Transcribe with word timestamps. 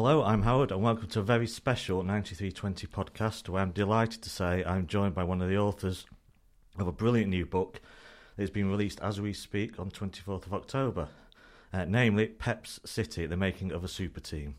Hello, 0.00 0.22
I'm 0.22 0.42
Howard, 0.42 0.70
and 0.70 0.80
welcome 0.80 1.08
to 1.08 1.18
a 1.18 1.24
very 1.24 1.48
special 1.48 2.04
9320 2.04 2.86
podcast 2.86 3.48
where 3.48 3.60
I'm 3.60 3.72
delighted 3.72 4.22
to 4.22 4.30
say 4.30 4.62
I'm 4.64 4.86
joined 4.86 5.16
by 5.16 5.24
one 5.24 5.42
of 5.42 5.48
the 5.48 5.58
authors 5.58 6.06
of 6.78 6.86
a 6.86 6.92
brilliant 6.92 7.30
new 7.30 7.44
book 7.44 7.80
that 8.36 8.44
has 8.44 8.50
been 8.52 8.70
released 8.70 9.00
as 9.00 9.20
we 9.20 9.32
speak 9.32 9.80
on 9.80 9.90
24th 9.90 10.46
of 10.46 10.54
October, 10.54 11.08
uh, 11.72 11.84
namely 11.84 12.28
Pep's 12.28 12.78
City, 12.84 13.26
the 13.26 13.36
making 13.36 13.72
of 13.72 13.82
a 13.82 13.88
super 13.88 14.20
team. 14.20 14.54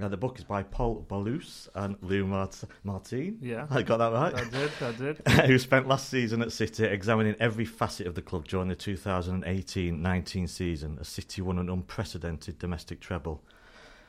Now, 0.00 0.08
the 0.08 0.16
book 0.16 0.36
is 0.36 0.44
by 0.44 0.64
Pol 0.64 1.06
Ballús 1.08 1.68
and 1.76 1.94
Lu 2.00 2.26
Mart- 2.26 2.64
Martin. 2.82 3.38
Yeah. 3.40 3.68
I 3.70 3.82
got 3.82 3.98
that 3.98 4.12
right. 4.12 4.34
I 4.34 4.50
did, 4.50 4.70
I 4.80 4.90
did. 4.90 5.28
who 5.46 5.60
spent 5.60 5.86
last 5.86 6.08
season 6.08 6.42
at 6.42 6.50
City 6.50 6.86
examining 6.86 7.36
every 7.38 7.66
facet 7.66 8.08
of 8.08 8.16
the 8.16 8.20
club 8.20 8.48
during 8.48 8.66
the 8.66 8.74
2018-19 8.74 10.48
season 10.48 10.98
as 11.00 11.06
City 11.06 11.40
won 11.40 11.60
an 11.60 11.70
unprecedented 11.70 12.58
domestic 12.58 12.98
treble. 12.98 13.44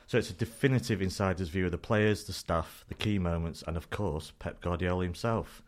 So 0.08 0.16
it's 0.16 0.30
a 0.30 0.34
definitive 0.34 1.02
insider's 1.02 1.50
view 1.50 1.66
of 1.66 1.70
the 1.70 1.76
players, 1.76 2.24
the 2.24 2.32
staff, 2.32 2.82
the 2.88 2.94
key 2.94 3.18
moments, 3.18 3.62
and 3.66 3.76
of 3.76 3.90
course 3.90 4.32
Pep 4.38 4.58
Guardiola 4.62 5.04
himself. 5.04 5.62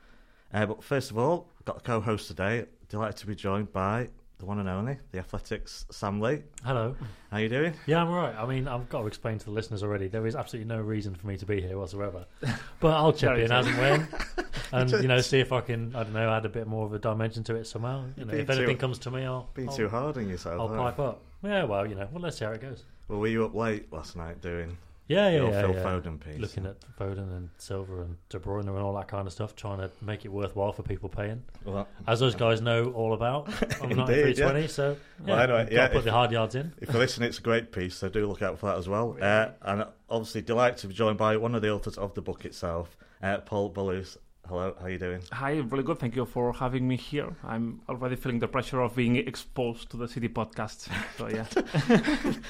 Uh, 0.52 0.64
but 0.64 0.82
first 0.82 1.10
of 1.10 1.18
all, 1.18 1.46
got 1.66 1.76
a 1.76 1.80
co-host 1.80 2.26
today. 2.26 2.64
Delighted 2.88 3.18
to 3.18 3.26
be 3.26 3.34
joined 3.34 3.70
by 3.70 4.08
the 4.38 4.46
one 4.46 4.58
and 4.58 4.66
only, 4.66 4.96
the 5.12 5.18
Athletic's 5.18 5.84
Sam 5.90 6.22
Lee. 6.22 6.42
Hello. 6.64 6.96
How 7.30 7.36
you 7.36 7.50
doing? 7.50 7.74
Yeah, 7.84 8.00
I'm 8.00 8.08
all 8.08 8.16
right. 8.16 8.34
I 8.34 8.46
mean, 8.46 8.66
I've 8.66 8.88
got 8.88 9.02
to 9.02 9.06
explain 9.06 9.36
to 9.38 9.44
the 9.44 9.50
listeners 9.50 9.82
already. 9.82 10.08
There 10.08 10.26
is 10.26 10.34
absolutely 10.34 10.74
no 10.74 10.80
reason 10.80 11.14
for 11.14 11.26
me 11.26 11.36
to 11.36 11.44
be 11.44 11.60
here 11.60 11.76
whatsoever. 11.78 12.24
But 12.80 12.94
I'll 12.94 13.12
chip 13.12 13.36
in 13.36 13.52
as 13.52 13.66
and 13.66 13.76
when, 13.76 14.08
and 14.72 14.90
you 15.02 15.08
know, 15.08 15.20
see 15.20 15.38
if 15.38 15.52
I 15.52 15.60
can. 15.60 15.94
I 15.94 16.02
don't 16.02 16.14
know, 16.14 16.30
add 16.30 16.46
a 16.46 16.48
bit 16.48 16.66
more 16.66 16.86
of 16.86 16.94
a 16.94 16.98
dimension 16.98 17.44
to 17.44 17.56
it 17.56 17.66
somehow. 17.66 18.06
You 18.16 18.24
know, 18.24 18.32
if 18.32 18.48
anything 18.48 18.76
too- 18.76 18.80
comes 18.80 18.98
to 19.00 19.10
me, 19.10 19.22
I'll 19.26 19.50
be 19.52 19.66
too 19.66 19.86
hard 19.90 20.16
on 20.16 20.30
yourself. 20.30 20.58
I'll 20.58 20.68
aren't 20.68 20.96
pipe 20.96 20.98
up. 20.98 21.20
Yeah, 21.42 21.64
well, 21.64 21.86
you 21.86 21.94
know, 21.94 22.08
well, 22.10 22.22
let's 22.22 22.38
see 22.38 22.46
how 22.46 22.52
it 22.52 22.62
goes. 22.62 22.84
Well, 23.10 23.18
were 23.20 23.26
you 23.28 23.44
up 23.44 23.54
late 23.54 23.92
last 23.92 24.14
night 24.16 24.40
doing 24.40 24.76
Yeah, 25.08 25.28
yeah, 25.30 25.48
yeah. 25.50 25.60
Phil 25.62 25.74
yeah. 25.74 25.82
Foden 25.82 26.20
piece? 26.20 26.38
Looking 26.38 26.64
at 26.66 26.76
Foden 26.96 27.36
and 27.36 27.48
Silva 27.58 28.02
and 28.02 28.16
De 28.28 28.38
Bruyne 28.38 28.68
and 28.68 28.78
all 28.78 28.94
that 28.94 29.08
kind 29.08 29.26
of 29.26 29.32
stuff, 29.32 29.56
trying 29.56 29.78
to 29.78 29.90
make 30.00 30.24
it 30.24 30.28
worthwhile 30.28 30.72
for 30.72 30.84
people 30.84 31.08
paying, 31.08 31.42
Well, 31.64 31.88
as 32.06 32.20
those 32.20 32.36
guys 32.36 32.60
know 32.62 32.92
all 32.92 33.12
about. 33.12 33.48
I'm 33.82 33.88
not 33.96 34.08
Indeed, 34.10 34.38
yeah. 34.38 34.48
320, 34.50 34.68
so 34.68 34.96
yeah, 35.26 35.34
Well, 35.34 35.40
anyway, 35.40 35.68
yeah, 35.74 35.88
put 35.88 35.96
if- 35.98 36.04
the 36.04 36.12
hard 36.12 36.30
yards 36.30 36.54
in. 36.54 36.72
If 36.80 36.92
you 36.92 36.98
listen, 37.00 37.24
it's 37.24 37.38
a 37.38 37.42
great 37.42 37.72
piece, 37.72 37.96
so 37.96 38.08
do 38.08 38.26
look 38.26 38.42
out 38.42 38.58
for 38.60 38.66
that 38.66 38.78
as 38.78 38.88
well. 38.88 39.16
Uh, 39.20 39.48
and 39.62 39.86
obviously, 40.08 40.42
delighted 40.42 40.78
to 40.78 40.86
be 40.86 40.94
joined 40.94 41.18
by 41.18 41.36
one 41.36 41.56
of 41.56 41.62
the 41.62 41.70
authors 41.72 41.98
of 41.98 42.14
the 42.14 42.22
book 42.22 42.44
itself, 42.44 42.96
uh, 43.22 43.38
Pol 43.38 43.72
Ballús. 43.72 44.16
Hello, 44.50 44.74
how 44.80 44.86
are 44.86 44.90
you 44.90 44.98
doing? 44.98 45.22
Hi, 45.30 45.58
really 45.58 45.84
good. 45.84 46.00
Thank 46.00 46.16
you 46.16 46.24
for 46.26 46.52
having 46.52 46.88
me 46.88 46.96
here. 46.96 47.28
I'm 47.44 47.80
already 47.88 48.16
feeling 48.16 48.40
the 48.40 48.48
pressure 48.48 48.80
of 48.80 48.96
being 48.96 49.14
exposed 49.14 49.92
to 49.92 49.96
the 49.96 50.08
City 50.08 50.28
podcast. 50.28 50.88
So 51.16 51.28
yeah, 51.28 51.46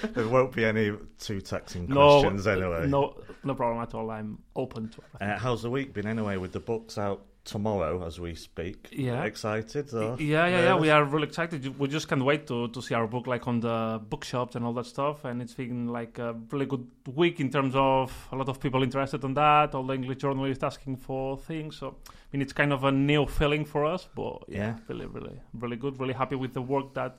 There 0.15 0.27
won't 0.27 0.53
be 0.53 0.65
any 0.65 0.97
too 1.19 1.43
taxing 1.43 1.89
no, 1.89 2.23
questions 2.23 2.47
anyway. 2.47 2.87
no, 2.87 3.21
no 3.45 3.55
problem 3.55 3.83
at 3.83 3.93
all. 3.93 4.11
I'm 4.11 4.39
open 4.57 4.89
to. 4.89 5.03
Uh, 5.21 5.39
how's 5.39 5.61
the 5.61 5.69
week 5.69 5.93
been 5.93 6.07
anyway? 6.07 6.39
With 6.39 6.53
the 6.53 6.61
books 6.61 6.97
out 6.97 7.27
tomorrow 7.51 8.07
as 8.07 8.19
we 8.21 8.35
speak. 8.35 8.89
Yeah. 8.93 9.25
Excited? 9.25 9.93
Or 9.93 10.17
yeah, 10.21 10.47
yeah, 10.47 10.63
yeah. 10.63 10.77
We 10.77 10.91
are 10.91 11.05
really 11.05 11.27
excited. 11.29 11.79
We 11.79 11.89
just 11.89 12.09
can't 12.09 12.25
wait 12.25 12.47
to, 12.47 12.69
to 12.69 12.81
see 12.83 12.95
our 12.95 13.07
book 13.07 13.27
like 13.27 13.47
on 13.49 13.61
the 13.61 14.01
bookshops 14.09 14.55
and 14.57 14.65
all 14.65 14.73
that 14.75 14.87
stuff. 14.87 15.25
And 15.25 15.43
it's 15.43 15.55
been 15.55 15.89
like 15.89 16.19
a 16.19 16.35
really 16.51 16.67
good 16.67 16.87
week 17.15 17.41
in 17.41 17.51
terms 17.51 17.75
of 17.75 18.13
a 18.33 18.37
lot 18.37 18.49
of 18.49 18.61
people 18.61 18.83
interested 18.83 19.25
in 19.25 19.35
that. 19.35 19.75
All 19.75 19.85
the 19.85 19.95
English 19.95 20.19
journalists 20.19 20.63
asking 20.65 20.97
for 20.99 21.37
things. 21.37 21.77
So 21.79 21.97
I 22.09 22.13
mean, 22.33 22.43
it's 22.43 22.53
kind 22.53 22.73
of 22.73 22.85
a 22.85 22.93
new 22.93 23.27
feeling 23.27 23.65
for 23.65 23.85
us. 23.85 24.09
But 24.15 24.45
yeah, 24.49 24.59
Yeah. 24.59 24.77
really, 24.89 25.07
really, 25.07 25.41
really 25.55 25.77
good. 25.77 25.99
Really 26.01 26.15
happy 26.15 26.37
with 26.37 26.53
the 26.55 26.63
work 26.63 26.95
that 26.95 27.19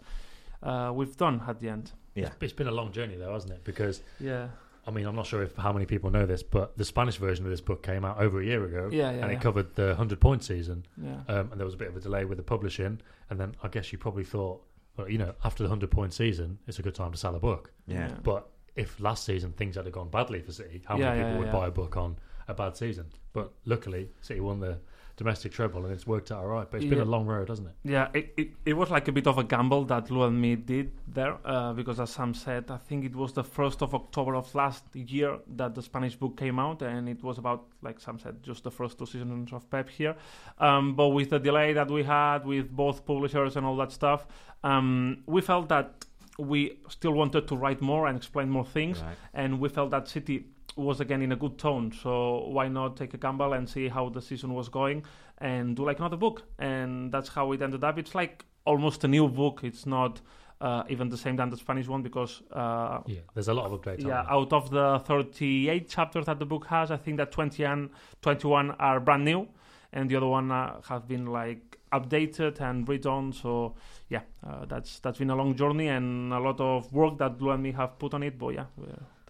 uh, 0.63 0.91
we've 0.95 1.17
done 1.17 1.41
at 1.47 1.59
the 1.59 1.69
end. 1.69 1.91
Yeah. 2.15 2.29
It's 2.41 2.53
been 2.53 2.67
a 2.67 2.71
long 2.71 2.91
journey 2.91 3.15
though, 3.17 3.33
hasn't 3.33 3.53
it? 3.53 3.63
Because 3.63 4.01
Yeah, 4.19 4.47
I 4.85 4.91
mean, 4.91 5.05
I'm 5.05 5.15
not 5.15 5.27
sure 5.27 5.43
if 5.43 5.55
how 5.55 5.71
many 5.71 5.85
people 5.85 6.09
know 6.09 6.25
this, 6.25 6.41
but 6.43 6.77
the 6.77 6.85
Spanish 6.85 7.17
version 7.17 7.45
of 7.45 7.51
this 7.51 7.61
book 7.61 7.83
came 7.83 8.03
out 8.03 8.19
over 8.19 8.41
a 8.41 8.45
year 8.45 8.65
ago, 8.65 8.89
yeah, 8.91 9.11
yeah. 9.11 9.21
and 9.21 9.31
yeah. 9.31 9.37
it 9.37 9.41
covered 9.41 9.75
the 9.75 9.95
hundred 9.95 10.19
point 10.19 10.43
season. 10.43 10.85
yeah. 10.97 11.21
Um, 11.27 11.51
and 11.51 11.59
there 11.59 11.65
was 11.65 11.75
a 11.75 11.77
bit 11.77 11.87
of 11.89 11.95
a 11.95 11.99
delay 11.99 12.25
with 12.25 12.37
the 12.37 12.43
publishing, 12.43 12.99
and 13.29 13.39
then 13.39 13.55
I 13.61 13.67
guess 13.67 13.91
you 13.91 13.97
probably 13.97 14.23
thought, 14.23 14.63
well, 14.97 15.09
you 15.09 15.17
know, 15.17 15.33
after 15.43 15.61
the 15.63 15.69
hundred 15.69 15.91
point 15.91 16.13
season, 16.13 16.57
it's 16.67 16.79
a 16.79 16.81
good 16.81 16.95
time 16.95 17.11
to 17.11 17.17
sell 17.17 17.35
a 17.35 17.39
book. 17.39 17.71
Yeah. 17.87 18.07
Yeah. 18.07 18.15
But 18.23 18.49
if 18.75 18.99
last 18.99 19.25
season 19.25 19.51
things 19.51 19.75
had 19.75 19.91
gone 19.91 20.09
badly 20.09 20.41
for 20.41 20.51
City, 20.51 20.81
how 20.85 20.97
Yeah, 20.97 21.09
many 21.09 21.19
yeah, 21.19 21.25
people 21.27 21.39
would 21.39 21.47
yeah. 21.47 21.59
buy 21.59 21.67
a 21.67 21.71
book 21.71 21.97
on 21.97 22.17
a 22.47 22.53
bad 22.53 22.75
season? 22.75 23.05
But 23.33 23.51
luckily, 23.65 24.09
City 24.21 24.39
won 24.39 24.59
the 24.59 24.79
domestic 25.23 25.51
treble, 25.57 25.81
and 25.85 25.93
it's 25.97 26.07
worked 26.13 26.29
out 26.31 26.39
all 26.43 26.51
right. 26.57 26.67
But 26.69 26.77
it's 26.81 26.89
been 26.93 27.05
a 27.09 27.11
long 27.15 27.25
road, 27.35 27.47
hasn't 27.53 27.67
it? 27.71 27.75
Yeah, 27.95 28.07
it, 28.19 28.25
it, 28.41 28.49
it 28.71 28.75
was 28.81 28.89
like 28.95 29.05
a 29.07 29.11
bit 29.19 29.27
of 29.31 29.37
a 29.43 29.45
gamble 29.53 29.83
that 29.85 30.03
Lu 30.13 30.23
and 30.29 30.37
me 30.45 30.55
did 30.73 30.87
there 31.17 31.35
uh, 31.45 31.73
because, 31.79 31.99
as 31.99 32.09
Sam 32.17 32.33
said, 32.33 32.63
I 32.77 32.77
think 32.87 32.99
it 33.09 33.15
was 33.15 33.31
the 33.33 33.43
1st 33.43 33.79
of 33.85 33.89
October 34.01 34.33
of 34.35 34.47
last 34.55 34.83
year 34.95 35.31
that 35.59 35.75
the 35.75 35.83
Spanish 35.89 36.15
book 36.15 36.33
came 36.43 36.57
out, 36.65 36.81
and 36.81 37.07
it 37.07 37.21
was 37.23 37.37
about, 37.37 37.61
like 37.81 37.99
Sam 37.99 38.17
said, 38.19 38.35
just 38.49 38.63
the 38.63 38.71
first 38.79 38.97
two 38.97 39.05
seasons 39.05 39.53
of 39.53 39.69
Pep 39.69 39.87
here. 39.89 40.15
Um, 40.57 40.95
but 40.95 41.09
with 41.09 41.29
the 41.29 41.39
delay 41.39 41.73
that 41.73 41.89
we 41.91 42.03
had 42.03 42.39
with 42.45 42.71
both 42.83 43.05
publishers 43.05 43.55
and 43.57 43.63
all 43.67 43.77
that 43.77 43.91
stuff, 43.91 44.25
um, 44.63 45.23
we 45.27 45.41
felt 45.41 45.69
that 45.69 46.05
we 46.39 46.79
still 46.89 47.11
wanted 47.21 47.47
to 47.49 47.55
write 47.55 47.81
more 47.81 48.07
and 48.07 48.17
explain 48.17 48.49
more 48.49 48.65
things, 48.65 49.01
Right. 49.01 49.15
and 49.33 49.59
we 49.59 49.69
felt 49.69 49.91
that 49.91 50.07
City 50.07 50.45
was 50.75 50.99
again 51.01 51.21
in 51.21 51.31
a 51.31 51.35
good 51.35 51.57
tone. 51.57 51.91
So 51.91 52.45
why 52.47 52.67
not 52.67 52.97
take 52.97 53.13
a 53.13 53.17
gamble 53.17 53.53
and 53.53 53.67
see 53.67 53.87
how 53.89 54.09
the 54.09 54.21
season 54.21 54.53
was 54.53 54.69
going 54.69 55.03
and 55.39 55.75
do 55.75 55.85
like 55.85 55.99
another 55.99 56.17
book? 56.17 56.43
And 56.59 57.11
that's 57.11 57.29
how 57.29 57.51
it 57.51 57.61
ended 57.61 57.83
up. 57.83 57.97
It's 57.97 58.15
like 58.15 58.45
almost 58.65 59.03
a 59.03 59.07
new 59.07 59.27
book. 59.27 59.61
It's 59.63 59.85
not 59.85 60.21
uh, 60.61 60.83
even 60.89 61.09
the 61.09 61.17
same 61.17 61.35
than 61.35 61.49
the 61.49 61.57
Spanish 61.57 61.87
one 61.87 62.01
because 62.03 62.41
uh, 62.53 62.99
Yeah, 63.05 63.21
there's 63.33 63.47
a 63.47 63.53
lot 63.53 63.65
of 63.65 63.81
updates. 63.81 64.05
yeah, 64.05 64.25
out 64.29 64.53
of 64.53 64.69
the 64.69 65.01
38 65.05 65.89
chapters 65.89 66.25
that 66.27 66.39
the 66.39 66.45
book 66.45 66.67
has, 66.67 66.91
I 66.91 66.97
think 66.97 67.17
that 67.17 67.31
20 67.31 67.63
and 67.63 67.89
21 68.21 68.71
are 68.71 68.99
brand 68.99 69.25
new, 69.25 69.47
and 69.91 70.09
the 70.09 70.15
other 70.17 70.27
one 70.27 70.51
uh, 70.51 70.79
have 70.87 71.07
been 71.07 71.25
like 71.25 71.79
updated 71.91 72.61
and 72.61 72.87
redone. 72.87 73.33
So 73.33 73.75
yeah, 74.07 74.21
uh, 74.47 74.65
that's 74.65 74.99
that's 74.99 75.17
been 75.17 75.31
a 75.31 75.35
long 75.35 75.55
journey 75.55 75.87
and 75.87 76.31
a 76.31 76.39
lot 76.39 76.59
of 76.61 76.93
work 76.93 77.17
that 77.17 77.41
Lu 77.41 77.49
and 77.49 77.63
me 77.63 77.71
have 77.71 77.97
put 77.97 78.13
on 78.13 78.23
it. 78.23 78.37
But 78.37 78.49
yeah, 78.53 78.65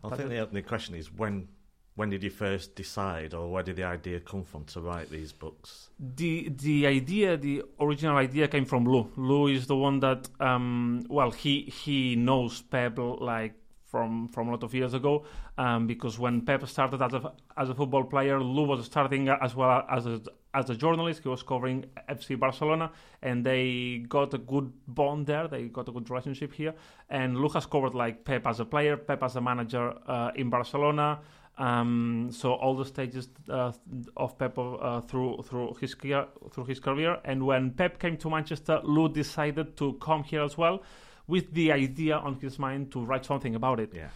I 0.03 0.16
think 0.16 0.29
the, 0.29 0.47
the 0.51 0.62
question 0.62 0.95
is 0.95 1.12
when. 1.12 1.47
When 1.95 2.09
did 2.09 2.23
you 2.23 2.29
first 2.29 2.73
decide, 2.73 3.34
or 3.34 3.51
where 3.51 3.63
did 3.63 3.75
the 3.75 3.84
idea 3.84 4.22
come 4.22 4.45
from 4.45 4.63
to 4.67 4.79
write 4.79 5.09
these 5.09 5.34
books? 5.34 5.89
the 6.00 6.50
the 6.50 6.88
idea, 6.88 7.38
the 7.38 7.63
original 7.79 8.17
idea 8.17 8.47
came 8.47 8.66
from 8.66 8.85
Lu. 8.85 9.12
Lu 9.17 9.47
is 9.47 9.67
the 9.67 9.75
one 9.75 10.00
that, 10.00 10.29
um, 10.39 11.03
well, 11.09 11.31
he 11.31 11.63
he 11.63 12.16
knows 12.16 12.62
Pep 12.62 12.97
like 12.97 13.53
from 13.85 14.29
from 14.29 14.47
a 14.47 14.51
lot 14.51 14.63
of 14.63 14.73
years 14.73 14.94
ago, 14.94 15.25
um, 15.57 15.85
because 15.85 16.18
when 16.18 16.41
Pep 16.41 16.66
started 16.66 17.01
as 17.01 17.13
a 17.13 17.33
as 17.57 17.69
a 17.69 17.75
football 17.75 18.06
player, 18.06 18.39
Lu 18.41 18.63
was 18.63 18.85
starting 18.85 19.28
as 19.29 19.53
well 19.53 19.83
as 19.89 20.06
a 20.06 20.22
as 20.53 20.69
a 20.69 20.75
journalist. 20.75 21.23
He 21.23 21.29
was 21.29 21.44
covering 21.44 21.85
FC 22.09 22.39
Barcelona, 22.39 22.91
and 23.22 23.45
they 23.45 24.03
got 24.07 24.34
a 24.34 24.38
good 24.38 24.72
bond 24.88 25.28
there. 25.28 25.47
They 25.47 25.63
got 25.66 25.88
a 25.89 25.91
good 25.91 26.09
relationship 26.09 26.53
here. 26.53 26.73
And 27.09 27.38
Lu 27.38 27.50
has 27.50 27.66
covered 27.66 27.94
like 27.94 28.25
Pep 28.25 28.47
as 28.47 28.59
a 28.59 28.66
player, 28.66 28.97
Pep 28.97 29.23
as 29.23 29.35
a 29.35 29.41
manager 29.41 29.94
uh, 30.07 30.31
in 30.35 30.50
Barcelona. 30.50 31.19
Um, 31.57 32.29
so 32.31 32.53
all 32.53 32.75
the 32.75 32.85
stages 32.85 33.29
uh, 33.50 33.72
of 34.17 34.38
Pep 34.38 34.57
uh, 34.57 35.01
through 35.01 35.44
through 35.44 35.75
his 35.79 35.94
career, 35.95 36.25
through 36.51 36.66
his 36.66 36.79
career, 36.79 37.19
and 37.25 37.45
when 37.45 37.72
Pep 37.72 38.00
came 38.00 38.18
to 38.18 38.29
Manchester, 38.29 38.79
Lu 38.83 39.09
decided 39.09 39.78
to 39.78 39.94
come 40.01 40.23
here 40.23 40.44
as 40.44 40.57
well, 40.57 40.81
with 41.28 41.53
the 41.53 41.72
idea 41.72 42.16
on 42.16 42.35
his 42.35 42.57
mind 42.57 42.91
to 42.94 43.03
write 43.03 43.25
something 43.25 43.53
about 43.53 43.79
it. 43.79 43.91
Yeah. 43.94 44.07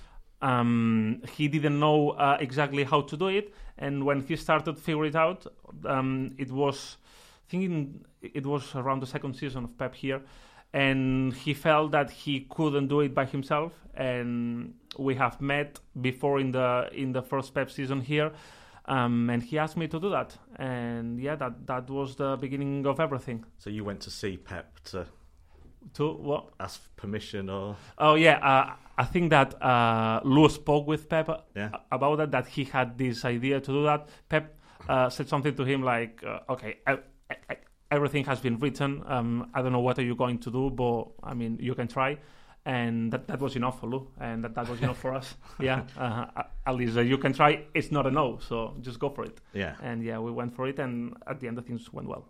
Um, 0.41 1.21
he 1.33 1.47
didn't 1.47 1.79
know 1.79 2.11
uh, 2.11 2.37
exactly 2.39 2.83
how 2.83 3.01
to 3.01 3.17
do 3.17 3.27
it, 3.27 3.53
and 3.77 4.05
when 4.05 4.21
he 4.21 4.35
started 4.35 4.77
figuring 4.77 5.09
it 5.09 5.15
out, 5.15 5.47
um, 5.85 6.35
it 6.37 6.51
was 6.51 6.97
thinking 7.47 8.03
it 8.21 8.45
was 8.45 8.75
around 8.75 9.01
the 9.01 9.07
second 9.07 9.35
season 9.35 9.63
of 9.63 9.77
Pep 9.77 9.95
here, 9.95 10.21
and 10.73 11.33
he 11.33 11.53
felt 11.53 11.91
that 11.91 12.09
he 12.11 12.41
couldn't 12.49 12.87
do 12.87 12.99
it 13.01 13.13
by 13.15 13.25
himself. 13.25 13.71
And 13.95 14.73
we 14.99 15.15
have 15.15 15.39
met 15.41 15.79
before 16.01 16.39
in 16.39 16.51
the 16.51 16.89
in 16.91 17.13
the 17.13 17.21
first 17.21 17.53
Pep 17.53 17.71
season 17.71 18.01
here, 18.01 18.31
um, 18.87 19.29
and 19.29 19.41
he 19.41 19.57
asked 19.57 19.77
me 19.77 19.87
to 19.87 19.99
do 19.99 20.09
that. 20.09 20.37
And 20.57 21.19
yeah, 21.19 21.35
that 21.37 21.65
that 21.67 21.89
was 21.89 22.17
the 22.17 22.35
beginning 22.35 22.85
of 22.85 22.99
everything. 22.99 23.45
So 23.57 23.69
you 23.69 23.83
went 23.85 24.01
to 24.01 24.11
see 24.11 24.37
Pep 24.37 24.79
to 24.91 25.05
To 25.93 26.11
what? 26.13 26.49
ask 26.59 26.81
permission, 26.97 27.49
or 27.49 27.77
Oh 27.97 28.15
yeah, 28.15 28.37
uh, 28.43 28.75
I 28.97 29.05
think 29.05 29.29
that 29.31 29.61
uh, 29.61 30.21
Lu 30.23 30.47
spoke 30.49 30.87
with 30.87 31.09
Pep 31.09 31.29
yeah, 31.55 31.69
about 31.91 32.17
that. 32.17 32.31
That 32.31 32.47
he 32.47 32.63
had 32.63 32.97
this 32.97 33.25
idea 33.25 33.59
to 33.59 33.71
do 33.71 33.83
that. 33.83 34.07
Pep 34.29 34.57
uh, 34.87 35.09
said 35.09 35.27
something 35.27 35.55
to 35.55 35.63
him 35.63 35.83
like, 35.83 36.23
uh, 36.25 36.39
"Okay, 36.53 36.77
I, 36.87 36.99
I, 37.49 37.57
everything 37.91 38.25
has 38.25 38.39
been 38.39 38.57
written. 38.59 39.03
Um, 39.05 39.49
I 39.53 39.61
don't 39.61 39.71
know 39.73 39.79
what 39.81 39.99
are 39.99 40.03
you 40.03 40.15
going 40.15 40.39
to 40.39 40.51
do, 40.51 40.69
but 40.69 41.07
I 41.23 41.33
mean, 41.33 41.57
you 41.59 41.75
can 41.75 41.87
try." 41.87 42.17
And 42.67 43.11
that, 43.13 43.27
that 43.27 43.39
was 43.39 43.55
enough 43.55 43.79
for 43.79 43.87
Lu, 43.87 44.07
and 44.19 44.43
that, 44.43 44.55
that 44.55 44.67
was 44.67 44.81
enough 44.81 44.97
for 44.97 45.13
us. 45.13 45.35
Yeah, 45.59 45.83
uh, 45.99 46.25
at 46.65 46.73
least 46.75 46.97
uh, 46.97 47.01
you 47.01 47.19
can 47.19 47.31
try. 47.31 47.63
It's 47.75 47.91
not 47.91 48.07
a 48.07 48.11
no, 48.11 48.39
so 48.39 48.75
just 48.81 48.97
go 48.97 49.09
for 49.09 49.23
it. 49.23 49.39
yeah, 49.53 49.75
And 49.83 50.03
yeah, 50.03 50.17
we 50.17 50.31
went 50.31 50.55
for 50.55 50.67
it, 50.67 50.79
and 50.79 51.13
at 51.27 51.39
the 51.39 51.47
end, 51.47 51.57
the 51.59 51.61
things 51.61 51.93
went 51.93 52.07
well. 52.07 52.27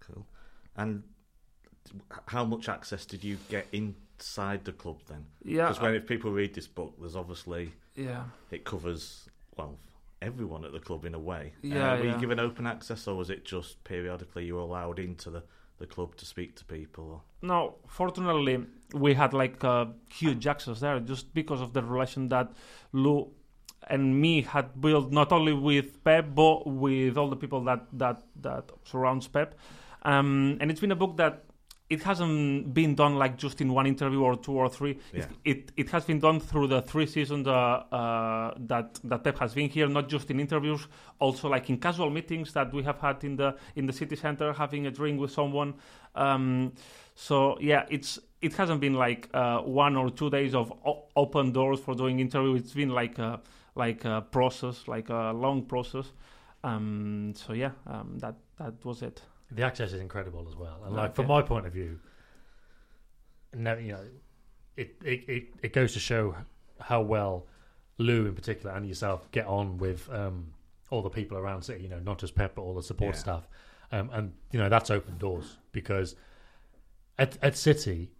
cool. 0.00 0.26
And 0.76 1.02
how 2.26 2.44
much 2.44 2.68
access 2.68 3.04
did 3.04 3.24
you 3.24 3.38
get 3.48 3.66
inside 3.72 4.64
the 4.64 4.72
club 4.72 4.98
then? 5.08 5.26
Yeah, 5.44 5.68
Because 5.68 5.80
when 5.80 5.94
if 5.94 6.06
people 6.06 6.30
read 6.30 6.54
this 6.54 6.66
book, 6.66 6.94
there's 7.00 7.16
obviously 7.16 7.72
yeah. 7.96 8.24
it 8.50 8.64
covers 8.64 9.28
well 9.56 9.78
everyone 10.20 10.64
at 10.64 10.72
the 10.72 10.78
club 10.78 11.04
in 11.04 11.14
a 11.14 11.18
way. 11.18 11.52
Yeah, 11.62 11.92
uh, 11.92 11.96
were 11.98 12.04
yeah. 12.04 12.14
you 12.14 12.20
given 12.20 12.38
open 12.38 12.66
access, 12.66 13.06
or 13.08 13.16
was 13.16 13.30
it 13.30 13.44
just 13.44 13.82
periodically 13.84 14.46
you 14.46 14.54
were 14.54 14.60
allowed 14.60 14.98
into 14.98 15.30
the, 15.30 15.42
the 15.78 15.86
club 15.86 16.16
to 16.16 16.24
speak 16.24 16.56
to 16.56 16.64
people? 16.64 17.04
Or? 17.04 17.20
No, 17.42 17.74
fortunately, 17.88 18.64
we 18.94 19.14
had 19.14 19.34
like 19.34 19.62
uh, 19.64 19.86
huge 20.10 20.46
access 20.46 20.80
there 20.80 21.00
just 21.00 21.34
because 21.34 21.60
of 21.60 21.72
the 21.72 21.82
relation 21.82 22.28
that 22.28 22.52
Lu 22.92 23.30
and 23.88 24.20
me 24.20 24.42
had 24.42 24.80
built 24.80 25.10
not 25.10 25.32
only 25.32 25.52
with 25.52 26.04
Pep 26.04 26.26
but 26.36 26.64
with 26.66 27.18
all 27.18 27.28
the 27.28 27.36
people 27.36 27.64
that 27.64 27.86
that 27.92 28.22
that 28.40 28.70
surrounds 28.84 29.26
Pep. 29.26 29.58
Um, 30.04 30.58
and 30.60 30.70
it's 30.70 30.80
been 30.80 30.92
a 30.92 30.96
book 30.96 31.16
that 31.16 31.44
it 31.92 32.02
hasn't 32.02 32.72
been 32.72 32.94
done 32.94 33.16
like 33.16 33.36
just 33.36 33.60
in 33.60 33.70
one 33.70 33.86
interview 33.86 34.22
or 34.22 34.34
two 34.36 34.52
or 34.52 34.68
three. 34.70 34.98
Yeah. 35.12 35.26
It, 35.44 35.72
it 35.76 35.90
has 35.90 36.04
been 36.06 36.20
done 36.20 36.40
through 36.40 36.68
the 36.68 36.80
three 36.80 37.06
seasons 37.06 37.46
uh, 37.46 37.52
uh, 37.52 38.54
that 38.70 38.98
that 39.04 39.22
Pep 39.24 39.38
has 39.38 39.52
been 39.52 39.68
here, 39.68 39.88
not 39.88 40.08
just 40.08 40.30
in 40.30 40.40
interviews, 40.40 40.88
also 41.18 41.50
like 41.50 41.68
in 41.68 41.76
casual 41.76 42.08
meetings 42.08 42.54
that 42.54 42.72
we 42.72 42.82
have 42.84 42.98
had 42.98 43.22
in 43.24 43.36
the 43.36 43.56
in 43.76 43.84
the 43.86 43.92
city 43.92 44.16
center, 44.16 44.54
having 44.54 44.86
a 44.86 44.90
drink 44.90 45.20
with 45.20 45.32
someone. 45.32 45.74
Um, 46.14 46.72
so 47.14 47.58
yeah, 47.60 47.84
it's 47.90 48.18
it 48.40 48.54
hasn't 48.54 48.80
been 48.80 48.94
like 48.94 49.28
uh, 49.34 49.58
one 49.60 49.94
or 49.96 50.08
two 50.10 50.30
days 50.30 50.54
of 50.54 50.72
o- 50.86 51.04
open 51.14 51.52
doors 51.52 51.78
for 51.80 51.94
doing 51.94 52.20
interview. 52.20 52.54
It's 52.54 52.72
been 52.72 52.88
like 52.88 53.18
a, 53.18 53.40
like 53.74 54.06
a 54.06 54.22
process, 54.30 54.88
like 54.88 55.10
a 55.10 55.32
long 55.32 55.66
process. 55.66 56.06
Um, 56.64 57.34
so 57.36 57.52
yeah, 57.52 57.72
um, 57.86 58.18
that 58.20 58.36
that 58.58 58.82
was 58.82 59.02
it. 59.02 59.20
The 59.54 59.62
access 59.62 59.92
is 59.92 60.00
incredible 60.00 60.46
as 60.48 60.56
well, 60.56 60.80
and 60.84 60.94
like 60.94 61.10
Okay. 61.10 61.16
from 61.16 61.26
my 61.26 61.42
point 61.42 61.66
of 61.66 61.72
view, 61.72 61.98
no, 63.54 63.76
you 63.76 63.92
know, 63.92 64.04
it, 64.76 64.96
it 65.04 65.28
it 65.28 65.44
it 65.62 65.72
goes 65.72 65.92
to 65.92 65.98
show 66.00 66.34
how 66.80 67.02
well 67.02 67.46
Lu 67.98 68.26
in 68.26 68.34
particular 68.34 68.74
and 68.74 68.86
yourself 68.86 69.30
get 69.30 69.46
on 69.46 69.76
with 69.78 70.08
um, 70.10 70.52
all 70.90 71.02
the 71.02 71.10
people 71.10 71.36
around 71.36 71.62
City. 71.62 71.82
You 71.82 71.88
know, 71.90 71.98
not 72.00 72.18
just 72.18 72.34
Pep 72.34 72.54
but 72.54 72.62
all 72.62 72.74
the 72.74 72.82
support 72.82 73.14
Yeah. 73.14 73.20
staff, 73.20 73.48
um, 73.92 74.10
and 74.12 74.32
you 74.52 74.58
know 74.58 74.68
that's 74.68 74.90
open 74.90 75.18
doors 75.18 75.58
because 75.72 76.16
at 77.18 77.36
at 77.42 77.56
City. 77.56 78.10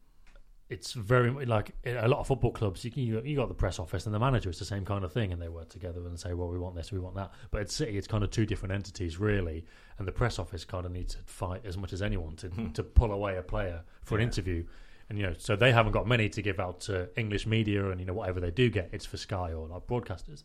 It's 0.73 0.93
very 0.93 1.31
like 1.47 1.73
a 1.85 2.09
lot 2.09 2.21
of 2.21 2.27
football 2.27 2.51
clubs. 2.53 2.85
You, 2.85 2.91
can- 2.91 3.03
you 3.03 3.21
you 3.25 3.37
got 3.37 3.49
the 3.49 3.55
press 3.55 3.79
office 3.79 4.07
and 4.07 4.15
the 4.15 4.19
manager. 4.19 4.49
It's 4.51 4.59
the 4.59 4.65
same 4.65 4.85
kind 4.85 5.05
of 5.05 5.13
thing, 5.13 5.33
and 5.33 5.41
they 5.41 5.49
work 5.49 5.69
together 5.69 6.01
and 6.07 6.19
say, 6.19 6.33
"Well, 6.35 6.49
we 6.49 6.59
want 6.59 6.75
this, 6.75 6.91
we 6.93 6.99
want 6.99 7.15
that." 7.17 7.31
But 7.51 7.61
at 7.61 7.71
City, 7.71 7.99
it's 7.99 8.07
kind 8.07 8.25
of 8.25 8.31
two 8.31 8.47
different 8.47 8.73
entities, 8.75 9.19
really 9.19 9.65
and 9.99 10.09
the 10.09 10.13
press 10.13 10.39
office 10.39 10.65
kind 10.65 10.87
of 10.87 10.93
needs 10.93 11.15
to 11.15 11.21
fight 11.27 11.61
as 11.67 11.77
much 11.77 11.93
as 11.93 12.01
anyone 12.03 12.35
to 12.37 12.49
to 12.75 12.83
pull 12.83 13.13
away 13.13 13.37
a 13.37 13.43
player 13.43 13.83
for 14.03 14.17
an 14.17 14.23
interview. 14.25 14.65
And 15.09 15.19
you 15.19 15.27
know, 15.27 15.35
so 15.37 15.55
they 15.57 15.73
haven't 15.73 15.93
got 15.93 16.07
many 16.09 16.29
to 16.31 16.41
give 16.43 16.59
out 16.59 16.81
to 16.83 17.09
English 17.19 17.47
media, 17.47 17.91
and 17.91 18.01
you 18.01 18.07
know, 18.07 18.15
whatever 18.15 18.41
they 18.41 18.51
do 18.51 18.71
get, 18.71 18.89
it's 18.93 19.05
for 19.05 19.19
Sky 19.19 19.53
or 19.53 19.69
like 19.69 19.87
broadcasters. 19.87 20.43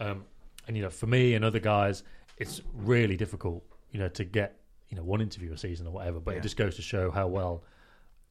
Um, 0.00 0.24
and 0.66 0.76
you 0.76 0.82
know, 0.82 0.90
for 0.90 1.06
me 1.06 1.34
and 1.34 1.44
other 1.44 1.60
guys, 1.60 2.02
it's 2.36 2.60
really 2.74 3.16
difficult, 3.16 3.62
you 3.92 4.00
know, 4.00 4.08
to 4.08 4.24
get 4.24 4.58
you 4.88 4.96
know 4.96 5.04
one 5.04 5.20
interview 5.20 5.52
a 5.52 5.56
season 5.58 5.86
or 5.86 5.90
whatever. 5.92 6.18
But 6.18 6.32
Yeah. 6.32 6.38
it 6.38 6.42
just 6.42 6.56
goes 6.56 6.74
to 6.76 6.82
show 6.82 7.10
how 7.12 7.28
well 7.28 7.62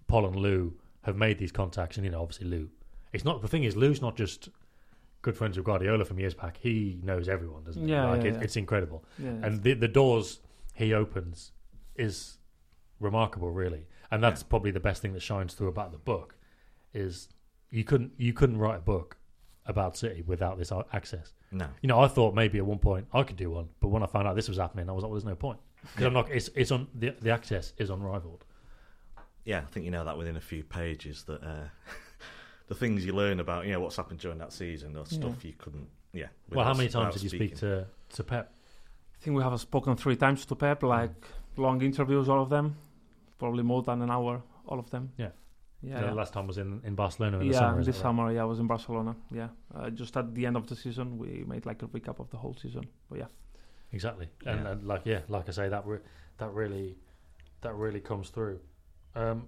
Pol 0.07 0.25
and 0.25 0.35
Lu 0.35 0.73
have 1.07 1.15
made 1.15 1.37
these 1.37 1.51
contacts, 1.51 1.97
and 1.97 2.05
you 2.05 2.11
know, 2.11 2.21
obviously 2.21 2.47
Lu. 2.47 2.69
It's 3.13 3.23
not 3.23 3.41
the 3.41 3.47
thing 3.47 3.63
is 3.63 3.75
Lu's 3.75 4.01
not 4.01 4.15
just 4.15 4.49
good 5.21 5.35
friends 5.35 5.57
with 5.57 5.65
Guardiola 5.65 6.05
from 6.05 6.19
years 6.19 6.33
back. 6.33 6.57
He 6.57 6.99
knows 7.01 7.27
everyone, 7.29 7.63
doesn't 7.63 7.81
he? 7.81 7.89
Yeah, 7.89 8.09
like 8.09 8.23
yeah, 8.23 8.29
it, 8.29 8.33
yeah. 8.35 8.41
it's 8.41 8.57
incredible 8.57 9.03
Yeah, 9.17 9.29
and 9.41 9.63
the 9.63 9.73
the 9.73 9.87
doors 9.87 10.41
he 10.75 10.93
opens 10.93 11.53
is 11.95 12.37
remarkable, 12.99 13.49
really. 13.49 13.87
And 14.11 14.23
that's 14.23 14.43
probably 14.43 14.71
the 14.71 14.79
best 14.79 15.01
thing 15.01 15.13
that 15.13 15.21
shines 15.21 15.53
through 15.53 15.69
about 15.69 15.91
the 15.91 15.97
book 15.97 16.35
is 16.93 17.29
you 17.71 17.83
couldn't 17.83 18.11
you 18.17 18.33
couldn't 18.33 18.57
write 18.57 18.77
a 18.77 18.81
book 18.81 19.17
about 19.65 19.97
City 19.97 20.23
without 20.25 20.57
this 20.57 20.71
access. 20.93 21.33
No. 21.51 21.67
You 21.81 21.87
know, 21.87 21.99
I 22.01 22.07
thought 22.07 22.35
maybe 22.35 22.57
at 22.57 22.65
one 22.65 22.79
point 22.79 23.07
I 23.13 23.23
could 23.23 23.37
do 23.37 23.49
one, 23.51 23.69
but 23.79 23.87
when 23.87 24.03
I 24.03 24.07
found 24.07 24.27
out 24.27 24.35
this 24.35 24.49
was 24.49 24.57
happening, 24.57 24.89
I 24.89 24.93
was 24.93 25.03
like, 25.03 25.09
well, 25.09 25.19
there's 25.19 25.25
no 25.25 25.35
point 25.35 25.59
because 25.83 26.05
I'm 26.05 26.13
not. 26.13 26.29
It's 26.29 26.49
it's 26.53 26.71
on 26.71 26.87
the 26.93 27.15
the 27.21 27.31
access 27.31 27.73
is 27.77 27.89
unrivaled. 27.89 28.43
Yeah, 29.47 29.59
I 29.59 29.71
think 29.71 29.85
you 29.85 29.91
know 29.91 30.03
that 30.03 30.17
within 30.17 30.35
a 30.35 30.41
few 30.41 30.63
pages 30.63 31.23
that 31.23 31.41
uh, 31.41 31.69
the 32.67 32.75
things 32.75 33.05
you 33.05 33.13
learn 33.13 33.39
about, 33.39 33.65
you 33.65 33.71
know, 33.71 33.79
what's 33.79 33.95
happened 33.95 34.19
during 34.19 34.39
that 34.39 34.51
season 34.51 34.97
or 34.97 35.05
stuff 35.05 35.45
you 35.45 35.53
couldn't. 35.57 35.87
Yeah. 36.11 36.27
well, 36.51 36.65
how 36.65 36.73
many 36.73 36.89
times 36.89 36.95
without 36.95 37.13
did 37.13 37.23
you 37.23 37.29
speak 37.29 37.55
to 37.57 37.87
to 38.15 38.23
Pep? 38.23 38.51
I 39.15 39.23
think 39.23 39.37
we 39.37 39.43
have 39.43 39.59
spoken 39.59 39.95
three 39.95 40.17
times 40.17 40.45
to 40.45 40.55
Pep, 40.55 40.83
like 40.83 41.11
long 41.55 41.81
interviews, 41.81 42.27
all 42.27 42.41
of 42.41 42.49
them, 42.49 42.75
probably 43.39 43.63
more 43.63 43.81
than 43.83 44.01
an 44.01 44.11
hour, 44.11 44.43
all 44.67 44.79
of 44.79 44.89
them. 44.89 45.11
Yeah. 45.17 45.29
yeah. 45.81 46.01
the 46.01 46.07
yeah. 46.07 46.11
last 46.11 46.33
time 46.33 46.45
was 46.45 46.57
in, 46.57 46.81
in 46.83 46.95
Barcelona 46.95 47.39
in 47.39 47.47
the 47.47 47.53
yeah, 47.53 47.59
summer. 47.59 47.77
this 47.77 47.85
that 47.85 47.91
right? 47.93 48.01
summer, 48.01 48.31
yeah, 48.33 48.41
I 48.41 48.45
was 48.45 48.59
in 48.59 48.67
Barcelona. 48.67 49.15
Yeah, 49.31 49.47
uh, 49.73 49.89
just 49.89 50.17
at 50.17 50.35
the 50.35 50.45
end 50.45 50.57
of 50.57 50.67
the 50.67 50.75
season, 50.75 51.17
we 51.17 51.45
made 51.47 51.65
like 51.65 51.81
a 51.83 51.87
recap 51.87 52.19
of 52.19 52.29
the 52.31 52.37
whole 52.37 52.55
season. 52.61 52.83
But 53.09 53.19
yeah, 53.19 53.27
Exactly, 53.93 54.27
and, 54.45 54.63
Yeah. 54.63 54.71
and 54.71 54.83
like 54.85 55.03
yeah, 55.05 55.21
like 55.29 55.47
I 55.47 55.51
say, 55.53 55.69
that 55.69 55.85
re- 55.87 56.05
that 56.37 56.51
really 56.53 56.97
that 57.61 57.73
really 57.75 58.01
comes 58.01 58.29
through. 58.29 58.59
Um, 59.15 59.47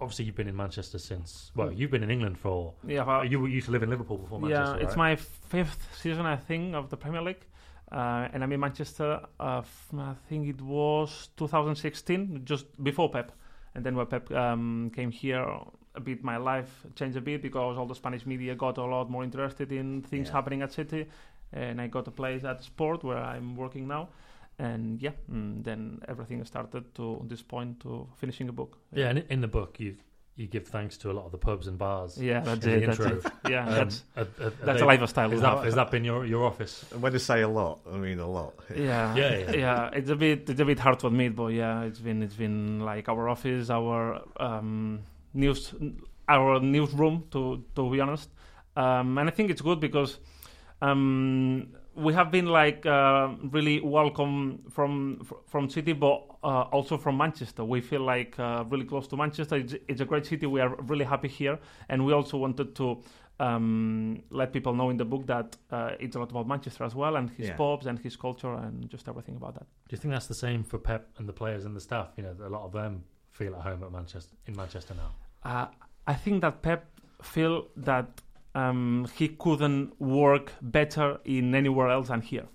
obviously, 0.00 0.24
you've 0.26 0.34
been 0.34 0.48
in 0.48 0.56
Manchester 0.56 0.98
since. 0.98 1.50
Well, 1.54 1.72
you've 1.72 1.90
been 1.90 2.02
in 2.02 2.10
England 2.10 2.38
for. 2.38 2.74
yeah, 2.86 3.02
uh, 3.04 3.22
you 3.22 3.46
used 3.46 3.66
to 3.66 3.72
live 3.72 3.82
in 3.82 3.90
Liverpool 3.90 4.18
before 4.18 4.40
Manchester. 4.40 4.60
yeah. 4.62 4.64
Manchester. 4.70 4.86
It's 4.88 4.96
right? 4.96 5.10
my 5.10 5.16
fifth 5.16 5.88
season, 6.00 6.26
I 6.26 6.36
think, 6.36 6.74
of 6.74 6.88
the 6.90 6.96
Premier 6.96 7.22
League, 7.22 7.44
uh, 7.90 8.28
and 8.32 8.42
I'm 8.42 8.52
in 8.52 8.60
Manchester. 8.60 9.20
Uh, 9.38 9.62
I 9.98 10.14
think 10.28 10.48
it 10.48 10.60
was 10.60 11.28
2016, 11.36 12.42
just 12.44 12.66
before 12.82 13.10
Pep, 13.10 13.32
and 13.74 13.84
then 13.84 13.94
when 13.96 14.06
Pep 14.06 14.30
um, 14.32 14.90
came 14.94 15.10
here. 15.10 15.46
A 15.94 16.00
bit, 16.00 16.24
my 16.24 16.38
life 16.38 16.86
changed 16.94 17.18
a 17.18 17.20
bit 17.20 17.42
because 17.42 17.76
all 17.76 17.84
the 17.84 17.94
Spanish 17.94 18.24
media 18.24 18.54
got 18.54 18.78
a 18.78 18.82
lot 18.82 19.10
more 19.10 19.22
interested 19.24 19.70
in 19.72 20.00
things 20.00 20.28
Yeah. 20.28 20.32
happening 20.32 20.62
at 20.62 20.72
City, 20.72 21.06
and 21.52 21.78
I 21.82 21.86
got 21.88 22.08
a 22.08 22.10
place 22.10 22.44
at 22.44 22.62
Sport 22.62 23.04
where 23.04 23.18
I'm 23.18 23.56
working 23.56 23.86
now. 23.88 24.08
And 24.58 25.00
yeah, 25.02 25.12
mm, 25.30 25.64
then 25.64 26.00
everything 26.08 26.44
started 26.44 26.94
to 26.94 27.24
this 27.28 27.42
point 27.42 27.80
to 27.80 28.06
finishing 28.18 28.48
a 28.48 28.52
book. 28.52 28.78
Yeah, 28.92 29.08
and 29.10 29.24
in 29.30 29.40
the 29.40 29.48
book, 29.48 29.80
you 29.80 29.96
you 30.34 30.46
give 30.46 30.66
thanks 30.66 30.96
to 30.96 31.10
a 31.10 31.12
lot 31.12 31.26
of 31.26 31.32
the 31.32 31.38
pubs 31.38 31.66
and 31.66 31.76
bars. 31.76 32.16
Yeah, 32.16 32.40
that's 32.40 32.64
in 32.64 32.72
it. 32.72 32.80
the 32.80 32.86
That's 32.86 33.00
intro. 33.00 33.18
it. 33.18 33.50
Yeah, 33.50 33.66
Um, 33.68 33.74
that's 33.74 34.04
uh, 34.16 34.20
uh, 34.20 34.50
that's 34.64 34.78
they- 34.78 34.84
a 34.84 34.86
lifestyle. 34.86 35.30
Has 35.30 35.40
we 35.40 35.42
that 35.42 35.54
have. 35.56 35.64
has 35.64 35.74
that 35.74 35.90
been 35.90 36.04
your 36.04 36.24
your 36.24 36.44
office? 36.46 36.84
And 36.92 37.02
when 37.02 37.12
they 37.12 37.18
say 37.18 37.42
a 37.42 37.48
lot, 37.48 37.80
I 37.92 37.96
mean 37.96 38.18
a 38.18 38.26
lot. 38.28 38.54
Yeah, 38.74 39.14
Yeah, 39.14 39.36
yeah. 39.38 39.52
yeah. 39.64 39.90
It's 39.98 40.10
a 40.10 40.16
bit, 40.16 40.48
it's 40.48 40.60
a 40.60 40.64
bit 40.64 40.78
hard 40.78 40.98
to 41.00 41.06
admit, 41.08 41.34
but 41.36 41.48
yeah, 41.48 41.82
it's 41.82 41.98
been, 42.00 42.22
it's 42.22 42.34
been 42.36 42.80
like 42.80 43.08
our 43.10 43.28
office, 43.28 43.68
our 43.70 44.22
um, 44.38 45.00
news, 45.34 45.74
our 46.28 46.60
newsroom, 46.60 47.24
to 47.32 47.62
to 47.74 47.90
be 47.90 48.00
honest. 48.00 48.30
Um, 48.76 49.18
and 49.18 49.28
I 49.28 49.32
think 49.32 49.50
it's 49.50 49.60
good 49.62 49.80
because 49.80 50.18
um, 50.80 51.68
we 51.94 52.14
have 52.14 52.30
been 52.30 52.46
like 52.46 52.86
uh, 52.86 53.28
really 53.50 53.80
welcome 53.80 54.60
from 54.70 55.26
from 55.46 55.68
City, 55.68 55.92
but 55.92 56.24
uh, 56.42 56.62
also 56.72 56.96
from 56.98 57.16
Manchester. 57.16 57.64
We 57.64 57.80
feel 57.80 58.00
like 58.02 58.38
uh, 58.38 58.64
really 58.68 58.84
close 58.86 59.06
to 59.08 59.16
Manchester. 59.16 59.56
It's, 59.56 59.74
it's 59.88 60.00
a 60.00 60.04
great 60.04 60.26
city. 60.26 60.46
We 60.46 60.60
are 60.60 60.74
really 60.82 61.04
happy 61.04 61.28
here, 61.28 61.58
and 61.88 62.04
we 62.06 62.12
also 62.12 62.38
wanted 62.38 62.74
to 62.76 63.02
um, 63.40 64.22
let 64.30 64.52
people 64.52 64.74
know 64.74 64.90
in 64.90 64.96
the 64.96 65.04
book 65.04 65.26
that 65.26 65.56
uh, 65.70 65.90
it's 66.00 66.16
a 66.16 66.18
lot 66.18 66.30
about 66.30 66.46
Manchester 66.48 66.84
as 66.84 66.94
well, 66.94 67.16
and 67.16 67.30
his 67.30 67.48
Yeah. 67.48 67.56
pubs 67.56 67.86
and 67.86 67.98
his 67.98 68.16
culture 68.16 68.54
and 68.54 68.88
just 68.88 69.08
everything 69.08 69.36
about 69.36 69.54
that. 69.54 69.66
Do 69.88 69.94
you 69.94 69.98
think 69.98 70.12
that's 70.12 70.28
the 70.28 70.34
same 70.34 70.62
for 70.64 70.78
Pep 70.78 71.08
and 71.18 71.28
the 71.28 71.32
players 71.32 71.64
and 71.64 71.74
the 71.76 71.80
staff? 71.80 72.08
You 72.16 72.22
know, 72.24 72.34
a 72.44 72.48
lot 72.48 72.64
of 72.64 72.72
them 72.72 73.04
feel 73.30 73.54
at 73.54 73.62
home 73.62 73.82
at 73.82 73.90
Manchester 73.92 74.34
in 74.46 74.56
Manchester 74.56 74.94
now. 74.94 75.10
Uh, 75.50 75.66
I 76.06 76.14
think 76.14 76.40
that 76.42 76.62
Pep 76.62 76.86
feel 77.22 77.68
that 77.76 78.22
um, 78.54 79.08
he 79.16 79.28
couldn't 79.28 80.00
work 80.00 80.52
better 80.60 81.18
in 81.24 81.54
anywhere 81.54 81.88
else 81.88 82.08
than 82.08 82.20
here. 82.20 82.46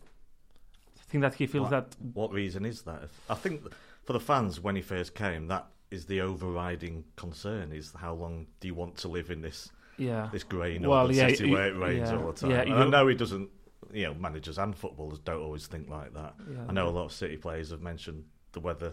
I 1.00 1.04
think 1.10 1.22
that 1.22 1.36
he 1.36 1.48
feels 1.48 1.72
What? 1.72 1.92
that 1.92 1.96
What 2.14 2.32
reason 2.32 2.66
is 2.66 2.82
that? 2.84 3.10
I 3.30 3.36
think 3.36 3.62
for 4.04 4.14
the 4.14 4.20
fans 4.20 4.60
when 4.60 4.76
he 4.76 4.82
first 4.82 5.16
came, 5.16 5.48
that 5.48 5.68
is 5.90 6.06
the 6.06 6.22
overriding 6.22 7.06
concern: 7.16 7.72
is 7.72 7.94
how 7.98 8.14
long 8.14 8.48
do 8.60 8.68
you 8.68 8.74
want 8.76 8.98
to 8.98 9.08
live 9.08 9.32
in 9.32 9.42
this 9.42 9.72
yeah 9.98 10.30
this 10.32 10.44
grey 10.44 10.78
Well, 10.78 11.08
northern 11.08 11.16
yeah, 11.16 11.28
city 11.30 11.48
you- 11.48 11.54
where 11.54 11.68
it 11.70 11.78
rains 11.78 12.12
yeah, 12.12 12.18
all 12.18 12.32
the 12.32 12.40
time? 12.40 12.52
yeah, 12.52 12.76
I 12.76 12.88
know 12.88 13.08
he 13.08 13.16
doesn't. 13.16 13.50
You 13.94 14.08
know, 14.08 14.14
managers 14.16 14.58
and 14.58 14.76
footballers 14.76 15.20
don't 15.20 15.42
always 15.42 15.66
think 15.66 15.90
like 15.90 16.14
that. 16.14 16.36
I 16.68 16.74
know 16.74 16.90
a 16.90 16.92
lot 16.92 17.06
of 17.06 17.14
City 17.14 17.38
players 17.38 17.70
have 17.72 17.82
mentioned 17.82 18.26
the 18.52 18.60
weather. 18.60 18.92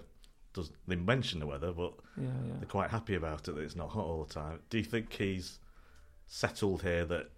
Does 0.53 0.71
they 0.87 0.95
mention 0.95 1.41
the 1.41 1.47
weather, 1.49 1.73
but 1.73 1.95
yeah 2.17 2.27
yeah. 2.47 2.53
they're 2.61 2.69
quite 2.69 2.91
happy 2.91 3.17
about 3.17 3.49
it 3.49 3.57
that 3.57 3.61
it's 3.63 3.75
not 3.75 3.89
hot 3.91 4.05
all 4.05 4.25
the 4.25 4.33
time. 4.33 4.61
Do 4.71 4.79
you 4.79 4.85
think 4.85 5.13
he's 5.13 5.59
settled 6.27 6.83
here 6.83 7.05
that 7.05 7.31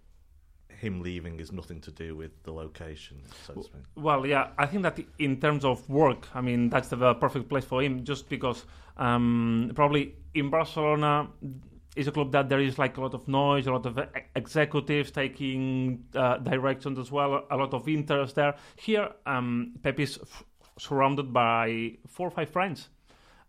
him 0.69 1.01
leaving 1.01 1.39
is 1.39 1.51
nothing 1.51 1.81
to 1.81 1.91
do 1.91 2.15
with 2.15 2.43
the 2.43 2.51
location, 2.51 3.21
so 3.45 3.53
to 3.53 3.63
speak? 3.63 3.81
Well, 3.95 4.25
yeah, 4.25 4.49
I 4.57 4.65
think 4.67 4.83
that 4.83 4.99
in 5.17 5.39
terms 5.39 5.65
of 5.65 5.87
work, 5.89 6.27
I 6.35 6.41
mean, 6.41 6.69
that's 6.69 6.89
the 6.89 7.13
perfect 7.15 7.49
place 7.49 7.65
for 7.65 7.81
him 7.81 8.03
just 8.03 8.29
because 8.29 8.65
um, 8.97 9.71
probably 9.75 10.15
in 10.33 10.49
Barcelona 10.49 11.29
is 11.95 12.07
a 12.07 12.11
club 12.11 12.31
that 12.31 12.47
there 12.47 12.59
is 12.59 12.77
like 12.77 12.97
a 12.97 13.01
lot 13.01 13.15
of 13.15 13.27
noise, 13.27 13.65
a 13.65 13.71
lot 13.71 13.85
of 13.87 13.99
executives 14.35 15.09
taking 15.09 16.05
uh, 16.15 16.37
directions 16.37 16.99
as 16.99 17.11
well, 17.11 17.45
a 17.49 17.57
lot 17.57 17.73
of 17.73 17.87
interest 17.87 18.35
there. 18.35 18.55
Here, 18.75 19.09
um, 19.25 19.73
Pep 19.81 19.99
is 19.99 20.19
f- 20.21 20.43
surrounded 20.77 21.33
by 21.33 21.93
four 22.07 22.27
or 22.27 22.31
five 22.31 22.51
friends. 22.51 22.89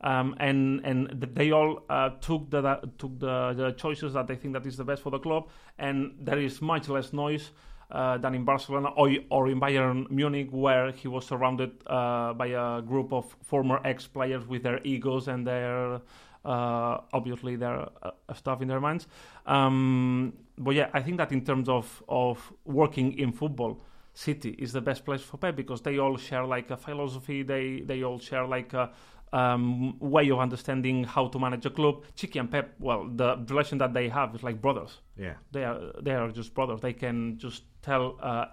Um, 0.00 0.36
and 0.38 0.80
and 0.84 1.08
they 1.34 1.50
all 1.50 1.82
uh, 1.90 2.10
took 2.20 2.50
the 2.50 2.60
took 2.98 3.18
the, 3.18 3.52
the 3.54 3.72
choices 3.72 4.12
that 4.12 4.28
they 4.28 4.36
think 4.36 4.54
that 4.54 4.64
is 4.64 4.76
the 4.76 4.84
best 4.84 5.02
for 5.02 5.10
the 5.10 5.18
club, 5.18 5.48
and 5.76 6.14
there 6.20 6.38
is 6.38 6.62
much 6.62 6.88
less 6.88 7.12
noise 7.12 7.50
uh, 7.90 8.16
than 8.18 8.34
in 8.34 8.44
Barcelona 8.44 8.88
or, 8.96 9.10
or 9.30 9.48
in 9.48 9.60
Bayern 9.60 10.08
Munich, 10.10 10.48
where 10.50 10.92
he 10.92 11.08
was 11.08 11.26
surrounded 11.26 11.72
uh, 11.86 12.32
by 12.34 12.48
a 12.48 12.80
group 12.82 13.12
of 13.12 13.34
former 13.42 13.80
ex-players 13.84 14.46
with 14.46 14.62
their 14.62 14.80
egos 14.84 15.26
and 15.26 15.46
their 15.46 16.00
uh, 16.44 17.00
obviously 17.12 17.56
their 17.56 17.88
uh, 18.02 18.10
stuff 18.34 18.62
in 18.62 18.68
their 18.68 18.80
minds. 18.80 19.06
Um, 19.46 20.32
but 20.56 20.74
yeah, 20.74 20.90
I 20.92 21.02
think 21.02 21.16
that 21.16 21.32
in 21.32 21.44
terms 21.44 21.68
of 21.68 22.02
of 22.08 22.52
working 22.64 23.18
in 23.18 23.32
football, 23.32 23.80
City 24.14 24.50
is 24.58 24.72
the 24.72 24.80
best 24.80 25.04
place 25.04 25.22
for 25.22 25.36
Pep 25.36 25.54
because 25.56 25.80
they 25.82 25.98
all 25.98 26.16
share 26.16 26.44
like 26.44 26.70
a 26.70 26.76
philosophy. 26.76 27.42
They 27.42 27.80
they 27.80 28.02
all 28.02 28.18
share 28.18 28.46
like 28.46 28.72
a 28.74 28.90
um, 29.32 29.98
way 30.00 30.28
of 30.30 30.38
understanding 30.38 31.04
how 31.04 31.28
to 31.28 31.38
manage 31.38 31.66
a 31.66 31.70
club. 31.70 32.02
Txiki 32.16 32.40
and 32.40 32.50
Pep, 32.50 32.74
well, 32.78 33.08
the 33.14 33.36
relation 33.48 33.78
that 33.78 33.92
they 33.94 34.08
have 34.08 34.34
is 34.34 34.42
like 34.42 34.60
brothers. 34.60 34.98
Yeah. 35.16 35.34
They 35.52 35.64
are 35.64 35.78
they 36.02 36.12
are 36.14 36.30
just 36.30 36.54
brothers. 36.54 36.80
They 36.80 36.92
can 36.92 37.38
just 37.38 37.62
tell 37.82 38.18
uh, 38.22 38.46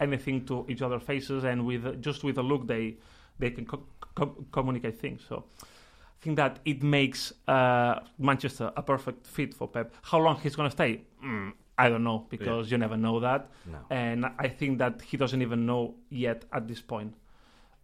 anything 0.00 0.44
to 0.46 0.64
each 0.68 0.82
other's 0.82 1.02
faces, 1.02 1.44
and 1.44 1.64
with 1.66 2.00
just 2.02 2.24
with 2.24 2.38
a 2.38 2.42
look, 2.42 2.66
they 2.66 2.96
they 3.38 3.50
can 3.50 3.64
co- 3.66 3.86
co- 4.14 4.44
communicate 4.52 4.98
things. 5.00 5.22
So. 5.28 5.44
I 5.62 6.22
think 6.22 6.36
that 6.36 6.58
it 6.66 6.82
makes 6.82 7.32
uh, 7.48 8.00
Manchester 8.18 8.70
a 8.76 8.82
perfect 8.82 9.26
fit 9.26 9.54
for 9.54 9.66
Pep. 9.66 9.94
How 10.02 10.18
long 10.18 10.36
he's 10.42 10.54
going 10.54 10.68
to 10.68 10.70
stay? 10.70 11.00
Mm, 11.24 11.54
I 11.78 11.88
don't 11.88 12.04
know 12.04 12.26
because 12.28 12.70
you 12.70 12.76
never 12.76 12.98
know 12.98 13.20
that, 13.20 13.48
No. 13.64 13.78
and 13.88 14.26
I 14.38 14.48
think 14.48 14.76
that 14.80 15.00
he 15.00 15.16
doesn't 15.16 15.40
even 15.40 15.64
know 15.64 15.94
yet 16.10 16.44
at 16.52 16.68
this 16.68 16.82
point. 16.82 17.14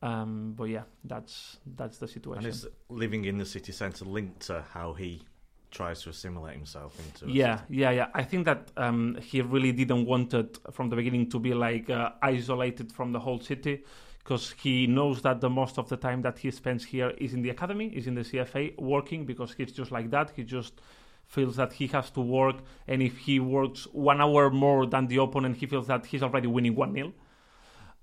Um, 0.03 0.55
but 0.57 0.65
yeah, 0.65 0.83
that's 1.05 1.59
that's 1.77 1.99
the 1.99 2.09
situation. 2.09 2.45
And 2.45 2.53
is 2.53 2.67
living 2.89 3.25
in 3.25 3.39
the 3.39 3.47
city 3.47 3.73
centre 3.73 4.05
linked 4.05 4.41
to 4.47 4.65
how 4.73 4.93
he 4.93 5.23
tries 5.71 6.03
to 6.03 6.11
assimilate 6.11 6.55
himself 6.55 6.99
into 6.99 7.33
Yeah, 7.33 7.61
yeah, 7.69 7.91
yeah. 7.91 8.07
I 8.15 8.23
think 8.23 8.45
that 8.45 8.71
um, 8.77 9.17
he 9.21 9.41
really 9.41 9.73
didn't 9.73 10.07
want 10.07 10.33
it 10.35 10.59
from 10.71 10.91
the 10.91 10.97
beginning 10.97 11.31
to 11.31 11.39
be 11.39 11.55
like 11.55 11.91
uh, 11.91 12.11
isolated 12.23 12.93
from 12.93 13.13
the 13.13 13.21
whole 13.21 13.41
city, 13.41 13.85
because 14.19 14.55
he 14.59 14.87
knows 14.87 15.23
that 15.23 15.41
the 15.41 15.51
most 15.51 15.79
of 15.79 15.89
the 15.89 15.97
time 15.97 16.23
that 16.23 16.39
he 16.39 16.51
spends 16.51 16.85
here 16.85 17.11
is 17.19 17.35
in 17.35 17.43
the 17.43 17.51
academy, 17.51 17.89
is 17.89 18.07
in 18.07 18.15
the 18.15 18.23
CFA 18.23 18.79
working, 18.79 19.25
because 19.25 19.55
he's 19.55 19.73
just 19.73 19.91
like 19.91 20.11
that. 20.11 20.31
He 20.37 20.45
just 20.45 20.81
feels 21.27 21.57
that 21.57 21.73
he 21.73 21.87
has 21.89 22.11
to 22.11 22.21
work, 22.21 22.57
and 22.87 23.03
if 23.03 23.17
he 23.19 23.41
works 23.41 23.87
one 23.93 24.21
hour 24.21 24.51
more 24.51 24.87
than 24.87 25.07
the 25.09 25.17
opponent, 25.17 25.57
he 25.57 25.67
feels 25.67 25.87
that 25.89 26.07
he's 26.07 26.23
already 26.23 26.47
winning 26.47 26.75
one 26.75 26.93
0 26.93 27.13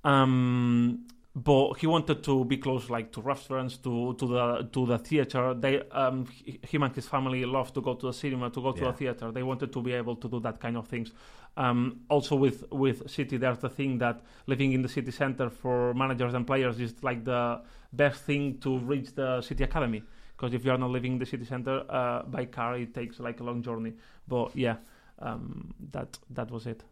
um, 0.03 1.07
but 1.35 1.73
he 1.79 1.87
wanted 1.87 2.23
to 2.23 2.45
be 2.45 2.57
close, 2.57 2.89
like 2.91 3.11
to 3.13 3.21
restaurants, 3.21 3.77
to 3.77 4.13
to 4.15 4.27
the 4.27 4.69
to 4.71 4.85
the 4.85 4.97
theater. 4.99 5.53
They, 5.55 5.81
um, 5.89 6.27
him 6.61 6.83
and 6.83 6.93
his 6.95 7.07
family 7.07 7.43
love 7.45 7.73
to 7.73 7.81
go 7.81 7.95
to 7.95 8.07
the 8.07 8.13
cinema, 8.13 8.49
to 8.51 8.61
go 8.61 8.71
to 8.71 8.81
Yeah. 8.81 8.89
a 8.89 8.93
theater. 8.93 9.31
They 9.31 9.43
wanted 9.43 9.73
to 9.73 9.81
be 9.81 9.93
able 9.93 10.15
to 10.17 10.27
do 10.29 10.39
that 10.41 10.59
kind 10.59 10.77
of 10.77 10.87
things. 10.87 11.11
Um, 11.57 12.01
also, 12.09 12.35
with 12.35 12.65
with 12.71 13.09
city, 13.09 13.37
there's 13.37 13.59
the 13.59 13.69
thing 13.69 13.97
that 13.99 14.21
living 14.47 14.73
in 14.73 14.81
the 14.83 14.89
city 14.89 15.11
center 15.11 15.49
for 15.49 15.93
managers 15.95 16.33
and 16.35 16.45
players 16.45 16.79
is 16.79 16.93
like 17.03 17.23
the 17.25 17.61
best 17.91 18.23
thing 18.25 18.59
to 18.59 18.77
reach 18.79 19.13
the 19.15 19.41
city 19.41 19.63
academy. 19.63 20.03
Because 20.35 20.53
if 20.53 20.65
you 20.65 20.71
are 20.71 20.77
not 20.79 20.89
living 20.89 21.13
in 21.13 21.19
the 21.19 21.25
city 21.25 21.45
center 21.45 21.83
uh, 21.89 22.23
by 22.23 22.45
car, 22.45 22.75
it 22.77 22.93
takes 22.93 23.19
like 23.19 23.39
a 23.39 23.43
long 23.43 23.61
journey. 23.63 23.93
But 24.27 24.55
yeah, 24.55 24.77
um, 25.19 25.73
that 25.91 26.17
that 26.31 26.51
was 26.51 26.65
it. 26.67 26.83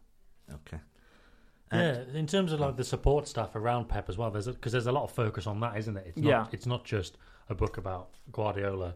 Okay. 0.52 0.78
Yeah, 1.72 2.02
in 2.14 2.26
terms 2.26 2.52
of 2.52 2.60
like 2.60 2.76
the 2.76 2.84
support 2.84 3.28
staff 3.28 3.54
around 3.54 3.88
Pep 3.88 4.08
as 4.08 4.18
well, 4.18 4.30
there's 4.30 4.46
because 4.46 4.72
there's 4.72 4.86
a 4.86 4.92
lot 4.92 5.04
of 5.04 5.12
focus 5.12 5.46
on 5.46 5.60
that, 5.60 5.76
isn't 5.76 5.96
it? 5.96 6.04
It's 6.08 6.18
not, 6.18 6.28
Yeah. 6.28 6.46
it's 6.52 6.66
not 6.66 6.84
just 6.84 7.18
a 7.48 7.54
book 7.54 7.78
about 7.78 8.10
Guardiola 8.30 8.94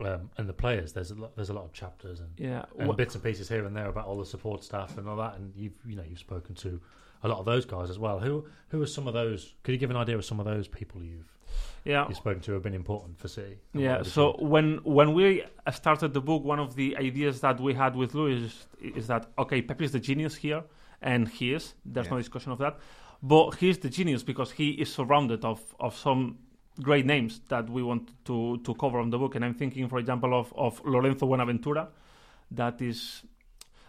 um, 0.00 0.30
and 0.36 0.48
the 0.48 0.52
players. 0.52 0.92
There's 0.92 1.10
a 1.10 1.14
lot, 1.14 1.36
there's 1.36 1.50
a 1.50 1.54
lot 1.54 1.64
of 1.64 1.72
chapters 1.72 2.20
and, 2.20 2.30
Yeah, 2.36 2.64
and 2.78 2.96
bits 2.96 3.14
and 3.14 3.22
pieces 3.24 3.48
here 3.48 3.64
and 3.64 3.76
there 3.76 3.88
about 3.88 4.06
all 4.06 4.18
the 4.18 4.26
support 4.26 4.64
staff 4.64 4.98
and 4.98 5.08
all 5.08 5.16
that. 5.16 5.36
And 5.36 5.54
you've 5.56 5.74
you 5.86 5.96
know 5.96 6.04
you've 6.08 6.18
spoken 6.18 6.54
to 6.56 6.80
a 7.22 7.28
lot 7.28 7.38
of 7.38 7.44
those 7.44 7.64
guys 7.64 7.90
as 7.90 7.98
well. 7.98 8.18
Who 8.18 8.46
who 8.68 8.82
are 8.82 8.86
some 8.86 9.06
of 9.08 9.14
those? 9.14 9.54
Could 9.62 9.72
you 9.72 9.78
give 9.78 9.90
an 9.90 9.96
idea 9.96 10.16
of 10.16 10.24
some 10.24 10.40
of 10.40 10.46
those 10.46 10.68
people 10.68 11.02
you've 11.02 11.32
yeah. 11.84 12.06
you've 12.08 12.16
spoken 12.16 12.40
to 12.42 12.46
who 12.48 12.54
have 12.54 12.62
been 12.62 12.74
important 12.74 13.18
for 13.18 13.28
City? 13.28 13.58
Yeah. 13.72 14.02
So 14.02 14.36
when 14.38 14.80
when 14.84 15.14
we 15.14 15.44
started 15.72 16.12
the 16.12 16.20
book, 16.20 16.44
one 16.44 16.58
of 16.58 16.74
the 16.74 16.96
ideas 16.96 17.40
that 17.40 17.60
we 17.60 17.74
had 17.74 17.94
with 17.96 18.14
Louis 18.14 18.44
is, 18.44 18.66
is 18.96 19.06
that 19.06 19.26
okay, 19.38 19.62
Pep 19.62 19.80
is 19.82 19.92
the 19.92 20.00
genius 20.00 20.34
here, 20.34 20.62
and 21.02 21.28
he 21.28 21.52
is. 21.54 21.74
There's 21.84 22.06
no 22.10 22.18
discussion 22.18 22.52
of 22.52 22.58
that. 22.58 22.78
But 23.22 23.56
he's 23.56 23.78
the 23.78 23.88
genius 23.88 24.22
because 24.22 24.52
he 24.52 24.70
is 24.70 24.92
surrounded 24.92 25.44
of 25.44 25.60
of 25.80 25.96
some 25.96 26.38
great 26.82 27.06
names 27.06 27.40
that 27.48 27.68
we 27.70 27.82
want 27.82 28.12
to 28.26 28.58
to 28.58 28.74
cover 28.74 28.98
on 28.98 29.10
the 29.10 29.18
book. 29.18 29.34
And 29.34 29.44
I'm 29.44 29.54
thinking, 29.54 29.88
for 29.88 29.98
example, 29.98 30.38
of 30.38 30.52
of 30.56 30.80
Lorenzo 30.84 31.26
Buenaventura. 31.26 31.88
That 32.50 32.80
is. 32.80 33.22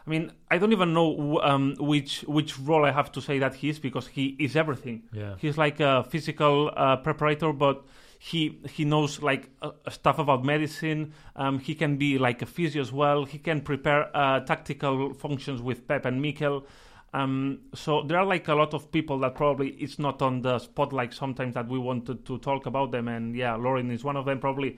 I 0.06 0.10
mean, 0.10 0.32
I 0.50 0.58
don't 0.58 0.72
even 0.72 0.94
know 0.94 1.42
um, 1.44 1.76
which 1.80 2.22
which 2.22 2.58
role 2.60 2.86
I 2.86 2.92
have 2.92 3.12
to 3.12 3.22
say 3.22 3.40
that 3.40 3.56
he 3.56 3.68
is 3.70 3.78
because 3.80 4.08
he 4.08 4.38
is 4.40 4.56
everything. 4.56 5.04
yeah, 5.12 5.36
He's 5.38 5.58
like 5.58 5.82
a 5.82 6.06
physical 6.06 6.72
uh, 6.78 6.96
preparator, 7.04 7.52
but 7.58 7.84
he 8.18 8.58
he 8.70 8.86
knows 8.86 9.22
like 9.22 9.50
uh, 9.62 9.72
stuff 9.90 10.18
about 10.18 10.46
medicine. 10.46 11.12
Um, 11.36 11.60
he 11.60 11.76
can 11.76 11.98
be 11.98 12.18
like 12.18 12.42
a 12.42 12.46
physio 12.46 12.82
as 12.82 12.92
well. 12.94 13.26
He 13.26 13.38
can 13.38 13.60
prepare 13.60 14.10
uh, 14.16 14.40
tactical 14.40 15.14
functions 15.14 15.62
with 15.62 15.86
Pep 15.90 16.06
and 16.06 16.22
Mikel. 16.22 16.66
Um, 17.14 17.60
so 17.74 18.04
there 18.04 18.18
are 18.18 18.26
like 18.26 18.48
a 18.48 18.54
lot 18.56 18.74
of 18.74 18.92
people 18.92 19.18
that 19.20 19.36
probably 19.36 19.70
it's 19.70 19.98
not 19.98 20.22
on 20.22 20.42
the 20.42 20.60
spotlight 20.60 21.14
sometimes 21.14 21.54
that 21.56 21.68
we 21.68 21.80
wanted 21.80 22.26
to 22.26 22.38
talk 22.40 22.66
about 22.66 22.92
them. 22.92 23.08
And 23.08 23.36
yeah, 23.36 23.56
Lauren 23.56 23.92
is 23.92 24.04
one 24.04 24.18
of 24.18 24.26
them. 24.26 24.40
Probably 24.40 24.72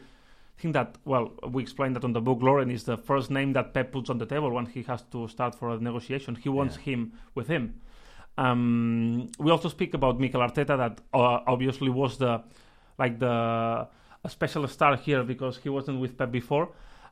I 0.57 0.61
think 0.61 0.73
that 0.73 0.97
well 1.05 1.31
we 1.49 1.61
explained 1.63 1.95
that 1.95 2.03
on 2.03 2.13
the 2.13 2.21
book. 2.21 2.41
Lauren 2.41 2.69
is 2.69 2.83
the 2.83 2.97
first 2.97 3.31
name 3.31 3.53
that 3.53 3.73
Pep 3.73 3.91
puts 3.91 4.09
on 4.09 4.19
the 4.19 4.25
table 4.25 4.51
when 4.51 4.67
he 4.67 4.83
has 4.83 5.01
to 5.11 5.27
start 5.27 5.55
for 5.55 5.69
a 5.71 5.79
negotiation. 5.79 6.35
He 6.35 6.49
wants 6.49 6.75
Yeah. 6.77 6.83
him 6.83 7.13
with 7.33 7.47
him. 7.47 7.81
Um, 8.37 9.27
we 9.39 9.51
also 9.51 9.67
speak 9.67 9.93
about 9.93 10.19
Mikel 10.19 10.41
Arteta, 10.41 10.77
that 10.77 11.01
uh, 11.13 11.39
obviously 11.47 11.89
was 11.89 12.17
the 12.17 12.41
like 12.97 13.19
the 13.19 13.87
a 14.23 14.29
special 14.29 14.67
star 14.67 14.95
here 14.97 15.23
because 15.23 15.57
he 15.57 15.69
wasn't 15.69 15.99
with 15.99 16.17
Pep 16.17 16.31
before, 16.31 16.69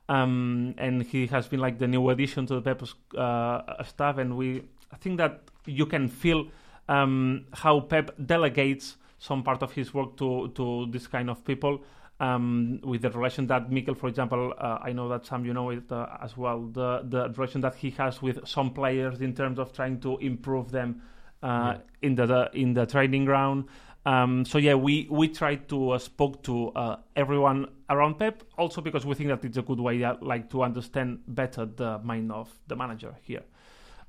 um, 0.08 0.74
and 0.78 1.02
he 1.02 1.26
has 1.26 1.48
been 1.48 1.60
like 1.60 1.78
the 1.78 1.86
new 1.88 2.08
addition 2.10 2.46
to 2.46 2.54
the 2.54 2.62
Pep 2.62 2.82
uh, 3.16 3.82
staff. 3.84 4.18
And 4.18 4.36
we, 4.36 4.62
I 4.92 4.96
think 4.96 5.18
that 5.18 5.42
you 5.66 5.86
can 5.86 6.08
feel 6.08 6.46
um, 6.88 7.44
how 7.52 7.80
Pep 7.80 8.10
delegates 8.24 8.96
some 9.18 9.42
part 9.42 9.62
of 9.62 9.72
his 9.72 9.92
work 9.92 10.16
to 10.18 10.48
to 10.54 10.86
this 10.90 11.06
kind 11.06 11.28
of 11.30 11.44
people. 11.44 11.82
Um, 12.20 12.80
with 12.82 13.02
the 13.02 13.10
relation 13.10 13.46
that 13.46 13.70
Mikel, 13.70 13.94
for 13.94 14.08
example, 14.08 14.52
uh, 14.58 14.78
I 14.82 14.90
know 14.92 15.08
that 15.08 15.24
some 15.24 15.44
you 15.44 15.54
know 15.54 15.70
it 15.70 15.90
uh, 15.92 16.06
as 16.20 16.36
well. 16.36 16.62
The 16.66 17.02
the 17.08 17.28
relation 17.36 17.60
that 17.60 17.76
he 17.76 17.90
has 17.90 18.20
with 18.20 18.44
some 18.46 18.70
players 18.72 19.20
in 19.20 19.34
terms 19.34 19.58
of 19.60 19.72
trying 19.72 20.00
to 20.00 20.16
improve 20.18 20.72
them 20.72 21.02
uh, 21.44 21.46
Yeah. 21.46 21.78
in 22.02 22.14
the, 22.16 22.26
the 22.26 22.50
in 22.54 22.74
the 22.74 22.86
training 22.86 23.24
ground. 23.24 23.66
Um, 24.04 24.44
so 24.44 24.58
yeah, 24.58 24.74
we 24.74 25.06
we 25.10 25.28
tried 25.28 25.68
to 25.68 25.90
uh, 25.90 25.98
spoke 25.98 26.42
to 26.44 26.70
uh, 26.70 26.96
everyone 27.14 27.68
around 27.88 28.18
Pep, 28.18 28.42
also 28.56 28.80
because 28.80 29.06
we 29.06 29.14
think 29.14 29.28
that 29.28 29.44
it's 29.44 29.56
a 29.58 29.62
good 29.62 29.78
way, 29.78 30.02
uh, 30.02 30.14
like 30.20 30.50
to 30.50 30.62
understand 30.64 31.20
better 31.28 31.66
the 31.66 32.00
mind 32.02 32.32
of 32.32 32.50
the 32.66 32.74
manager 32.74 33.14
here. 33.22 33.42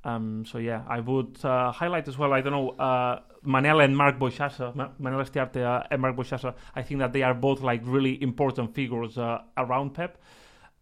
Um, 0.03 0.45
so 0.45 0.57
yeah, 0.59 0.83
I 0.87 1.01
would 1.01 1.43
uh, 1.43 1.71
highlight 1.71 2.07
as 2.07 2.17
well. 2.17 2.31
I 2.33 2.41
don't 2.41 2.53
know, 2.53 2.69
uh, 2.69 3.19
Manel 3.45 3.83
and 3.83 3.95
Marc 3.95 4.17
Boixasa, 4.17 4.73
Ma- 4.75 4.89
Manel 4.99 5.21
Estiarte 5.25 5.63
uh, 5.63 5.83
and 5.91 6.01
Marc 6.01 6.15
Boixasa. 6.15 6.55
I 6.75 6.83
think 6.83 6.99
that 6.99 7.11
they 7.11 7.21
are 7.21 7.33
both 7.33 7.61
like 7.61 7.81
really 7.83 8.21
important 8.21 8.73
figures 8.73 9.17
uh, 9.17 9.41
around 9.57 9.93
Pep, 9.95 10.17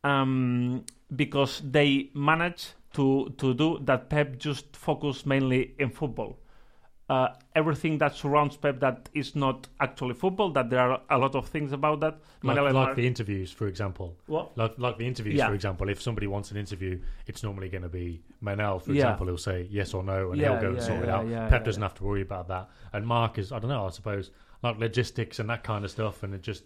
um, 0.03 0.83
because 1.15 1.61
they 1.63 2.09
manage 2.13 2.73
to 2.93 3.33
to 3.37 3.53
do 3.53 3.79
that. 3.85 4.09
Pep 4.09 4.37
just 4.37 4.75
focus 4.75 5.25
mainly 5.25 5.73
in 5.79 5.89
football. 5.89 6.37
Uh, 7.09 7.29
everything 7.55 7.97
that 7.99 8.13
surrounds 8.15 8.57
Pep 8.57 8.81
that 8.81 9.07
is 9.13 9.33
not 9.33 9.65
actually 9.79 10.13
football. 10.13 10.49
That 10.51 10.69
there 10.69 10.81
are 10.81 10.99
a 11.09 11.17
lot 11.17 11.35
of 11.35 11.47
things 11.47 11.71
about 11.71 12.01
that. 12.01 12.19
like, 12.43 12.57
Manel 12.57 12.63
like 12.65 12.73
Marc- 12.73 12.95
the 12.97 13.07
interviews, 13.07 13.49
for 13.49 13.67
example. 13.67 14.13
what? 14.25 14.57
Like, 14.57 14.77
like 14.77 14.97
the 14.97 15.07
interviews, 15.07 15.35
Yeah. 15.37 15.47
for 15.47 15.53
example. 15.53 15.87
If 15.87 16.01
somebody 16.01 16.27
wants 16.27 16.51
an 16.51 16.57
interview, 16.57 16.99
it's 17.25 17.43
normally 17.43 17.69
going 17.69 17.83
to 17.83 17.89
be 17.89 18.21
Manel, 18.43 18.81
for 18.81 18.91
Yeah. 18.91 19.03
example. 19.03 19.27
He'll 19.27 19.37
say 19.37 19.67
yes 19.71 19.93
or 19.93 20.03
no, 20.03 20.31
and 20.31 20.41
Yeah, 20.41 20.51
he'll 20.51 20.61
go 20.61 20.67
and 20.67 20.77
yeah, 20.77 20.83
sort 20.83 21.03
it 21.03 21.09
out. 21.09 21.27
yeah, 21.27 21.47
Pep 21.47 21.61
yeah, 21.61 21.65
doesn't 21.65 21.81
yeah. 21.81 21.87
have 21.87 21.95
to 21.95 22.03
worry 22.03 22.21
about 22.21 22.49
that. 22.49 22.69
And 22.91 23.07
Marc 23.07 23.37
is, 23.37 23.53
I 23.53 23.59
don't 23.59 23.69
know, 23.69 23.85
I 23.85 23.89
suppose, 23.91 24.31
like 24.61 24.77
logistics 24.77 25.39
and 25.39 25.49
that 25.49 25.63
kind 25.63 25.85
of 25.85 25.91
stuff. 25.91 26.23
And 26.23 26.33
it 26.33 26.41
just, 26.41 26.65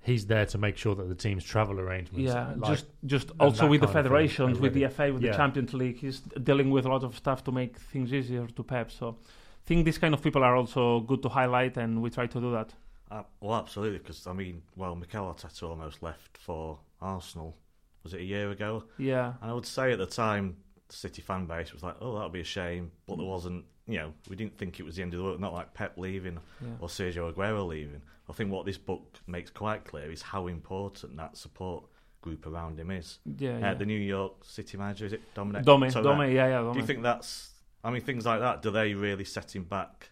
he's 0.00 0.26
there 0.26 0.46
to 0.46 0.58
make 0.58 0.76
sure 0.76 0.96
that 0.96 1.08
the 1.08 1.14
team's 1.14 1.44
travel 1.44 1.78
arrangements. 1.78 2.32
Yeah, 2.32 2.54
like, 2.56 2.70
just 2.72 2.86
just 3.04 3.30
also 3.38 3.68
with 3.68 3.82
the 3.82 3.86
kind 3.86 3.98
of 3.98 4.02
thing 4.04 4.10
federations, 4.10 4.58
with 4.58 4.74
the. 4.74 4.88
FA, 4.88 5.12
with 5.12 5.22
the 5.22 5.30
Champions 5.32 5.72
League, 5.74 5.98
he's 5.98 6.20
dealing 6.42 6.70
with 6.70 6.86
a 6.86 6.88
lot 6.88 7.04
of 7.04 7.14
stuff 7.16 7.44
to 7.44 7.52
make 7.52 7.78
things 7.78 8.12
easier 8.12 8.48
to 8.48 8.62
Pep. 8.64 8.90
So, 8.90 9.18
think 9.66 9.84
these 9.84 9.98
kind 9.98 10.14
of 10.14 10.22
people 10.22 10.42
are 10.44 10.56
also 10.56 11.00
good 11.00 11.22
to 11.22 11.28
highlight, 11.28 11.76
and 11.76 12.00
we 12.02 12.10
try 12.10 12.26
to 12.26 12.40
do 12.40 12.52
that. 12.52 12.72
Uh, 13.10 13.22
well, 13.40 13.58
absolutely, 13.58 13.98
because 13.98 14.26
I 14.26 14.32
mean, 14.32 14.62
well, 14.76 14.94
Mikel 14.96 15.24
Arteta 15.32 15.62
almost 15.68 16.02
left 16.02 16.36
for 16.38 16.78
Arsenal. 17.00 17.56
Was 18.02 18.14
it 18.14 18.20
a 18.20 18.24
year 18.24 18.50
ago? 18.50 18.84
Yeah, 18.98 19.34
And 19.42 19.50
I 19.50 19.54
would 19.54 19.66
say 19.66 19.92
at 19.92 19.98
the 19.98 20.06
time, 20.06 20.56
the 20.88 20.94
City 20.94 21.20
fan 21.22 21.46
base 21.46 21.72
was 21.72 21.82
like, 21.82 21.96
"Oh, 22.00 22.14
that 22.16 22.24
would 22.24 22.32
be 22.32 22.40
a 22.40 22.44
shame," 22.44 22.92
but 23.06 23.16
there 23.16 23.26
wasn't 23.26 23.64
you 23.88 23.98
know, 23.98 24.12
we 24.28 24.34
didn't 24.34 24.58
think 24.58 24.80
it 24.80 24.82
was 24.82 24.96
the 24.96 25.02
end 25.02 25.14
of 25.14 25.18
the 25.18 25.24
world. 25.24 25.40
Not 25.40 25.52
like 25.52 25.72
Pep 25.72 25.96
leaving 25.96 26.40
Yeah. 26.60 26.70
or 26.80 26.88
Sergio 26.88 27.32
Aguero 27.32 27.64
leaving. 27.68 28.02
I 28.28 28.32
think 28.32 28.50
what 28.50 28.66
this 28.66 28.76
book 28.78 29.20
makes 29.28 29.48
quite 29.48 29.84
clear 29.84 30.10
is 30.10 30.22
how 30.22 30.48
important 30.48 31.16
that 31.18 31.36
support 31.36 31.84
group 32.20 32.46
around 32.48 32.80
him 32.80 32.90
is. 32.90 33.20
Yeah, 33.38 33.54
Uh, 33.54 33.58
yeah. 33.60 33.74
the 33.74 33.86
New 33.86 34.00
York 34.00 34.44
City 34.44 34.76
manager 34.76 35.06
is 35.06 35.12
it 35.12 35.22
Dominic? 35.34 35.64
Dome, 35.64 35.80
that- 35.82 36.32
yeah, 36.32 36.48
yeah, 36.48 36.72
Do 36.72 36.80
you 36.80 36.84
think 36.84 37.02
that's? 37.02 37.52
I 37.86 37.90
mean, 37.90 38.02
things 38.02 38.26
like 38.26 38.40
that. 38.40 38.62
Do 38.62 38.70
they 38.70 38.94
really 38.94 39.24
set 39.24 39.54
him 39.54 39.64
back? 39.64 40.10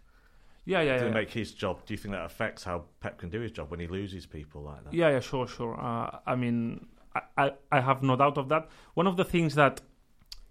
yeah, 0.64 0.81
yeah, 0.81 0.99
Do 0.99 1.04
yeah. 1.04 1.11
they 1.11 1.14
make 1.14 1.31
his 1.31 1.52
job? 1.52 1.85
Do 1.85 1.93
you 1.93 1.99
think 1.99 2.14
that 2.14 2.25
affects 2.25 2.64
how 2.64 2.85
Pep 3.00 3.19
can 3.19 3.28
do 3.31 3.40
his 3.40 3.50
job 3.50 3.71
when 3.71 3.81
he 3.81 3.87
loses 3.87 4.26
people 4.26 4.62
like 4.62 4.85
that? 4.85 4.95
Yeah, 4.95 5.11
yeah, 5.11 5.21
sure, 5.21 5.47
sure. 5.47 5.78
Uh, 5.78 6.19
I 6.26 6.37
mean, 6.37 6.87
I, 7.37 7.52
I, 7.71 7.81
have 7.81 8.02
no 8.02 8.16
doubt 8.16 8.38
of 8.38 8.49
that. 8.49 8.69
One 8.95 9.07
of 9.07 9.16
the 9.16 9.25
things 9.25 9.54
that 9.57 9.81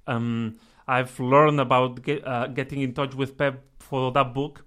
um, 0.05 0.59
I've 0.87 1.17
learned 1.19 1.59
about 1.59 2.03
get, 2.03 2.27
uh, 2.27 2.47
getting 2.47 2.81
in 2.81 2.93
touch 2.93 3.15
with 3.15 3.37
Pep 3.37 3.63
for 3.79 4.11
that 4.11 4.33
book 4.33 4.65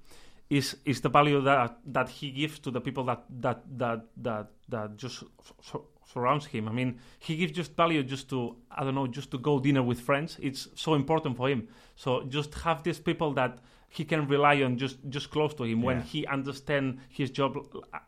is 0.49 0.77
is 0.85 1.01
the 1.01 1.09
value 1.09 1.41
that 1.43 1.79
that 1.87 2.09
he 2.09 2.31
gives 2.31 2.61
to 2.61 2.71
the 2.71 2.81
people 2.81 3.05
that 3.05 3.25
that 3.41 3.63
that 3.79 4.07
that 4.17 4.47
that 4.69 4.97
just 4.97 5.25
sur- 5.61 5.81
surrounds 6.13 6.47
him. 6.47 6.69
I 6.69 6.73
mean, 6.73 6.99
he 7.19 7.37
gives 7.37 7.53
just 7.53 7.77
value 7.77 8.03
just 8.03 8.29
to 8.31 8.57
I 8.71 8.85
don't 8.85 8.95
know, 8.95 9.07
just 9.07 9.31
to 9.33 9.39
go 9.39 9.59
dinner 9.59 9.83
with 9.83 10.01
friends. 10.01 10.39
It's 10.41 10.69
so 10.75 10.95
important 10.95 11.37
for 11.37 11.49
him. 11.49 11.69
So 11.97 12.23
just 12.25 12.55
have 12.55 12.83
these 12.83 12.99
people 12.99 13.33
that 13.35 13.59
he 13.89 14.05
can 14.05 14.27
rely 14.29 14.63
on 14.63 14.77
just 14.79 14.99
just 15.09 15.31
close 15.31 15.55
to 15.55 15.65
him 15.65 15.83
when 15.83 16.03
he 16.03 16.27
understand 16.27 16.99
his 17.09 17.31
job 17.31 17.57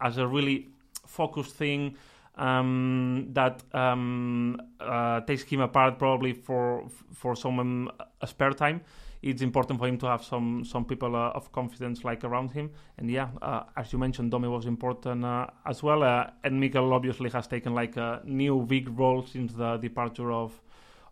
as 0.00 0.18
a 0.18 0.26
really 0.26 0.68
focused 1.06 1.54
thing 1.54 1.96
um, 2.36 3.28
that 3.32 3.62
um, 3.74 4.60
uh, 4.80 5.20
takes 5.22 5.42
him 5.42 5.60
apart 5.60 5.98
probably 5.98 6.32
for 6.32 6.88
for 7.12 7.34
some 7.34 7.58
um, 7.58 7.90
spare 8.24 8.52
time. 8.52 8.80
It's 9.22 9.42
important 9.42 9.80
for 9.80 9.88
him 9.88 9.98
to 9.98 10.06
have 10.06 10.22
some 10.22 10.64
some 10.64 10.84
people 10.84 11.16
uh, 11.16 11.30
of 11.30 11.50
confidence 11.52 12.04
like 12.04 12.24
around 12.24 12.52
him. 12.52 12.70
And 12.98 13.10
yeah, 13.10 13.28
uh, 13.42 13.64
as 13.76 13.92
you 13.92 13.98
mentioned, 13.98 14.30
Domi 14.30 14.48
was 14.48 14.66
important 14.66 15.24
uh, 15.24 15.46
as 15.66 15.82
well. 15.82 16.02
Uh, 16.02 16.30
and 16.44 16.60
Miguel 16.60 16.92
obviously 16.92 17.30
has 17.30 17.46
taken 17.46 17.74
like 17.74 17.96
a 17.96 18.20
new 18.24 18.64
big 18.64 18.88
role 18.98 19.26
since 19.26 19.52
the 19.54 19.76
departure 19.78 20.30
of 20.30 20.60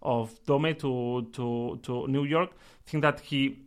of 0.03 0.39
Dome 0.47 0.75
to 0.77 1.29
to 1.33 1.81
to 1.83 2.07
New 2.07 2.25
York. 2.25 2.51
I 2.55 2.91
think 2.91 3.03
that 3.03 3.21
he 3.21 3.59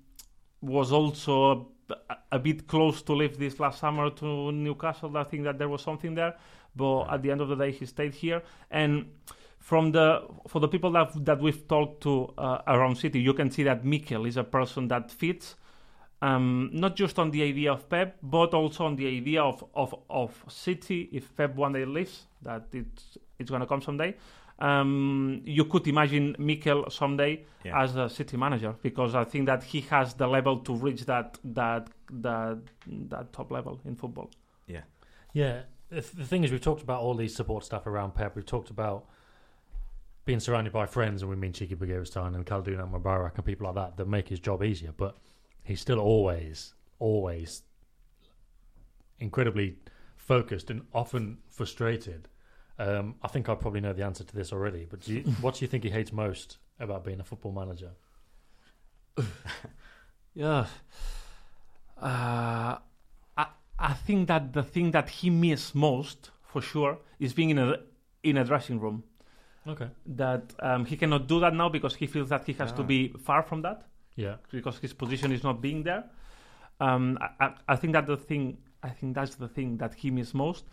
was 0.62 0.92
also 0.92 1.68
a, 1.90 2.16
a 2.32 2.40
bit 2.40 2.68
close 2.68 3.02
to 3.02 3.14
leave 3.14 3.38
this 3.38 3.60
last 3.60 3.80
summer 3.80 4.10
to 4.10 4.52
Newcastle. 4.52 5.18
I 5.18 5.24
think 5.24 5.44
that 5.44 5.58
there 5.58 5.70
was 5.70 5.82
something 5.82 6.16
there, 6.16 6.36
but 6.76 7.06
at 7.06 7.22
the 7.22 7.32
end 7.32 7.42
of 7.42 7.50
the 7.50 7.56
day, 7.56 7.72
he 7.72 7.86
stayed 7.86 8.14
here. 8.14 8.42
And 8.72 9.06
from 9.60 9.92
the 9.92 10.22
for 10.48 10.60
the 10.60 10.68
people 10.68 10.92
that 10.92 11.12
that 11.26 11.40
we've 11.40 11.68
talked 11.68 12.02
to 12.04 12.34
uh, 12.38 12.62
around 12.68 12.96
City, 12.96 13.20
you 13.20 13.34
can 13.34 13.52
see 13.52 13.64
that 13.64 13.86
Mikel 13.86 14.26
is 14.26 14.38
a 14.38 14.44
person 14.44 14.88
that 14.88 15.12
fits. 15.12 15.56
Um, 16.22 16.70
not 16.74 16.98
just 16.98 17.18
on 17.18 17.32
the 17.32 17.44
idea 17.44 17.72
of 17.72 17.88
Pep, 17.88 18.18
but 18.22 18.54
also 18.54 18.86
on 18.86 18.98
the 18.98 19.08
idea 19.08 19.42
of, 19.42 19.64
of, 19.74 19.96
of 20.10 20.44
City. 20.50 21.08
If 21.14 21.34
Pep 21.38 21.56
one 21.56 21.72
day 21.72 21.86
leaves, 21.86 22.26
that 22.42 22.64
it's 22.74 23.18
it's 23.38 23.50
going 23.50 23.62
to 23.62 23.68
come 23.68 23.82
someday. 23.82 24.16
Um, 24.60 25.42
you 25.46 25.64
could 25.64 25.88
imagine 25.88 26.36
Mikel 26.38 26.90
someday 26.90 27.46
Yeah. 27.64 27.82
as 27.82 27.96
a 27.96 28.10
City 28.10 28.36
manager 28.36 28.76
because 28.82 29.16
I 29.16 29.24
think 29.24 29.46
that 29.46 29.64
he 29.64 29.80
has 29.90 30.14
the 30.16 30.28
level 30.28 30.58
to 30.60 30.76
reach 30.76 31.06
that 31.06 31.38
that 31.46 31.88
that 32.12 32.58
that 33.10 33.32
top 33.32 33.52
level 33.52 33.80
in 33.86 33.96
football. 33.96 34.30
Yeah, 35.32 35.62
the, 35.90 36.02
th- 36.02 36.14
the 36.14 36.26
thing 36.26 36.44
is, 36.44 36.52
we've 36.52 36.60
talked 36.60 36.82
about 36.82 37.02
all 37.02 37.14
these 37.14 37.36
support 37.36 37.64
staff 37.64 37.86
around 37.86 38.16
Pep. 38.16 38.36
We've 38.36 38.46
talked 38.46 38.72
about 38.72 39.06
being 40.30 40.40
surrounded 40.40 40.72
by 40.72 40.86
friends, 40.86 41.24
and 41.24 41.30
we 41.32 41.36
mean 41.36 41.52
Txiki 41.52 41.76
Begiristain 41.76 42.36
and 42.36 42.46
Khaldoon 42.46 42.80
and 42.80 42.94
Mubarak 42.94 43.34
and 43.34 43.44
people 43.44 43.66
like 43.66 43.74
that 43.74 43.98
that 43.98 44.08
make 44.08 44.30
his 44.30 44.40
job 44.40 44.64
easier. 44.64 44.92
But 44.96 45.18
he's 45.64 45.82
still 45.82 46.00
always, 46.00 46.76
always 47.00 47.64
incredibly 49.18 49.78
focused 50.18 50.70
and 50.70 50.84
often 50.94 51.40
frustrated. 51.50 52.28
Um, 52.78 53.16
I 53.24 53.28
think 53.28 53.50
I 53.50 53.56
probably 53.56 53.82
know 53.82 53.92
the 53.92 54.06
answer 54.06 54.24
to 54.24 54.36
this 54.36 54.54
already. 54.54 54.86
But 54.88 55.00
do 55.00 55.16
you, 55.16 55.22
what 55.42 55.56
do 55.56 55.66
you 55.66 55.68
think 55.68 55.84
he 55.84 55.90
hates 55.90 56.14
most 56.14 56.60
about 56.80 57.04
being 57.04 57.20
a 57.20 57.24
football 57.24 57.52
manager? 57.52 57.90
Yeah. 60.36 60.68
Uh, 62.00 62.78
I 63.36 63.48
I 63.80 63.94
think 63.94 64.28
that 64.28 64.54
the 64.54 64.62
thing 64.62 64.92
that 64.92 65.10
he 65.10 65.32
misses 65.32 65.74
most, 65.74 66.30
for 66.44 66.62
sure, 66.62 67.00
is 67.20 67.34
being 67.34 67.50
in 67.50 67.58
a 67.58 67.78
in 68.22 68.38
a 68.38 68.46
dressing 68.46 68.80
room. 68.80 69.04
Okay. 69.68 69.88
That 70.06 70.54
um, 70.60 70.86
he 70.86 70.96
cannot 70.98 71.28
do 71.28 71.40
that 71.42 71.54
now 71.54 71.70
because 71.70 71.96
he 71.96 72.08
feels 72.08 72.30
that 72.30 72.46
he 72.46 72.54
has 72.54 72.72
to 72.74 72.82
Ah. 72.82 72.86
be 72.86 73.10
far 73.24 73.44
from 73.44 73.62
that 73.62 73.84
Yeah. 74.16 74.36
because 74.52 74.80
his 74.80 74.94
position 74.94 75.32
is 75.32 75.44
not 75.44 75.62
being 75.62 75.84
there. 75.84 76.04
Um, 76.80 77.18
I, 77.22 77.46
I, 77.46 77.54
I 77.70 77.76
think 77.76 77.94
that 77.94 78.06
the 78.08 78.18
thing 78.18 78.58
I 78.82 78.90
think 78.90 79.16
that's 79.16 79.36
the 79.36 79.50
thing 79.50 79.78
that 79.78 79.94
he 79.96 80.10
misses 80.12 80.34
most, 80.34 80.64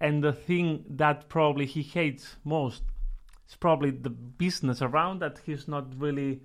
and 0.00 0.22
the 0.22 0.32
thing 0.32 0.84
that 0.90 1.28
probably 1.28 1.64
he 1.64 1.82
hates 1.82 2.36
most 2.44 2.82
is 3.48 3.56
probably 3.56 3.90
the 3.90 4.10
business 4.10 4.82
around 4.82 5.20
that 5.20 5.40
he's 5.46 5.66
not 5.66 5.86
really 5.98 6.40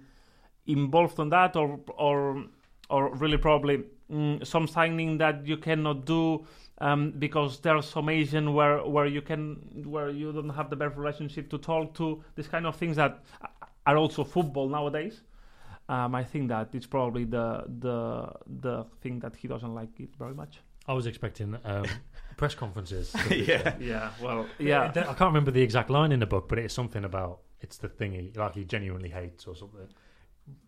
involved 0.65 1.19
on 1.19 1.29
that 1.29 1.55
or 1.57 1.79
or 1.97 2.45
or 2.89 3.13
really 3.15 3.37
probably 3.37 3.83
mm, 4.09 4.45
some 4.45 4.67
signing 4.67 5.17
that 5.17 5.45
you 5.45 5.57
cannot 5.57 6.05
do 6.05 6.45
um, 6.81 7.11
because 7.19 7.59
there's 7.59 7.87
some 7.87 8.09
Asian 8.09 8.53
where 8.53 8.83
where 8.83 9.05
you 9.05 9.21
can 9.21 9.55
where 9.85 10.09
you 10.09 10.33
don't 10.33 10.49
have 10.49 10.69
the 10.69 10.75
best 10.75 10.97
relationship 10.97 11.49
to 11.51 11.57
talk 11.57 11.93
to 11.93 12.23
these 12.35 12.47
kind 12.47 12.65
of 12.65 12.75
things 12.75 12.95
that 12.97 13.23
are 13.85 13.97
also 13.97 14.23
football 14.23 14.67
nowadays. 14.67 15.21
Um, 15.87 16.15
I 16.15 16.23
think 16.23 16.49
that 16.49 16.69
it's 16.73 16.87
probably 16.87 17.25
the 17.25 17.63
the 17.79 18.33
the 18.61 18.85
thing 19.01 19.19
that 19.19 19.35
he 19.35 19.47
doesn't 19.47 19.73
like 19.73 19.99
it 19.99 20.09
very 20.17 20.33
much. 20.33 20.59
I 20.87 20.93
was 20.93 21.05
expecting 21.05 21.55
um, 21.63 21.85
press 22.37 22.55
conferences. 22.55 23.15
yeah. 23.29 23.75
Yeah, 23.79 24.09
well, 24.19 24.47
yeah, 24.57 24.85
I 24.95 25.13
can't 25.13 25.21
remember 25.21 25.51
the 25.51 25.61
exact 25.61 25.91
line 25.91 26.11
in 26.11 26.19
the 26.19 26.25
book, 26.25 26.49
but 26.49 26.57
it's 26.57 26.73
something 26.73 27.05
about 27.05 27.41
it's 27.61 27.77
the 27.77 27.89
thing 27.89 28.13
he 28.13 28.31
like 28.35 28.55
he 28.55 28.65
genuinely 28.65 29.09
hates 29.09 29.45
or 29.45 29.55
something. 29.55 29.87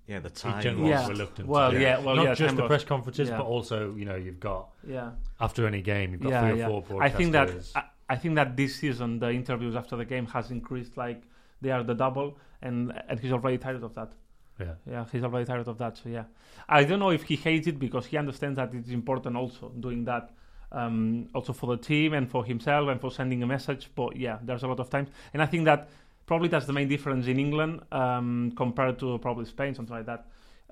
Yeah, 0.08 0.20
the 0.20 0.30
He's 0.30 0.42
time. 0.42 0.62
generally 0.62 0.90
Yeah. 0.90 1.08
reluctant. 1.08 1.48
Well, 1.48 1.72
to 1.72 1.78
do. 1.78 1.84
yeah, 1.84 2.00
well, 2.00 2.16
not 2.16 2.24
yeah, 2.26 2.34
just 2.36 2.48
time 2.50 2.56
the 2.58 2.64
of- 2.64 2.68
press 2.68 2.84
conferences, 2.84 3.30
yeah. 3.30 3.38
but 3.38 3.46
also 3.46 3.96
you 3.96 4.06
know 4.06 4.16
you've 4.16 4.40
got 4.40 4.70
yeah. 4.86 5.12
after 5.40 5.66
any 5.66 5.82
game 5.82 6.12
you've 6.12 6.22
got 6.22 6.30
Yeah, 6.30 6.50
three 6.50 6.60
yeah. 6.60 6.68
or 6.70 6.82
four 6.84 7.02
I 7.02 7.10
think 7.10 7.32
that. 7.34 7.50
I, 7.76 7.84
I 8.10 8.16
think 8.18 8.36
that 8.36 8.58
this 8.58 8.76
season 8.76 9.20
the 9.20 9.32
interviews 9.32 9.76
after 9.76 9.96
the 9.96 10.06
game 10.06 10.26
has 10.28 10.52
increased 10.52 10.98
like 10.98 11.24
they 11.62 11.72
are 11.72 11.84
the 11.84 11.96
double, 11.96 12.38
and 12.62 12.92
and 13.08 13.20
he's 13.20 13.32
already 13.32 13.58
tired 13.58 13.82
of 13.84 13.94
that. 13.96 14.12
yeah, 14.60 14.74
Yeah, 14.86 15.06
he's 15.12 15.24
already 15.24 15.46
tired 15.46 15.68
of 15.70 15.78
that. 15.78 15.98
So 15.98 16.10
yeah, 16.10 16.26
I 16.68 16.84
don't 16.84 17.00
know 17.00 17.12
if 17.12 17.24
he 17.24 17.36
hates 17.38 17.68
it 17.68 17.80
because 17.80 18.06
he 18.06 18.18
understands 18.18 18.58
that 18.58 18.74
it's 18.74 18.90
important 18.90 19.38
also 19.38 19.70
doing 19.80 20.04
that. 20.06 20.32
Um, 20.74 21.28
also 21.36 21.54
for 21.54 21.68
the 21.68 21.78
team 21.78 22.14
and 22.14 22.28
for 22.30 22.44
himself 22.44 22.90
and 22.90 23.00
for 23.00 23.12
sending 23.12 23.44
a 23.44 23.46
message. 23.48 23.92
But 23.94 24.16
yeah, 24.18 24.40
there's 24.42 24.64
a 24.64 24.68
lot 24.68 24.80
of 24.80 24.90
times, 24.90 25.10
and 25.32 25.42
I 25.42 25.46
think 25.46 25.66
that 25.66 25.88
probably 26.26 26.48
that's 26.48 26.66
the 26.66 26.74
main 26.74 26.88
difference 26.88 27.28
in 27.28 27.40
England 27.40 27.82
um, 27.92 28.52
compared 28.56 29.00
to 29.00 29.18
probably 29.20 29.46
Spain, 29.46 29.74
something 29.76 29.96
like 29.96 30.06
that. 30.06 30.28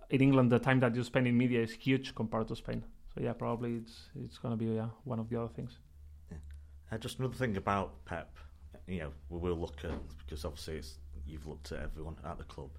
In 0.10 0.22
England, 0.22 0.52
the 0.52 0.60
time 0.60 0.80
that 0.82 0.96
you 0.96 1.04
spend 1.04 1.28
in 1.28 1.38
media 1.38 1.62
is 1.62 1.72
huge 1.72 2.14
compared 2.16 2.48
to 2.50 2.56
Spain. 2.56 2.84
So 3.14 3.22
yeah, 3.22 3.34
probably 3.34 3.76
it's 3.76 4.10
it's 4.16 4.38
gonna 4.38 4.56
be 4.58 4.66
yeah, 4.66 4.88
one 5.04 5.20
of 5.20 5.30
the 5.30 5.40
other 5.40 5.54
things. 5.54 5.78
Uh, 6.92 6.98
just 6.98 7.20
another 7.20 7.36
thing 7.36 7.56
about 7.56 8.04
Pep, 8.04 8.38
you 8.86 9.00
know, 9.00 9.12
we 9.30 9.40
will 9.40 9.56
look 9.58 9.78
at 9.86 9.92
because 10.18 10.44
obviously 10.44 10.76
it's, 10.76 10.98
you've 11.26 11.48
looked 11.48 11.72
at 11.72 11.80
everyone 11.82 12.18
at 12.26 12.38
the 12.38 12.44
club. 12.44 12.70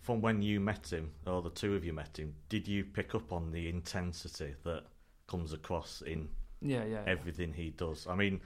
From 0.00 0.20
when 0.22 0.40
you 0.42 0.60
met 0.60 0.90
him, 0.90 1.10
or 1.26 1.42
the 1.42 1.50
two 1.50 1.74
of 1.74 1.84
you 1.84 1.92
met 1.92 2.18
him, 2.18 2.34
did 2.48 2.66
you 2.66 2.84
pick 2.84 3.14
up 3.14 3.32
on 3.32 3.50
the 3.50 3.68
intensity 3.68 4.54
that 4.64 4.84
comes 5.26 5.52
across 5.52 6.02
in 6.06 6.28
Yeah, 6.60 6.84
yeah. 6.84 6.86
yeah. 6.86 7.02
everything 7.06 7.52
he 7.52 7.70
does? 7.70 8.06
I 8.06 8.14
mean, 8.14 8.40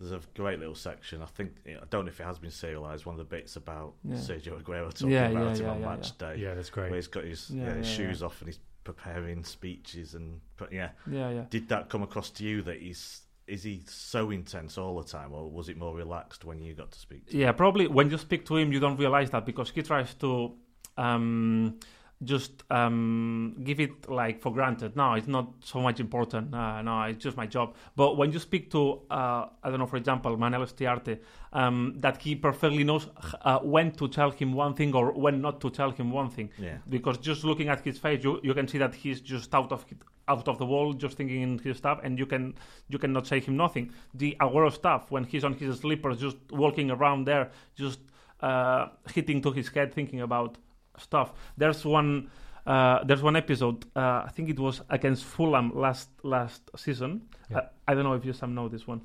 there's 0.00 0.12
a 0.12 0.20
great 0.34 0.58
little 0.58 0.74
section. 0.74 1.20
I 1.22 1.26
think 1.26 1.52
I 1.66 1.84
don't 1.90 2.06
know 2.06 2.10
if 2.10 2.18
it 2.20 2.24
has 2.24 2.38
been 2.38 2.50
serialised. 2.50 3.04
One 3.06 3.14
of 3.14 3.18
the 3.18 3.24
bits 3.36 3.56
about 3.56 3.92
Yeah. 4.02 4.16
Sergio 4.16 4.60
Aguero 4.60 4.92
talking 4.92 5.10
Yeah, 5.10 5.28
about 5.28 5.42
yeah, 5.42 5.54
him 5.54 5.62
yeah, 5.64 5.70
on 5.70 5.80
yeah, 5.80 5.86
match 5.86 6.18
day, 6.18 6.36
yeah, 6.38 6.54
that's 6.54 6.70
great. 6.70 6.90
where 6.90 6.96
he's 6.96 7.06
got 7.06 7.24
his, 7.24 7.50
Yeah, 7.50 7.64
yeah, 7.66 7.74
his 7.74 7.88
yeah, 7.90 7.96
shoes 7.96 8.20
yeah. 8.20 8.26
off 8.26 8.40
and 8.40 8.48
he's 8.48 8.58
preparing 8.82 9.44
speeches 9.44 10.14
and 10.14 10.40
but 10.56 10.72
yeah. 10.72 10.90
yeah, 11.06 11.30
yeah. 11.30 11.44
Did 11.50 11.68
that 11.68 11.90
come 11.90 12.02
across 12.02 12.30
to 12.30 12.44
you 12.44 12.62
that 12.62 12.80
he's 12.80 13.22
is 13.46 13.62
he 13.64 13.82
so 13.86 14.30
intense 14.30 14.78
all 14.78 14.96
the 15.02 15.08
time, 15.08 15.32
or 15.32 15.50
was 15.50 15.68
it 15.68 15.76
more 15.76 15.94
relaxed 15.94 16.44
when 16.44 16.60
you 16.62 16.72
got 16.72 16.92
to 16.92 16.98
speak 16.98 17.26
to 17.26 17.32
him? 17.32 17.40
Yeah, 17.40 17.52
probably 17.52 17.88
when 17.88 18.08
you 18.08 18.16
speak 18.16 18.46
to 18.46 18.56
him, 18.56 18.72
you 18.72 18.78
don't 18.80 18.96
realize 18.96 19.28
that 19.30 19.44
because 19.44 19.70
he 19.70 19.82
tries 19.82 20.14
to 20.14 20.54
um, 20.96 21.74
just 22.22 22.64
um, 22.70 23.56
give 23.64 23.80
it 23.80 24.08
like 24.10 24.40
for 24.40 24.52
granted. 24.52 24.94
No, 24.94 25.14
it's 25.14 25.26
not 25.26 25.48
so 25.64 25.80
much 25.80 26.00
important. 26.00 26.54
Uh, 26.54 26.82
no, 26.82 27.02
it's 27.04 27.22
just 27.22 27.36
my 27.36 27.46
job. 27.46 27.74
But 27.96 28.16
when 28.16 28.30
you 28.32 28.38
speak 28.38 28.70
to, 28.72 29.00
uh, 29.10 29.46
I 29.62 29.70
don't 29.70 29.78
know, 29.78 29.86
for 29.86 29.96
example, 29.96 30.36
Manel 30.36 30.62
Estiarte, 30.62 31.18
um, 31.52 31.94
that 31.98 32.20
he 32.20 32.34
perfectly 32.36 32.84
knows 32.84 33.08
uh, 33.42 33.58
when 33.60 33.92
to 33.92 34.08
tell 34.08 34.30
him 34.30 34.52
one 34.52 34.74
thing 34.74 34.94
or 34.94 35.12
when 35.12 35.40
not 35.40 35.60
to 35.62 35.70
tell 35.70 35.90
him 35.90 36.10
one 36.10 36.28
thing. 36.28 36.50
Yeah, 36.58 36.78
Because 36.88 37.16
just 37.18 37.42
looking 37.42 37.68
at 37.68 37.80
his 37.80 37.98
face, 37.98 38.22
you, 38.22 38.38
you 38.42 38.52
can 38.52 38.68
see 38.68 38.78
that 38.78 38.94
he's 38.94 39.20
just 39.20 39.54
out 39.54 39.72
of 39.72 39.84
out 40.28 40.46
of 40.46 40.58
the 40.58 40.66
wall, 40.66 40.92
just 40.92 41.16
thinking 41.16 41.42
in 41.42 41.58
his 41.58 41.78
stuff, 41.78 42.00
and 42.04 42.18
you 42.18 42.26
can 42.26 42.54
you 42.88 42.98
cannot 42.98 43.26
say 43.26 43.40
him 43.40 43.56
nothing. 43.56 43.92
The 44.14 44.36
Aguero 44.40 44.70
stuff 44.72 45.10
when 45.10 45.24
he's 45.24 45.42
on 45.42 45.54
his 45.54 45.78
slippers, 45.80 46.20
just 46.20 46.36
walking 46.50 46.90
around 46.90 47.24
there, 47.24 47.50
just 47.74 47.98
uh, 48.40 48.88
hitting 49.12 49.40
to 49.42 49.50
his 49.52 49.68
head, 49.68 49.94
thinking 49.94 50.20
about 50.20 50.58
stuff. 51.00 51.32
There's 51.56 51.84
one 51.84 52.30
Uh, 52.66 53.02
there's 53.04 53.22
one 53.22 53.36
episode. 53.36 53.86
Uh, 53.96 54.22
I 54.26 54.30
think 54.34 54.48
it 54.50 54.58
was 54.58 54.82
against 54.90 55.24
Fulham 55.24 55.72
last 55.74 56.08
last 56.22 56.62
season. 56.76 57.22
Yeah. 57.50 57.56
Uh, 57.58 57.68
I 57.88 57.94
don't 57.94 58.04
know 58.04 58.12
if 58.20 58.24
you 58.24 58.32
some 58.34 58.54
know 58.54 58.68
this 58.68 58.86
one. 58.86 59.00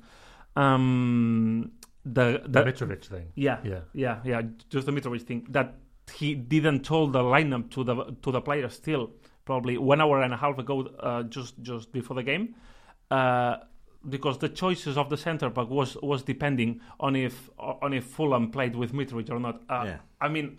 Um, 0.76 1.72
the 2.04 2.40
The 2.44 2.48
the 2.48 2.62
Mitrovic 2.64 3.04
thing. 3.06 3.26
yeah 3.34 3.58
Yeah. 3.64 3.80
yeah 3.92 4.20
yeah 4.24 4.42
just 4.70 4.86
the 4.86 4.92
Mitrovic 4.92 5.22
thing 5.22 5.46
that 5.50 5.74
he 6.12 6.34
didn't 6.34 6.80
told 6.84 7.12
the 7.12 7.22
lineup 7.22 7.70
to 7.70 7.82
the 7.84 7.94
to 8.22 8.30
the 8.30 8.40
players 8.40 8.74
still 8.74 9.10
probably 9.44 9.76
one 9.78 10.00
hour 10.00 10.22
and 10.22 10.32
a 10.32 10.36
half 10.36 10.56
ago 10.58 10.76
uh, 11.00 11.22
just 11.24 11.60
just 11.62 11.90
before 11.92 12.14
the 12.14 12.22
game 12.22 12.54
uh, 13.10 13.56
because 14.08 14.38
the 14.38 14.48
choices 14.48 14.96
of 14.96 15.08
the 15.10 15.16
center 15.16 15.48
back 15.50 15.68
was 15.68 15.96
was 16.02 16.22
depending 16.22 16.80
on 17.00 17.16
if 17.16 17.50
on 17.58 17.92
if 17.92 18.04
Fulham 18.04 18.50
played 18.50 18.76
with 18.76 18.92
Mitrovic 18.92 19.30
or 19.30 19.40
not. 19.40 19.56
Uh, 19.68 19.82
Yeah. 19.86 19.98
I 20.20 20.28
mean, 20.28 20.58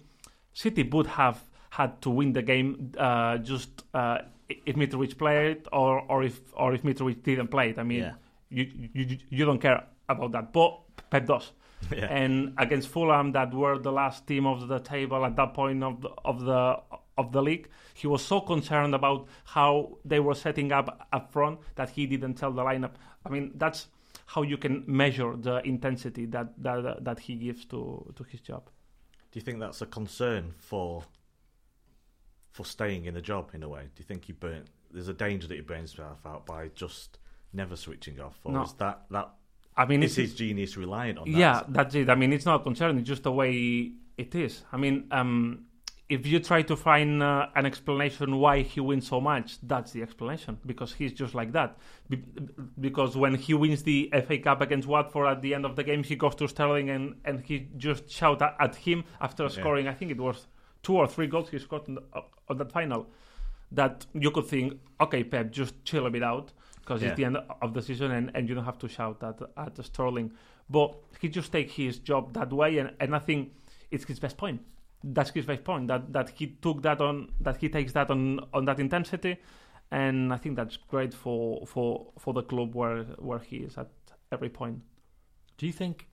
City 0.63 0.83
would 0.93 1.07
have 1.21 1.39
had 1.69 1.91
to 2.01 2.09
win 2.09 2.33
the 2.33 2.41
game 2.41 2.91
uh, 2.97 3.37
just 3.51 3.71
uh, 3.93 4.17
if 4.69 4.75
Mitrovic 4.75 5.13
played 5.23 5.59
or 5.71 5.91
or 6.11 6.23
if 6.29 6.37
or 6.61 6.73
if 6.75 6.81
Mitrovic 6.83 7.21
didn't 7.27 7.49
play 7.55 7.67
it. 7.71 7.77
I 7.77 7.83
mean, 7.83 7.99
Yeah. 8.03 8.13
you, 8.57 8.63
you 8.97 9.03
you 9.37 9.45
don't 9.45 9.61
care 9.67 9.81
about 10.13 10.31
that, 10.31 10.45
but 10.53 10.71
Pep 11.11 11.25
does. 11.27 11.51
Yeah. 11.91 12.07
And 12.23 12.53
against 12.57 12.87
Fulham, 12.93 13.33
that 13.33 13.53
were 13.53 13.77
the 13.77 13.91
last 13.91 14.25
team 14.25 14.47
of 14.47 14.67
the 14.67 14.79
table 14.79 15.23
at 15.29 15.35
that 15.35 15.53
point 15.53 15.83
of 15.83 16.01
the, 16.01 16.09
of 16.25 16.35
the 16.49 16.61
of 17.21 17.31
the 17.31 17.41
league, 17.49 17.67
he 17.93 18.07
was 18.07 18.21
so 18.25 18.37
concerned 18.41 18.95
about 18.95 19.27
how 19.55 19.97
they 20.03 20.19
were 20.19 20.35
setting 20.35 20.71
up 20.71 20.87
up 21.17 21.31
front 21.31 21.59
that 21.75 21.89
he 21.95 22.07
didn't 22.07 22.33
tell 22.41 22.51
the 22.51 22.63
lineup. 22.63 22.93
I 23.25 23.29
mean, 23.29 23.51
that's 23.61 23.87
how 24.33 24.41
you 24.51 24.57
can 24.57 24.83
measure 24.87 25.31
the 25.37 25.55
intensity 25.73 26.25
that 26.35 26.47
that 26.63 27.03
that 27.03 27.19
he 27.19 27.35
gives 27.35 27.65
to 27.65 27.79
to 28.17 28.23
his 28.31 28.41
job. 28.49 28.63
Do 29.37 29.39
you 29.39 29.45
think 29.45 29.59
that's 29.59 29.83
a 29.83 29.85
concern 29.85 30.55
for 30.57 31.03
for 32.53 32.65
staying 32.65 33.05
in 33.05 33.15
a 33.15 33.21
job 33.21 33.51
in 33.53 33.61
a 33.61 33.69
way? 33.69 33.83
Do 33.83 33.99
you 33.99 34.03
think 34.03 34.25
he 34.25 34.33
burnt? 34.33 34.65
There's 34.89 35.09
a 35.09 35.13
danger 35.13 35.47
that 35.47 35.53
he 35.53 35.61
burns 35.61 35.91
himself 35.91 36.25
out 36.25 36.47
by 36.47 36.69
just 36.69 37.19
never 37.53 37.75
switching 37.75 38.19
off, 38.19 38.39
or 38.43 38.53
No. 38.53 38.63
is 38.63 38.73
that 38.79 39.03
that 39.11 39.29
I 39.75 39.85
mean, 39.85 40.01
is 40.01 40.17
it's 40.17 40.31
his 40.31 40.33
genius 40.39 40.75
reliant 40.75 41.19
on 41.19 41.31
that? 41.31 41.37
Yeah, 41.37 41.61
that's 41.69 41.93
it. 41.93 42.09
I 42.09 42.15
mean, 42.15 42.33
it's 42.33 42.47
not 42.47 42.61
a 42.61 42.63
concern. 42.63 42.97
It's 42.97 43.07
just 43.07 43.21
the 43.21 43.31
way 43.31 43.91
it 44.17 44.33
is. 44.33 44.63
I 44.71 44.77
mean, 44.77 45.05
um, 45.11 45.66
if 46.09 46.25
you 46.25 46.39
try 46.39 46.61
to 46.61 46.75
find 46.77 47.21
uh, 47.21 47.47
an 47.55 47.65
explanation 47.65 48.37
why 48.37 48.61
he 48.61 48.79
wins 48.79 49.07
so 49.07 49.19
much, 49.19 49.57
that's 49.61 49.91
the 49.91 50.01
explanation 50.01 50.57
because 50.65 50.93
he's 50.93 51.11
just 51.11 51.35
like 51.35 51.51
that. 51.51 51.77
Be- 52.09 52.23
because 52.79 53.17
when 53.17 53.35
he 53.35 53.53
wins 53.53 53.83
the 53.83 54.09
FA 54.25 54.37
Cup 54.37 54.61
against 54.61 54.87
Watford 54.87 55.27
at 55.27 55.41
the 55.41 55.53
end 55.53 55.65
of 55.65 55.75
the 55.75 55.83
game, 55.83 56.03
he 56.03 56.15
goes 56.15 56.35
to 56.35 56.47
Sterling 56.47 56.89
and, 56.89 57.15
and 57.25 57.41
he 57.41 57.67
just 57.77 58.09
shout 58.09 58.41
at, 58.41 58.55
at 58.59 58.75
him 58.75 59.03
after 59.19 59.43
Yeah. 59.43 59.49
scoring. 59.49 59.87
I 59.89 59.93
think 59.93 60.11
it 60.11 60.17
was 60.19 60.47
two 60.81 60.95
or 60.95 61.07
three 61.07 61.27
goals 61.27 61.49
he 61.49 61.59
scored 61.59 61.89
on, 61.89 61.95
the, 61.95 62.03
on 62.49 62.57
that 62.57 62.71
final. 62.71 63.07
That 63.73 64.05
you 64.13 64.31
could 64.31 64.45
think, 64.47 64.79
okay, 65.01 65.25
Pep, 65.25 65.51
just 65.51 65.83
chill 65.83 66.05
a 66.05 66.09
bit 66.09 66.23
out 66.23 66.53
because 66.79 67.01
Yeah. 67.01 67.09
it's 67.09 67.17
the 67.17 67.25
end 67.25 67.37
of 67.61 67.73
the 67.73 67.81
season 67.81 68.11
and, 68.11 68.31
and 68.33 68.47
you 68.47 68.55
don't 68.55 68.63
have 68.63 68.79
to 68.79 68.87
shout 68.87 69.21
at 69.23 69.41
at 69.57 69.83
Sterling. 69.83 70.31
But 70.69 70.95
he 71.19 71.27
just 71.27 71.51
takes 71.51 71.73
his 71.73 71.99
job 71.99 72.33
that 72.33 72.53
way, 72.53 72.77
and, 72.77 72.91
and 73.01 73.13
I 73.13 73.19
think 73.19 73.51
it's 73.91 74.05
his 74.05 74.19
best 74.19 74.37
point. 74.37 74.61
That's 75.03 75.29
his 75.29 75.45
best 75.45 75.63
point. 75.63 75.87
That 75.87 76.11
that 76.13 76.29
he 76.29 76.47
took 76.47 76.81
that 76.81 77.01
on, 77.01 77.31
that 77.41 77.57
he 77.57 77.69
takes 77.69 77.93
that 77.93 78.09
on 78.09 78.39
on 78.53 78.65
that 78.65 78.79
intensity, 78.79 79.37
and 79.91 80.33
I 80.33 80.37
think 80.37 80.55
that's 80.55 80.77
great 80.77 81.13
for 81.13 81.65
for 81.65 82.11
for 82.17 82.33
the 82.33 82.43
club 82.43 82.75
where 82.75 83.03
where 83.19 83.39
he 83.39 83.57
is 83.57 83.77
at 83.77 83.89
every 84.31 84.49
point. 84.49 84.81
Do 85.57 85.65
you 85.67 85.73
think? 85.73 86.07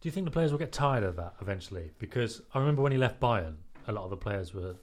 Do 0.00 0.08
you 0.08 0.12
think 0.12 0.24
the 0.26 0.30
players 0.30 0.52
will 0.52 0.58
get 0.58 0.72
tired 0.72 1.04
of 1.04 1.16
that 1.16 1.34
eventually? 1.40 1.90
Because 1.98 2.42
I 2.54 2.58
remember 2.58 2.82
when 2.82 2.92
he 2.92 2.98
left 2.98 3.20
Bayern, 3.20 3.56
a 3.86 3.92
lot 3.92 4.04
of 4.04 4.10
the 4.10 4.16
players 4.16 4.54
were, 4.54 4.76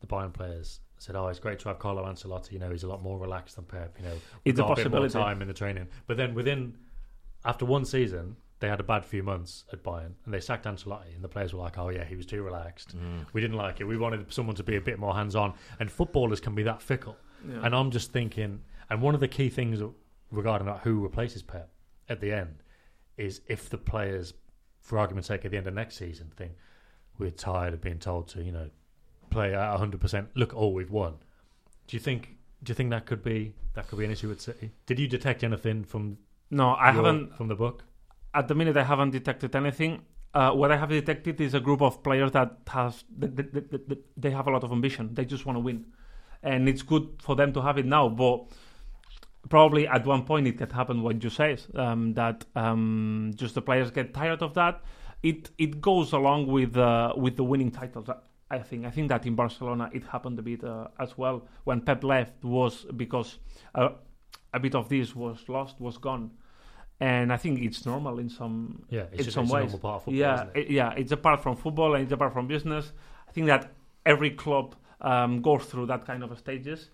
the 0.00 0.06
Bayern 0.06 0.32
players 0.32 0.80
said, 0.98 1.16
"Oh, 1.16 1.28
it's 1.28 1.38
great 1.38 1.58
to 1.60 1.68
have 1.68 1.78
Carlo 1.78 2.04
Ancelotti. 2.04 2.52
You 2.52 2.58
know, 2.58 2.70
he's 2.70 2.82
a 2.82 2.88
lot 2.88 3.02
more 3.02 3.18
relaxed 3.18 3.56
than 3.56 3.64
Pep. 3.64 3.96
You 3.98 4.06
know, 4.06 4.14
It's 4.44 4.58
a 4.58 4.62
got 4.62 4.76
bit 4.76 4.90
more 4.90 5.08
time 5.08 5.42
in 5.42 5.48
the 5.48 5.54
training." 5.54 5.88
But 6.06 6.16
then 6.16 6.34
within, 6.34 6.76
after 7.44 7.64
one 7.64 7.84
season, 7.84 8.36
they 8.60 8.68
had 8.68 8.80
a 8.80 8.84
bad 8.84 9.04
few 9.04 9.22
months 9.22 9.64
at 9.72 9.82
Bayern, 9.84 10.12
and 10.24 10.34
they 10.34 10.40
sacked 10.40 10.64
Ancelotti, 10.66 11.14
and 11.14 11.22
the 11.22 11.28
players 11.28 11.52
were 11.54 11.60
like, 11.60 11.78
"Oh 11.78 11.88
yeah, 11.90 12.04
he 12.04 12.16
was 12.16 12.26
too 12.26 12.42
relaxed. 12.42 12.96
Mm. 12.96 13.26
We 13.32 13.40
didn't 13.40 13.56
like 13.56 13.80
it. 13.80 13.84
We 13.84 13.96
wanted 13.96 14.32
someone 14.32 14.56
to 14.56 14.62
be 14.64 14.76
a 14.76 14.80
bit 14.80 14.98
more 14.98 15.14
hands-on." 15.14 15.54
And 15.78 15.90
footballers 15.90 16.40
can 16.40 16.54
be 16.54 16.62
that 16.64 16.82
fickle. 16.82 17.16
And 17.62 17.72
I'm 17.74 17.90
just 17.92 18.10
thinking, 18.12 18.62
and 18.90 19.00
one 19.00 19.14
of 19.14 19.20
the 19.20 19.28
key 19.28 19.48
things 19.48 19.80
regarding 20.32 20.66
that 20.66 20.80
who 20.80 21.00
replaces 21.00 21.42
Pep 21.42 21.70
at 22.08 22.20
the 22.20 22.32
end 22.32 22.62
is 23.16 23.40
if 23.46 23.70
the 23.70 23.78
players, 23.78 24.34
for 24.80 24.98
argument's 24.98 25.28
sake, 25.28 25.44
at 25.44 25.52
the 25.52 25.56
end 25.56 25.66
of 25.68 25.74
next 25.74 25.96
season 25.96 26.32
think 26.36 26.52
we're 27.18 27.30
tired 27.30 27.74
of 27.74 27.80
being 27.80 27.98
told 28.00 28.26
to, 28.28 28.42
you 28.42 28.50
know, 28.52 28.70
play 29.30 29.54
at 29.54 29.70
100. 29.70 30.00
percent 30.00 30.28
Look, 30.34 30.52
all 30.54 30.72
we've 30.74 30.90
won. 30.90 31.14
Do 31.86 31.96
you 31.96 32.00
think? 32.00 32.36
Do 32.64 32.70
you 32.70 32.74
think 32.74 32.90
that 32.90 33.06
could 33.06 33.22
be 33.22 33.54
that 33.74 33.86
could 33.86 34.00
be 34.00 34.04
an 34.04 34.10
issue 34.10 34.32
at 34.32 34.40
City? 34.40 34.72
Did 34.86 34.98
you 34.98 35.06
detect 35.06 35.44
anything 35.44 35.84
from 35.84 36.18
no, 36.50 36.70
I 36.70 36.86
your- 36.86 36.94
haven't 37.04 37.36
from 37.36 37.46
the 37.46 37.54
book? 37.54 37.84
At 38.34 38.48
the 38.48 38.54
minute 38.54 38.76
I 38.76 38.84
haven't 38.84 39.10
detected 39.10 39.54
anything. 39.56 40.02
Uh, 40.34 40.52
what 40.52 40.70
I 40.70 40.76
have 40.76 40.90
detected 40.90 41.40
is 41.40 41.54
a 41.54 41.60
group 41.60 41.80
of 41.80 42.02
players 42.02 42.32
that 42.32 42.58
has 42.68 43.04
they, 43.16 43.28
they, 43.28 43.42
they, 43.42 43.96
they 44.16 44.30
have 44.30 44.46
a 44.46 44.50
lot 44.50 44.62
of 44.62 44.72
ambition. 44.72 45.14
They 45.14 45.24
just 45.24 45.46
want 45.46 45.56
to 45.56 45.60
win, 45.60 45.86
and 46.42 46.68
it's 46.68 46.82
good 46.82 47.08
for 47.20 47.34
them 47.34 47.52
to 47.54 47.62
have 47.62 47.78
it 47.78 47.86
now. 47.86 48.08
But 48.08 48.46
probably 49.48 49.86
at 49.86 50.06
one 50.06 50.24
point 50.24 50.46
it 50.46 50.58
can 50.58 50.70
happen 50.70 51.02
what 51.02 51.22
you 51.22 51.30
say 51.30 51.56
um, 51.74 52.14
that 52.14 52.44
um, 52.54 53.32
just 53.34 53.54
the 53.54 53.62
players 53.62 53.90
get 53.90 54.12
tired 54.14 54.42
of 54.42 54.54
that. 54.54 54.82
It 55.22 55.50
it 55.58 55.80
goes 55.80 56.12
along 56.12 56.46
with 56.46 56.76
uh, 56.76 57.14
with 57.16 57.36
the 57.36 57.44
winning 57.44 57.70
titles. 57.70 58.08
I 58.50 58.58
think 58.58 58.86
I 58.86 58.90
think 58.90 59.08
that 59.08 59.26
in 59.26 59.34
Barcelona 59.34 59.90
it 59.92 60.04
happened 60.04 60.38
a 60.38 60.42
bit 60.42 60.64
uh, 60.64 60.88
as 60.98 61.16
well 61.18 61.46
when 61.64 61.80
Pep 61.80 62.04
left 62.04 62.44
was 62.44 62.86
because 62.96 63.38
uh, 63.74 63.90
a 64.54 64.60
bit 64.60 64.74
of 64.74 64.88
this 64.88 65.14
was 65.14 65.48
lost 65.48 65.80
was 65.80 65.98
gone, 65.98 66.30
and 67.00 67.32
I 67.32 67.36
think 67.36 67.60
it's 67.62 67.86
normal 67.86 68.18
in 68.18 68.28
some 68.28 68.82
Yeah, 68.90 69.02
it's 69.12 69.18
in 69.20 69.24
just 69.24 69.34
some 69.34 69.44
it's 69.44 69.52
ways. 69.52 69.62
normal 69.64 69.78
part 69.78 69.94
of 69.96 70.02
football. 70.04 70.18
yeah, 70.18 70.46
it- 70.54 70.70
yeah, 70.70 70.92
it's 70.96 71.12
apart 71.12 71.42
from 71.42 71.56
football 71.56 71.94
and 71.94 72.02
it's 72.04 72.12
apart 72.12 72.32
from 72.32 72.46
business. 72.48 72.92
I 73.28 73.32
think 73.32 73.46
that 73.46 73.72
every 74.04 74.30
club 74.30 74.74
um, 75.00 75.40
goes 75.42 75.64
through 75.66 75.86
that 75.86 76.06
kind 76.06 76.22
of 76.24 76.36
stages. 76.38 76.90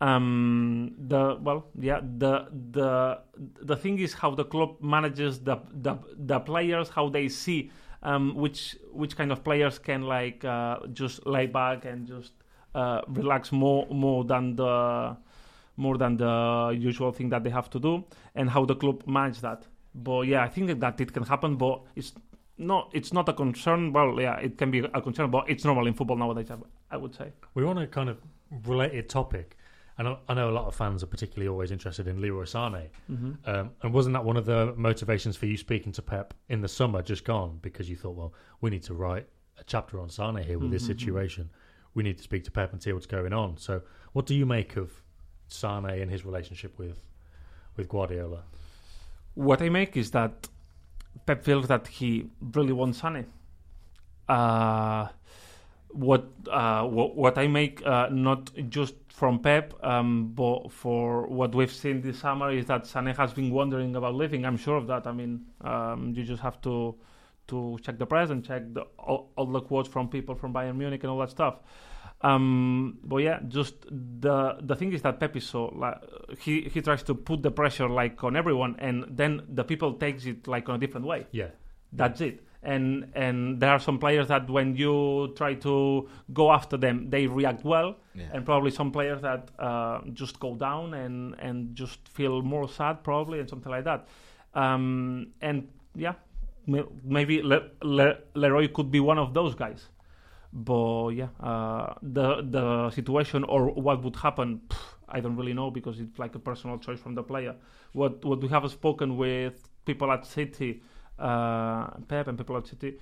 Um, 0.00 0.94
the 0.98 1.38
well, 1.40 1.66
yeah, 1.78 2.00
the 2.02 2.48
the 2.72 3.18
the 3.62 3.76
thing 3.76 3.98
is 3.98 4.12
how 4.12 4.34
the 4.34 4.44
club 4.44 4.76
manages 4.82 5.40
the 5.40 5.56
the, 5.72 5.96
the 6.18 6.38
players, 6.40 6.90
how 6.90 7.08
they 7.08 7.28
see 7.28 7.70
um, 8.02 8.34
which 8.34 8.76
which 8.92 9.16
kind 9.16 9.32
of 9.32 9.42
players 9.42 9.78
can 9.78 10.02
like 10.02 10.44
uh, 10.44 10.86
just 10.92 11.24
lay 11.26 11.46
back 11.46 11.86
and 11.86 12.06
just 12.06 12.32
uh, 12.74 13.00
relax 13.08 13.52
more 13.52 13.86
more 13.90 14.22
than 14.24 14.54
the 14.56 15.16
more 15.76 15.98
than 15.98 16.16
the 16.16 16.76
usual 16.78 17.12
thing 17.12 17.28
that 17.30 17.44
they 17.44 17.50
have 17.50 17.68
to 17.70 17.78
do, 17.78 18.04
and 18.34 18.50
how 18.50 18.64
the 18.64 18.74
club 18.74 19.02
manage 19.06 19.40
that. 19.40 19.66
But 19.94 20.22
yeah, 20.22 20.42
I 20.42 20.48
think 20.48 20.80
that, 20.80 21.00
it 21.00 21.12
can 21.12 21.22
happen, 21.22 21.56
but 21.56 21.82
it's 21.94 22.12
not 22.58 22.90
it's 22.92 23.12
not 23.12 23.28
a 23.28 23.32
concern. 23.32 23.92
Well, 23.92 24.20
yeah, 24.20 24.36
it 24.38 24.58
can 24.58 24.70
be 24.70 24.80
a 24.80 25.00
concern, 25.00 25.30
but 25.30 25.48
it's 25.48 25.64
normal 25.64 25.86
in 25.86 25.94
football 25.94 26.16
nowadays. 26.16 26.48
I, 26.90 26.96
would 26.96 27.14
say. 27.14 27.32
We 27.54 27.64
want 27.64 27.78
a 27.78 27.86
kind 27.86 28.08
of 28.08 28.18
related 28.64 29.08
topic, 29.08 29.56
and 29.98 30.16
I, 30.28 30.34
know 30.34 30.50
a 30.50 30.52
lot 30.52 30.66
of 30.66 30.74
fans 30.74 31.02
are 31.02 31.06
particularly 31.06 31.48
always 31.48 31.70
interested 31.70 32.06
in 32.06 32.20
Leroy 32.20 32.44
Sané. 32.44 32.88
Mm-hmm. 33.10 33.32
Um, 33.48 33.70
and 33.82 33.92
wasn't 33.92 34.14
that 34.14 34.24
one 34.24 34.36
of 34.36 34.44
the 34.46 34.74
motivations 34.76 35.36
for 35.36 35.46
you 35.46 35.56
speaking 35.56 35.92
to 35.92 36.02
Pep 36.02 36.34
in 36.48 36.60
the 36.60 36.68
summer, 36.68 37.02
just 37.02 37.24
gone, 37.24 37.58
because 37.62 37.88
you 37.88 37.96
thought, 37.96 38.16
well, 38.16 38.34
we 38.60 38.70
need 38.70 38.82
to 38.84 38.94
write 38.94 39.26
a 39.58 39.64
chapter 39.64 40.00
on 40.00 40.08
Sane 40.08 40.36
here 40.36 40.58
with 40.58 40.70
this 40.70 40.84
Mhm. 40.84 40.88
situation. 40.88 41.50
We 41.94 42.02
need 42.02 42.18
to 42.18 42.22
speak 42.22 42.44
to 42.44 42.50
Pep 42.50 42.72
and 42.72 42.82
see 42.82 42.92
what's 42.92 43.06
going 43.06 43.32
on. 43.32 43.56
So, 43.56 43.82
what 44.12 44.26
do 44.26 44.34
you 44.34 44.44
make 44.44 44.76
of 44.76 45.02
Sane 45.48 45.90
and 46.02 46.10
his 46.10 46.24
relationship 46.24 46.78
with 46.78 46.98
with 47.76 47.88
Guardiola? 47.88 48.42
What 49.34 49.60
I 49.62 49.68
make 49.68 49.96
is 49.96 50.10
that 50.12 50.48
Pep 51.26 51.42
feels 51.44 51.68
that 51.68 51.86
he 51.86 52.26
really 52.40 52.72
wants 52.72 53.00
Sane. 53.00 53.26
Uh, 54.28 55.08
what, 55.90 56.28
uh, 56.50 56.82
what 56.84 57.16
what 57.16 57.38
I 57.38 57.46
make 57.46 57.84
uh, 57.86 58.08
not 58.10 58.50
just 58.68 58.94
from 59.08 59.38
Pep, 59.38 59.72
um, 59.82 60.32
but 60.34 60.70
for 60.70 61.26
what 61.26 61.54
we've 61.54 61.72
seen 61.72 62.02
this 62.02 62.18
summer 62.18 62.50
is 62.50 62.66
that 62.66 62.86
Sane 62.86 63.06
has 63.06 63.32
been 63.32 63.50
wondering 63.50 63.96
about 63.96 64.14
leaving. 64.14 64.44
I'm 64.44 64.58
sure 64.58 64.76
of 64.76 64.86
that. 64.88 65.06
I 65.06 65.12
mean, 65.12 65.46
um, 65.62 66.12
you 66.14 66.22
just 66.24 66.42
have 66.42 66.60
to 66.62 66.96
to 67.48 67.78
check 67.82 67.96
the 67.98 68.06
press 68.06 68.30
and 68.30 68.44
check 68.44 68.62
the, 68.74 68.82
all, 68.98 69.30
all 69.36 69.46
the 69.46 69.60
quotes 69.60 69.88
from 69.88 70.08
people 70.08 70.34
from 70.34 70.52
Bayern 70.52 70.76
Munich 70.76 71.02
and 71.04 71.10
all 71.10 71.18
that 71.18 71.30
stuff. 71.30 71.60
Um, 72.22 72.98
but 73.04 73.18
yeah, 73.18 73.40
just 73.48 73.74
the 73.90 74.56
the 74.60 74.74
thing 74.74 74.92
is 74.92 75.02
that 75.02 75.20
Pep 75.20 75.36
is 75.36 75.44
so 75.46 75.66
like 75.66 75.98
he 76.40 76.62
he 76.62 76.80
tries 76.80 77.02
to 77.04 77.14
put 77.14 77.42
the 77.42 77.50
pressure 77.50 77.88
like 77.88 78.22
on 78.24 78.36
everyone, 78.36 78.76
and 78.78 79.04
then 79.10 79.42
the 79.48 79.64
people 79.64 79.92
takes 79.94 80.24
it 80.26 80.46
like 80.48 80.68
on 80.68 80.76
a 80.76 80.78
different 80.78 81.06
way. 81.06 81.26
Yeah, 81.30 81.50
That's 81.92 82.20
it. 82.20 82.42
And 82.62 83.12
and 83.14 83.60
there 83.60 83.70
are 83.70 83.78
some 83.78 83.98
players 83.98 84.28
that 84.28 84.48
when 84.50 84.74
you 84.76 85.32
try 85.36 85.54
to 85.54 86.08
go 86.32 86.50
after 86.50 86.76
them, 86.78 87.10
they 87.10 87.26
react 87.26 87.64
well, 87.64 87.96
Yeah. 88.14 88.24
and 88.32 88.44
probably 88.44 88.70
some 88.70 88.90
players 88.90 89.20
that 89.22 89.50
uh, 89.58 90.00
just 90.14 90.40
go 90.40 90.56
down 90.56 90.94
and 90.94 91.36
and 91.38 91.76
just 91.76 92.08
feel 92.08 92.42
more 92.42 92.66
sad 92.68 93.04
probably 93.04 93.40
and 93.40 93.48
something 93.48 93.70
like 93.70 93.84
that. 93.84 94.08
Um, 94.54 95.28
and 95.42 95.68
yeah, 95.94 96.14
maybe 97.04 97.42
Le- 97.42 97.68
Le- 97.82 98.18
Leroy 98.34 98.68
could 98.68 98.90
be 98.90 99.00
one 99.00 99.18
of 99.18 99.32
those 99.34 99.54
guys. 99.54 99.90
But 100.58 101.10
yeah, 101.10 101.28
uh, 101.38 101.94
the 102.02 102.40
the 102.42 102.90
situation 102.90 103.44
or 103.44 103.66
what 103.74 104.02
would 104.02 104.16
happen, 104.16 104.62
pff, 104.68 104.78
I 105.06 105.20
don't 105.20 105.36
really 105.36 105.52
know 105.52 105.70
because 105.70 106.00
it's 106.00 106.18
like 106.18 106.34
a 106.34 106.38
personal 106.38 106.78
choice 106.78 106.98
from 106.98 107.14
the 107.14 107.22
player. 107.22 107.54
What 107.92 108.24
what 108.24 108.40
we 108.40 108.48
have 108.48 108.70
spoken 108.70 109.18
with 109.18 109.68
people 109.84 110.10
at 110.10 110.24
City, 110.24 110.82
uh, 111.18 111.88
Pep 112.08 112.28
and 112.28 112.38
people 112.38 112.56
at 112.56 112.66
City, 112.66 112.98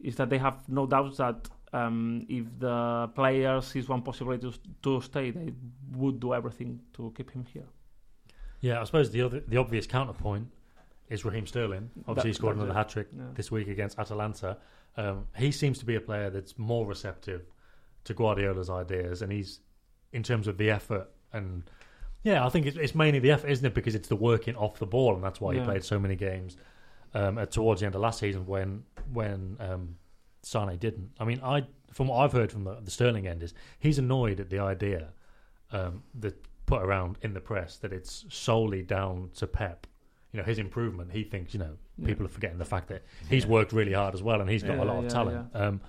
is 0.00 0.16
that 0.16 0.30
they 0.30 0.38
have 0.38 0.66
no 0.68 0.86
doubts 0.86 1.18
that 1.18 1.48
um, 1.74 2.24
if 2.30 2.44
the 2.58 3.10
player 3.14 3.60
sees 3.60 3.90
one 3.90 4.00
possibility 4.00 4.50
to, 4.50 4.58
to 4.82 5.00
stay, 5.02 5.30
they 5.32 5.52
would 5.92 6.18
do 6.18 6.32
everything 6.32 6.80
to 6.94 7.12
keep 7.14 7.30
him 7.30 7.44
here. 7.52 7.66
Yeah, 8.62 8.80
I 8.80 8.84
suppose 8.84 9.10
the 9.10 9.20
other, 9.20 9.40
the 9.46 9.58
obvious 9.58 9.86
counterpoint 9.86 10.48
is 11.10 11.26
Raheem 11.26 11.46
Sterling. 11.46 11.90
Obviously, 12.08 12.14
That- 12.14 12.26
he 12.28 12.32
scored 12.32 12.56
another 12.56 12.72
hat 12.72 12.88
trick 12.88 13.08
Yeah. 13.14 13.24
this 13.34 13.50
week 13.50 13.68
against 13.68 13.98
Atalanta. 13.98 14.56
Um, 14.96 15.26
he 15.36 15.50
seems 15.52 15.78
to 15.78 15.84
be 15.84 15.94
a 15.96 16.00
player 16.00 16.30
that's 16.30 16.58
more 16.58 16.86
receptive 16.86 17.42
to 18.04 18.14
Guardiola's 18.14 18.70
ideas, 18.70 19.22
and 19.22 19.30
he's 19.32 19.60
in 20.12 20.22
terms 20.22 20.46
of 20.48 20.56
the 20.58 20.70
effort 20.70 21.08
and 21.32 21.64
yeah, 22.22 22.44
I 22.44 22.48
think 22.48 22.66
it's, 22.66 22.76
it's 22.76 22.94
mainly 22.94 23.20
the 23.20 23.30
effort, 23.30 23.48
isn't 23.50 23.64
it? 23.64 23.72
Because 23.74 23.94
it's 23.94 24.08
the 24.08 24.16
working 24.16 24.56
off 24.56 24.78
the 24.80 24.86
ball, 24.86 25.14
and 25.14 25.22
that's 25.22 25.40
why 25.40 25.52
he 25.52 25.60
Yeah. 25.60 25.64
played 25.66 25.84
so 25.84 25.96
many 25.98 26.16
games 26.16 26.56
um, 27.14 27.38
at, 27.38 27.52
towards 27.52 27.80
the 27.80 27.86
end 27.86 27.94
of 27.94 28.00
last 28.00 28.18
season 28.18 28.46
when 28.46 28.82
when 29.12 29.56
um, 29.60 29.96
Sane 30.42 30.76
didn't. 30.78 31.10
I 31.20 31.24
mean, 31.24 31.40
I 31.44 31.66
from 31.92 32.08
what 32.08 32.16
I've 32.24 32.32
heard 32.32 32.50
from 32.50 32.64
the, 32.64 32.80
the 32.80 32.90
Sterling 32.90 33.26
end 33.28 33.42
is 33.44 33.54
he's 33.78 33.98
annoyed 33.98 34.40
at 34.40 34.50
the 34.50 34.58
idea 34.58 35.10
um, 35.70 36.02
that 36.18 36.34
put 36.66 36.82
around 36.82 37.16
in 37.22 37.32
the 37.32 37.40
press 37.40 37.76
that 37.78 37.92
it's 37.92 38.24
solely 38.28 38.82
down 38.82 39.30
to 39.36 39.46
Pep. 39.46 39.86
You 40.36 40.42
know, 40.42 40.46
his 40.46 40.58
improvement. 40.58 41.10
He 41.12 41.24
thinks 41.24 41.54
you 41.54 41.60
know 41.60 41.78
Yeah. 41.96 42.08
people 42.08 42.26
are 42.26 42.28
forgetting 42.28 42.58
the 42.58 42.66
fact 42.66 42.88
that 42.88 43.04
he's 43.30 43.44
Yeah. 43.44 43.50
worked 43.52 43.72
really 43.72 43.94
hard 43.94 44.12
as 44.14 44.22
well, 44.22 44.42
and 44.42 44.50
he's 44.50 44.62
got 44.62 44.76
Yeah, 44.76 44.84
a 44.84 44.90
lot 44.90 44.98
of 44.98 45.04
yeah, 45.04 45.08
talent. 45.08 45.56
Um, 45.56 45.80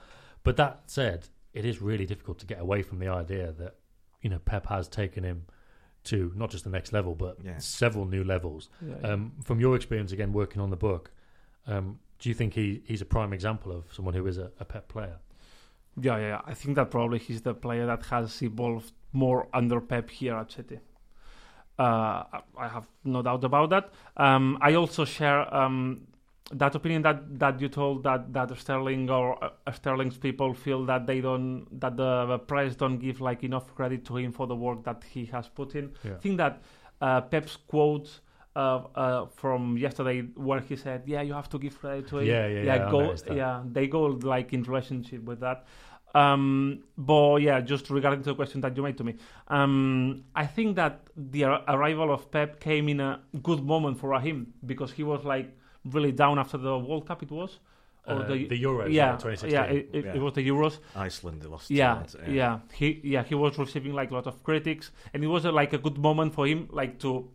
but 0.43 0.55
that 0.55 0.89
said, 0.89 1.27
it 1.53 1.65
is 1.65 1.81
really 1.81 2.05
difficult 2.05 2.39
to 2.39 2.45
get 2.45 2.61
away 2.61 2.81
from 2.81 2.99
the 2.99 3.09
idea 3.09 3.51
that 3.51 3.75
you 4.21 4.29
know 4.29 4.39
Pep 4.39 4.67
has 4.67 4.87
taken 4.87 5.25
him 5.25 5.47
to 6.05 6.31
not 6.33 6.49
just 6.49 6.63
the 6.63 6.69
next 6.69 6.93
level, 6.93 7.13
but 7.13 7.43
Yeah. 7.43 7.57
several 7.57 8.05
new 8.05 8.23
levels. 8.23 8.69
Yeah, 8.81 8.95
yeah. 9.01 9.07
Um, 9.09 9.33
from 9.43 9.59
your 9.59 9.75
experience 9.75 10.13
again 10.13 10.31
working 10.31 10.61
on 10.61 10.69
the 10.69 10.77
book, 10.77 11.11
um, 11.65 11.99
do 12.19 12.29
you 12.29 12.35
think 12.35 12.53
he, 12.53 12.81
he's 12.85 13.01
a 13.01 13.05
prime 13.05 13.33
example 13.33 13.73
of 13.73 13.91
someone 13.93 14.13
who 14.13 14.25
is 14.27 14.37
a, 14.37 14.49
a 14.61 14.65
Pep 14.65 14.87
player? 14.87 15.17
Yeah, 15.99 16.17
yeah, 16.19 16.27
yeah. 16.27 16.41
I 16.45 16.53
think 16.53 16.75
that 16.77 16.89
probably 16.89 17.19
he's 17.19 17.41
the 17.41 17.53
player 17.53 17.85
that 17.85 18.05
has 18.05 18.41
evolved 18.41 18.93
more 19.11 19.49
under 19.53 19.81
Pep 19.81 20.09
here 20.09 20.35
at 20.35 20.51
City. 20.53 20.79
Uh, 21.79 22.23
I 22.57 22.67
have 22.67 22.87
no 23.03 23.21
doubt 23.21 23.43
about 23.43 23.69
that. 23.69 23.91
Um, 24.17 24.57
I 24.61 24.73
also 24.73 25.05
share 25.05 25.53
um, 25.53 26.07
that 26.51 26.75
opinion 26.75 27.01
that, 27.03 27.39
that 27.39 27.61
you 27.61 27.69
told 27.69 28.03
that, 28.03 28.33
that 28.33 28.57
Sterling 28.57 29.09
or 29.09 29.43
uh, 29.43 29.71
Sterling's 29.71 30.17
people 30.17 30.53
feel 30.53 30.85
that 30.85 31.05
they 31.05 31.21
don't 31.21 31.67
that 31.79 31.97
the, 31.97 32.39
press 32.47 32.75
don't 32.75 32.97
give 32.97 33.21
like 33.21 33.43
enough 33.43 33.73
credit 33.75 34.05
to 34.05 34.17
him 34.17 34.31
for 34.31 34.47
the 34.47 34.55
work 34.55 34.83
that 34.85 35.03
he 35.09 35.25
has 35.25 35.47
put 35.49 35.75
in. 35.75 35.91
Yeah. 36.03 36.13
I 36.13 36.15
think 36.15 36.37
that 36.37 36.61
uh, 37.01 37.21
Pep's 37.21 37.57
quote 37.57 38.21
uh, 38.55 38.81
uh, 38.95 39.25
from 39.27 39.77
yesterday, 39.77 40.21
where 40.35 40.59
he 40.59 40.75
said, 40.75 41.03
"Yeah, 41.05 41.21
you 41.21 41.33
have 41.33 41.49
to 41.49 41.59
give 41.59 41.79
credit 41.79 42.07
to 42.07 42.19
him." 42.19 42.25
Yeah, 42.25 42.47
yeah, 42.47 42.61
yeah, 42.63 42.87
I 42.87 42.91
go, 42.91 43.15
yeah, 43.31 43.61
they 43.71 43.87
go 43.87 44.05
like 44.05 44.51
in 44.53 44.63
relationship 44.63 45.23
with 45.23 45.41
that. 45.41 45.67
Um, 46.15 46.83
but 46.97 47.37
yeah, 47.37 47.59
just 47.61 47.89
regarding 47.89 48.21
to 48.23 48.29
the 48.29 48.35
question 48.35 48.61
that 48.61 48.75
you 48.75 48.81
made 48.83 48.97
to 48.97 49.03
me, 49.03 49.15
um, 49.49 50.23
I 50.35 50.45
think 50.47 50.75
that 50.77 51.01
the 51.15 51.43
ar- 51.43 51.63
arrival 51.67 52.11
of 52.13 52.31
Pep 52.31 52.59
came 52.59 52.89
in 52.89 52.99
a 52.99 53.19
good 53.43 53.63
moment 53.63 53.99
for 53.99 54.09
Raheem 54.09 54.53
because 54.65 54.91
he 54.91 55.03
was 55.03 55.23
like 55.23 55.55
really 55.85 56.11
down 56.11 56.39
after 56.39 56.57
the 56.57 56.77
World 56.77 57.07
Cup. 57.07 57.21
It 57.23 57.31
was, 57.31 57.59
Uh, 58.07 58.23
the 58.25 58.47
Euros, 58.63 58.87
yeah, 58.89 59.17
2016. 59.17 59.51
yeah, 59.51 59.63
it, 59.65 59.89
it, 59.93 60.05
Yeah. 60.05 60.15
it 60.15 60.21
was 60.21 60.33
the 60.33 60.47
Euros 60.47 60.79
Iceland 60.95 61.41
they 61.41 61.47
lost. 61.49 61.69
yeah, 61.69 62.03
to, 62.07 62.31
yeah, 62.31 62.59
He 62.73 63.01
yeah 63.03 63.23
he 63.23 63.35
was 63.35 63.57
receiving 63.59 63.93
like 63.93 64.09
a 64.11 64.13
lot 64.15 64.27
of 64.27 64.41
critics, 64.43 64.91
and 65.13 65.23
it 65.25 65.27
was 65.27 65.43
a, 65.45 65.51
like 65.51 65.73
a 65.73 65.77
good 65.77 65.97
moment 65.97 66.33
for 66.33 66.47
him, 66.47 66.69
like 66.71 66.99
to 66.99 67.29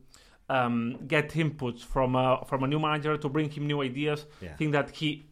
um, 0.49 0.97
get 1.07 1.31
inputs 1.35 1.81
from 1.85 2.15
a, 2.17 2.43
from 2.49 2.63
a 2.65 2.67
new 2.67 2.79
manager 2.81 3.19
to 3.19 3.29
bring 3.29 3.51
him 3.51 3.67
new 3.67 3.83
ideas. 3.83 4.25
Yeah. 4.41 4.53
I 4.53 4.57
think 4.57 4.73
that 4.73 4.91
he 4.97 5.25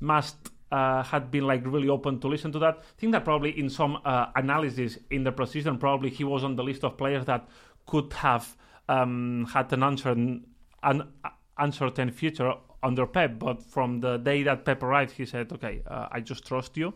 must 0.00 0.36
uh, 0.72 1.02
had 1.02 1.30
been 1.30 1.46
like 1.46 1.62
really 1.64 1.88
open 1.88 2.20
to 2.20 2.28
listen 2.28 2.52
to 2.52 2.58
that. 2.58 2.78
I 2.78 3.00
think 3.00 3.12
that 3.12 3.24
probably 3.24 3.58
in 3.58 3.70
some 3.70 3.98
uh, 4.04 4.26
analysis 4.34 4.98
in 5.10 5.24
the 5.24 5.32
preseason, 5.32 5.78
probably 5.78 6.10
he 6.10 6.24
was 6.24 6.44
on 6.44 6.56
the 6.56 6.64
list 6.64 6.84
of 6.84 6.96
players 6.96 7.24
that 7.26 7.48
could 7.86 8.12
have 8.14 8.56
um, 8.88 9.46
had 9.52 9.72
an 9.72 9.82
uncertain, 9.82 10.46
an 10.82 11.08
uncertain 11.58 12.10
future 12.10 12.52
under 12.82 13.06
Pep. 13.06 13.38
But 13.38 13.62
from 13.62 14.00
the 14.00 14.16
day 14.16 14.42
that 14.42 14.64
Pep 14.64 14.82
arrived, 14.82 15.12
he 15.12 15.24
said, 15.24 15.52
"Okay, 15.52 15.82
uh, 15.86 16.08
I 16.10 16.20
just 16.20 16.46
trust 16.46 16.76
you." 16.76 16.94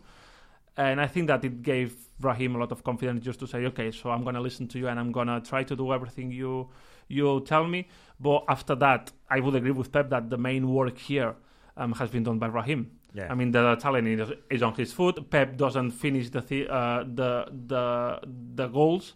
And 0.77 1.01
I 1.01 1.07
think 1.07 1.27
that 1.27 1.45
it 1.45 1.63
gave 1.63 1.97
Raheem 2.21 2.55
a 2.55 2.59
lot 2.59 2.73
of 2.73 2.83
confidence 2.85 3.25
just 3.25 3.41
to 3.41 3.47
say, 3.47 3.67
"Okay, 3.67 3.91
so 3.91 4.11
I'm 4.11 4.25
gonna 4.25 4.41
listen 4.41 4.67
to 4.69 4.79
you 4.79 4.89
and 4.89 4.99
I'm 4.99 5.13
gonna 5.13 5.41
try 5.41 5.63
to 5.65 5.77
do 5.77 5.93
everything 5.93 6.33
you 6.33 6.69
you 7.09 7.41
tell 7.43 7.67
me." 7.67 7.89
But 8.19 8.45
after 8.49 8.75
that, 8.77 9.13
I 9.29 9.41
would 9.41 9.55
agree 9.55 9.73
with 9.73 9.93
Pep 9.93 10.11
that 10.11 10.31
the 10.31 10.39
main 10.39 10.69
work 10.69 10.99
here 10.99 11.37
um, 11.81 11.93
has 11.93 12.11
been 12.11 12.23
done 12.23 12.39
by 12.39 12.47
Raheem. 12.47 12.91
Yeah. 13.15 13.29
I 13.31 13.35
mean, 13.35 13.51
the 13.51 13.75
talent 13.77 14.07
is, 14.51 14.63
on 14.63 14.75
his 14.75 14.93
foot. 14.93 15.31
Pep 15.31 15.57
doesn't 15.57 15.91
finish 15.93 16.31
the 16.31 16.43
thi- 16.43 16.69
uh, 16.69 17.03
the 17.21 17.47
the 17.67 18.21
the 18.55 18.69
goals, 18.69 19.15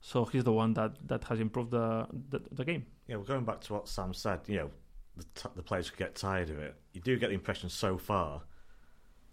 so 0.00 0.24
he's 0.26 0.44
the 0.44 0.52
one 0.52 0.74
that, 0.74 0.92
that 1.08 1.24
has 1.24 1.40
improved 1.40 1.70
the, 1.72 2.06
the 2.30 2.40
the 2.52 2.64
game. 2.64 2.86
Yeah, 3.08 3.16
we're 3.16 3.22
well, 3.22 3.28
going 3.34 3.44
back 3.44 3.60
to 3.62 3.72
what 3.74 3.88
Sam 3.88 4.14
said, 4.14 4.40
you 4.46 4.56
know, 4.58 4.70
the, 5.16 5.24
t- 5.34 5.48
the 5.56 5.62
players 5.62 5.90
could 5.90 5.98
get 5.98 6.14
tired 6.14 6.50
of 6.50 6.58
it. 6.60 6.76
You 6.92 7.00
do 7.00 7.18
get 7.18 7.28
the 7.28 7.34
impression 7.34 7.68
so 7.68 7.98
far 7.98 8.42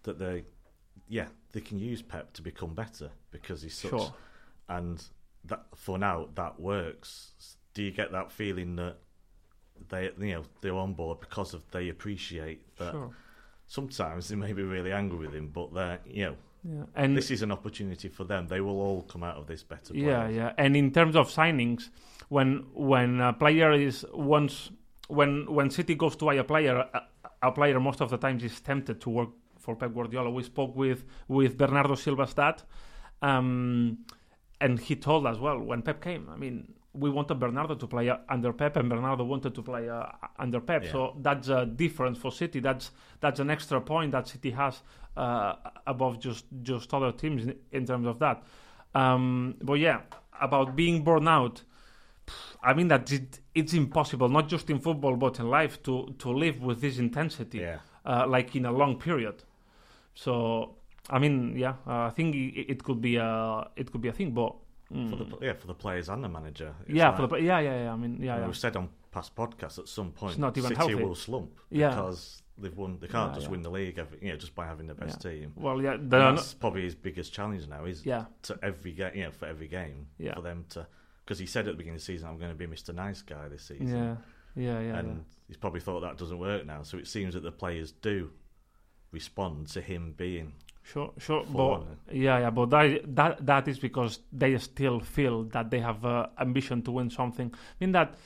that 0.02 0.18
they, 0.18 0.44
yeah, 1.08 1.28
they 1.52 1.60
can 1.60 1.78
use 1.78 2.02
Pep 2.02 2.32
to 2.32 2.42
become 2.42 2.74
better 2.74 3.10
because 3.30 3.62
he's 3.62 3.74
such, 3.74 3.90
Sure. 3.90 4.12
and 4.68 5.04
that 5.44 5.66
for 5.76 5.98
now 5.98 6.28
that 6.34 6.58
works. 6.58 7.32
Do 7.74 7.82
you 7.82 7.92
get 7.92 8.10
that 8.12 8.32
feeling 8.32 8.74
that 8.76 8.96
they, 9.88 10.10
you 10.18 10.34
know, 10.34 10.42
they're 10.60 10.74
on 10.76 10.92
board 10.94 11.20
because 11.20 11.54
of 11.54 11.62
they 11.70 11.88
appreciate 11.88 12.76
that? 12.76 12.92
Sure. 12.92 13.10
Sometimes 13.66 14.28
they 14.28 14.36
may 14.36 14.52
be 14.52 14.62
really 14.62 14.92
angry 14.92 15.18
with 15.18 15.32
him, 15.34 15.48
but 15.48 15.72
they're, 15.72 16.00
you 16.04 16.24
know, 16.26 16.36
Yeah. 16.64 16.84
And 16.94 17.16
this 17.16 17.30
is 17.30 17.42
an 17.42 17.52
opportunity 17.52 18.08
for 18.08 18.24
them. 18.24 18.48
They 18.48 18.60
will 18.60 18.80
all 18.80 19.02
come 19.02 19.22
out 19.22 19.36
of 19.36 19.46
this 19.46 19.62
better. 19.62 19.94
Yeah, 19.94 20.24
players. 20.24 20.36
yeah. 20.36 20.52
And 20.58 20.76
in 20.76 20.90
terms 20.92 21.16
of 21.16 21.28
signings, 21.30 21.88
when 22.28 22.66
when 22.74 23.20
a 23.20 23.32
player 23.32 23.72
is 23.72 24.04
once 24.12 24.70
when 25.08 25.46
when 25.46 25.70
City 25.70 25.94
goes 25.94 26.16
to 26.16 26.24
buy 26.26 26.34
a 26.34 26.44
player, 26.44 26.76
a, 26.92 27.02
a 27.42 27.52
player 27.52 27.80
most 27.80 28.00
of 28.00 28.10
the 28.10 28.18
times 28.18 28.44
is 28.44 28.60
tempted 28.60 29.00
to 29.00 29.10
work 29.10 29.30
for 29.58 29.74
Pep 29.76 29.94
Guardiola. 29.94 30.30
We 30.30 30.42
spoke 30.42 30.76
with 30.76 31.04
with 31.28 31.56
Bernardo 31.56 31.94
Silva's 31.94 32.34
dad, 32.34 32.62
um, 33.22 33.98
and 34.60 34.78
he 34.78 34.96
told 34.96 35.26
us 35.26 35.38
well 35.38 35.58
when 35.60 35.82
Pep 35.82 36.02
came. 36.02 36.28
I 36.28 36.36
mean, 36.36 36.74
we 36.92 37.08
wanted 37.08 37.38
Bernardo 37.38 37.74
to 37.74 37.86
play 37.86 38.10
under 38.28 38.52
Pep, 38.52 38.76
and 38.76 38.88
Bernardo 38.88 39.24
wanted 39.24 39.54
to 39.54 39.62
play 39.62 39.88
uh, 39.88 40.06
under 40.38 40.60
Pep. 40.60 40.84
Yeah. 40.84 40.92
So 40.92 41.16
that's 41.20 41.48
a 41.48 41.66
difference 41.66 42.18
for 42.18 42.32
City. 42.32 42.60
That's 42.60 42.90
that's 43.20 43.40
an 43.40 43.50
extra 43.50 43.80
point 43.80 44.12
that 44.12 44.28
City 44.28 44.50
has 44.50 44.82
uh, 45.16 45.54
above 45.86 46.18
just 46.18 46.46
just 46.62 46.92
other 46.92 47.12
teams 47.12 47.44
in, 47.44 47.56
in 47.72 47.86
terms 47.86 48.06
of 48.06 48.18
that. 48.18 48.42
Um, 48.94 49.56
but 49.62 49.74
yeah, 49.74 50.00
about 50.40 50.76
being 50.76 51.04
born 51.04 51.28
out. 51.28 51.62
I 52.62 52.74
mean 52.74 52.88
that 52.88 53.10
it, 53.10 53.40
it's 53.54 53.72
impossible, 53.74 54.28
not 54.28 54.48
just 54.48 54.70
in 54.70 54.78
football 54.78 55.16
but 55.16 55.40
in 55.40 55.48
life, 55.48 55.82
to 55.84 56.14
to 56.18 56.30
live 56.30 56.62
with 56.62 56.80
this 56.80 56.98
intensity, 56.98 57.58
yeah. 57.58 57.78
uh, 58.04 58.26
like 58.28 58.54
in 58.54 58.66
a 58.66 58.72
long 58.72 58.98
period. 58.98 59.42
So 60.14 60.76
I 61.08 61.18
mean, 61.18 61.56
yeah, 61.56 61.74
uh, 61.86 62.06
I 62.06 62.10
think 62.10 62.34
it, 62.34 62.70
it 62.72 62.84
could 62.84 63.00
be 63.00 63.16
a 63.16 63.68
it 63.76 63.90
could 63.90 64.00
be 64.00 64.08
a 64.08 64.12
thing, 64.12 64.32
but 64.32 64.54
mm, 64.92 65.10
For 65.10 65.16
the, 65.16 65.46
yeah, 65.46 65.52
for 65.54 65.66
the 65.66 65.74
players 65.74 66.08
and 66.08 66.22
the 66.24 66.28
manager. 66.28 66.74
It's 66.86 66.90
yeah, 66.94 67.08
like- 67.10 67.16
for 67.16 67.26
the, 67.26 67.36
yeah, 67.42 67.58
yeah, 67.60 67.84
yeah. 67.84 67.92
I 67.92 67.96
mean, 67.96 68.18
yeah, 68.22 68.38
yeah. 68.38 68.46
We've 68.46 68.56
said 68.56 68.76
on 68.76 68.88
past 69.12 69.34
podcasts 69.34 69.78
at 69.78 69.88
some 69.88 70.12
point, 70.12 70.38
not 70.38 70.56
even 70.56 70.68
City 70.68 70.76
healthy. 70.76 70.94
will 70.96 71.14
slump 71.14 71.58
Yeah. 71.70 71.88
because 71.90 72.42
they've 72.58 72.76
won. 72.76 72.98
They 73.00 73.08
can't 73.08 73.30
Yeah, 73.30 73.34
just 73.34 73.46
yeah. 73.46 73.50
win 73.50 73.62
the 73.62 73.70
league, 73.70 73.98
every, 73.98 74.18
you 74.22 74.28
know, 74.30 74.36
just 74.36 74.54
by 74.54 74.66
having 74.66 74.86
the 74.86 74.94
best 74.94 75.20
team. 75.20 75.52
Well, 75.56 75.80
yeah, 75.82 75.96
that's 75.98 76.54
probably 76.54 76.82
his 76.82 76.94
biggest 76.94 77.32
challenge 77.32 77.66
now 77.68 77.84
is 77.86 78.04
yeah, 78.06 78.26
to 78.42 78.58
every 78.62 78.92
game, 78.92 79.12
you 79.14 79.24
know, 79.24 79.30
for 79.30 79.46
every 79.46 79.68
game, 79.68 80.06
Yeah. 80.18 80.34
for 80.34 80.42
them 80.42 80.64
to. 80.70 80.86
Because 81.24 81.38
he 81.38 81.46
said 81.46 81.66
at 81.68 81.72
the 81.72 81.76
beginning 81.76 81.96
of 81.96 82.00
the 82.00 82.04
season, 82.06 82.28
"I'm 82.28 82.38
going 82.38 82.50
to 82.50 82.56
be 82.56 82.66
Mr. 82.66 82.92
Nice 82.94 83.22
Guy 83.22 83.48
this 83.48 83.62
season," 83.64 83.88
yeah, 83.88 84.16
yeah, 84.56 84.80
yeah. 84.80 84.98
and 84.98 85.08
yeah. 85.08 85.22
he's 85.48 85.56
probably 85.56 85.80
thought 85.80 86.00
that 86.00 86.16
doesn't 86.18 86.38
work 86.38 86.66
now. 86.66 86.82
So 86.82 86.98
it 86.98 87.06
seems 87.06 87.34
that 87.34 87.42
the 87.44 87.52
players 87.52 87.92
do 87.92 88.30
respond 89.12 89.68
to 89.68 89.80
him 89.80 90.14
being 90.16 90.52
Sure, 90.82 91.12
sure, 91.18 91.44
but 91.52 91.60
on. 91.60 91.86
yeah, 92.10 92.38
yeah, 92.40 92.50
but 92.50 92.70
that 92.70 93.14
that 93.14 93.46
that 93.46 93.68
is 93.68 93.78
because 93.78 94.20
they 94.32 94.56
still 94.58 94.98
feel 95.00 95.44
that 95.44 95.70
they 95.70 95.78
have 95.80 96.04
uh, 96.04 96.26
ambition 96.38 96.82
to 96.82 96.90
win 96.90 97.10
something. 97.10 97.52
I 97.54 97.74
mean 97.78 97.92
that 97.92 98.16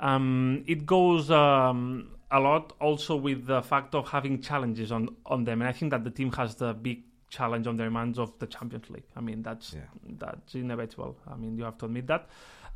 um, 0.00 0.64
it 0.66 0.86
goes 0.86 1.30
um, 1.30 2.08
a 2.30 2.40
lot 2.40 2.72
also 2.80 3.14
with 3.16 3.46
the 3.46 3.62
fact 3.62 3.94
of 3.94 4.08
having 4.08 4.40
challenges 4.40 4.90
on 4.90 5.08
on 5.26 5.44
them, 5.44 5.60
and 5.60 5.68
I 5.68 5.72
think 5.72 5.90
that 5.92 6.02
the 6.04 6.10
team 6.10 6.32
has 6.32 6.56
the 6.56 6.72
big 6.74 7.02
challenge 7.28 7.68
on 7.68 7.76
their 7.76 7.90
minds 7.90 8.18
of 8.18 8.36
the 8.40 8.46
Champions 8.46 8.90
League. 8.90 9.06
I 9.14 9.20
mean 9.20 9.42
that's 9.42 9.74
Yeah. 9.74 9.82
that's 10.18 10.54
inevitable. 10.54 11.16
I 11.30 11.36
mean 11.36 11.56
you 11.56 11.64
have 11.64 11.78
to 11.78 11.84
admit 11.86 12.08
that, 12.08 12.28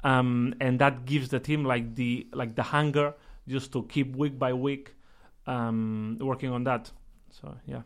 um, 0.05 0.55
and 0.61 0.79
that 0.79 1.07
gives 1.07 1.31
the 1.31 1.41
team 1.41 1.65
like 1.65 1.97
the 1.97 2.29
like 2.33 2.55
the 2.55 2.63
hunger 2.63 3.15
just 3.49 3.73
to 3.73 3.83
keep 3.85 4.15
week 4.15 4.39
by 4.39 4.53
week 4.53 4.95
um, 5.47 6.19
working 6.21 6.51
on 6.51 6.65
that. 6.65 6.93
So 7.31 7.57
yeah. 7.67 7.83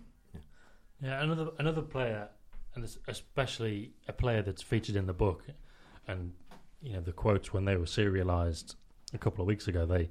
Yeah, 1.03 1.23
another 1.23 1.49
another 1.59 1.83
player 1.83 2.29
and 2.75 2.85
especially 3.09 3.93
a 4.09 4.13
player 4.13 4.43
that's 4.43 4.63
featured 4.63 4.97
in 4.97 5.07
the 5.07 5.13
book, 5.13 5.45
and 6.07 6.33
you 6.83 6.93
know 6.93 7.01
the 7.01 7.13
quotes 7.13 7.53
when 7.53 7.65
they 7.65 7.77
were 7.77 7.87
serialized 7.87 8.77
a 9.15 9.19
couple 9.19 9.43
of 9.43 9.47
weeks 9.47 9.69
ago, 9.69 9.87
they 9.87 10.11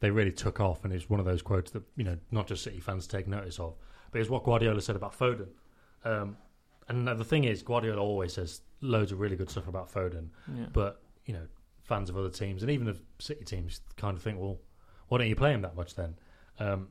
they 0.00 0.10
really 0.10 0.32
took 0.32 0.60
off, 0.60 0.84
and 0.84 0.92
it's 0.92 1.08
one 1.08 1.20
of 1.20 1.26
those 1.26 1.42
quotes 1.42 1.70
that 1.72 1.82
you 1.96 2.04
know 2.04 2.16
not 2.30 2.46
just 2.46 2.62
City 2.64 2.80
fans 2.80 3.06
take 3.06 3.26
notice 3.26 3.58
of, 3.58 3.74
but 4.12 4.20
it's 4.20 4.30
what 4.30 4.44
Guardiola 4.44 4.80
said 4.80 4.96
about 4.96 5.16
Foden. 5.18 5.48
Um, 6.04 6.36
and 6.88 7.06
the 7.08 7.24
thing 7.24 7.44
is, 7.44 7.62
Guardiola 7.62 8.00
always 8.02 8.34
says 8.34 8.60
loads 8.80 9.10
of 9.12 9.18
really 9.20 9.36
good 9.36 9.48
stuff 9.50 9.68
about 9.68 9.90
Foden, 9.92 10.28
Yeah. 10.54 10.66
but 10.72 11.02
you 11.26 11.32
know 11.34 11.46
fans 11.84 12.08
of 12.10 12.16
other 12.16 12.30
teams 12.30 12.62
and 12.62 12.70
even 12.70 12.88
of 12.88 13.00
City 13.18 13.44
teams 13.44 13.80
kind 13.96 14.16
of 14.16 14.22
think, 14.22 14.38
well, 14.38 14.58
why 15.08 15.18
don't 15.18 15.28
you 15.28 15.36
play 15.36 15.52
him 15.52 15.62
that 15.62 15.76
much 15.76 15.94
then? 15.94 16.14
Um, 16.58 16.88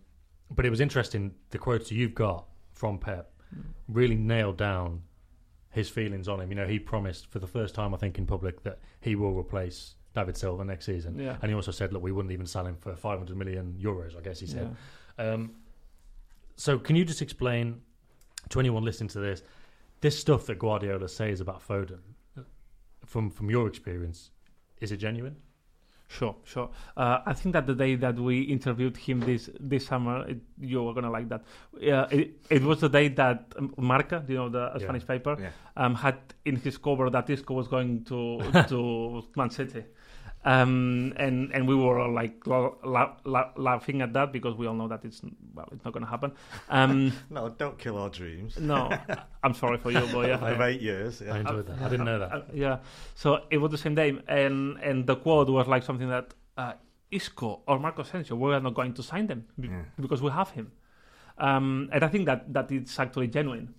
but 0.51 0.65
it 0.65 0.69
was 0.69 0.79
interesting 0.81 1.33
the 1.49 1.57
quotes 1.57 1.91
you've 1.91 2.13
got 2.15 2.45
from 2.73 2.97
Pep 2.99 3.31
really 3.87 4.15
nailed 4.15 4.57
down 4.57 5.01
his 5.71 5.89
feelings 5.89 6.27
on 6.27 6.39
him. 6.39 6.49
You 6.49 6.55
know, 6.55 6.67
he 6.67 6.79
promised 6.79 7.27
for 7.27 7.39
the 7.39 7.47
first 7.47 7.75
time, 7.75 7.93
I 7.93 7.97
think, 7.97 8.17
in 8.17 8.25
public 8.25 8.63
that 8.63 8.79
he 9.01 9.15
will 9.15 9.33
replace 9.33 9.95
David 10.15 10.37
Silva 10.37 10.63
next 10.63 10.85
season. 10.85 11.17
Yeah. 11.17 11.37
And 11.41 11.49
he 11.49 11.55
also 11.55 11.71
said, 11.71 11.91
look, 11.91 12.03
we 12.03 12.11
wouldn't 12.11 12.31
even 12.31 12.45
sell 12.45 12.65
him 12.65 12.77
for 12.77 12.95
500 12.95 13.35
million 13.35 13.75
euros, 13.81 14.17
I 14.17 14.21
guess 14.21 14.39
he 14.39 14.47
said. 14.47 14.75
Um, 15.17 15.51
so, 16.55 16.77
can 16.77 16.95
you 16.95 17.03
just 17.03 17.21
explain 17.21 17.81
to 18.49 18.59
anyone 18.59 18.83
listening 18.83 19.09
to 19.09 19.19
this 19.19 19.41
this 20.01 20.19
stuff 20.19 20.45
that 20.47 20.59
Guardiola 20.59 21.07
says 21.07 21.39
about 21.41 21.65
Foden 21.67 21.99
from 23.05 23.31
from 23.31 23.49
your 23.49 23.67
experience? 23.67 24.29
Is 24.81 24.91
it 24.91 24.97
genuine? 24.97 25.37
Sure, 26.17 26.35
sure. 26.43 26.69
Uh, 26.95 27.19
I 27.25 27.33
think 27.33 27.53
that 27.53 27.65
the 27.65 27.73
day 27.73 27.95
that 27.95 28.15
we 28.19 28.41
interviewed 28.55 28.95
him 28.97 29.19
this 29.21 29.49
this 29.59 29.87
summer, 29.87 30.27
it, 30.27 30.39
you 30.59 30.83
were 30.83 30.93
gonna 30.93 31.09
like 31.09 31.27
that. 31.29 31.41
Uh, 31.75 32.05
it, 32.11 32.27
it 32.51 32.61
was 32.61 32.81
the 32.81 32.89
day 32.89 33.07
that 33.09 33.51
um, 33.57 33.73
Marca, 33.77 34.23
you 34.27 34.35
know, 34.35 34.49
the 34.49 34.65
Yeah. 34.73 34.77
Spanish 34.83 35.07
paper, 35.07 35.35
Yeah. 35.39 35.49
um, 35.75 35.95
had 35.95 36.17
in 36.45 36.55
his 36.57 36.77
cover 36.77 37.09
that 37.09 37.29
Isco 37.29 37.53
was 37.55 37.67
going 37.67 38.03
to 38.05 38.19
to 38.69 39.23
Man 39.35 39.49
City. 39.49 39.83
Um, 40.45 41.13
and 41.15 41.51
and 41.53 41.67
we 41.67 41.75
were 41.75 41.99
all 41.99 42.11
like 42.13 42.45
la- 42.45 42.73
la- 42.83 43.15
la- 43.23 43.51
laughing 43.55 44.01
at 44.01 44.11
that 44.13 44.33
because 44.33 44.55
we 44.55 44.67
all 44.67 44.73
know 44.75 44.89
that 44.89 45.05
it's 45.05 45.21
well, 45.55 45.69
it's 45.71 45.85
not 45.85 45.93
going 45.93 46.03
to 46.03 46.09
happen. 46.09 46.33
Um, 46.69 47.13
No, 47.29 47.47
don't 47.49 47.77
kill 47.77 47.97
our 47.97 48.09
dreams. 48.09 48.57
no, 48.59 48.89
I'm 49.43 49.53
sorry 49.53 49.77
for 49.77 49.91
you, 49.91 50.01
but 50.11 50.27
yeah, 50.27 50.45
Of 50.45 50.59
eight 50.61 50.81
years. 50.81 51.21
I 51.21 51.39
enjoyed 51.39 51.67
that. 51.67 51.81
I 51.81 51.87
didn't 51.89 52.05
know 52.05 52.19
that. 52.19 52.31
uh, 52.33 52.41
yeah. 52.53 52.77
So 53.15 53.39
it 53.49 53.57
was 53.59 53.71
the 53.71 53.77
same 53.77 53.95
day, 53.95 54.17
and 54.27 54.77
and 54.83 55.07
the 55.07 55.15
quote 55.15 55.47
was 55.49 55.67
like 55.67 55.83
something 55.83 56.09
that 56.09 56.33
uh, 56.57 56.73
Isco 57.09 57.61
or 57.65 57.79
Marco 57.79 58.01
Asensio, 58.01 58.35
we 58.35 58.53
are 58.53 58.59
not 58.59 58.73
going 58.73 58.93
to 58.95 59.03
sign 59.03 59.27
them 59.27 59.45
be- 59.57 59.69
Yeah. 59.69 59.83
because 59.99 60.21
we 60.21 60.29
have 60.31 60.49
him. 60.49 60.71
Um, 61.37 61.89
and 61.93 62.03
I 62.03 62.09
think 62.09 62.25
that 62.25 62.51
that 62.53 62.69
it's 62.71 62.99
actually 62.99 63.27
genuine. 63.27 63.73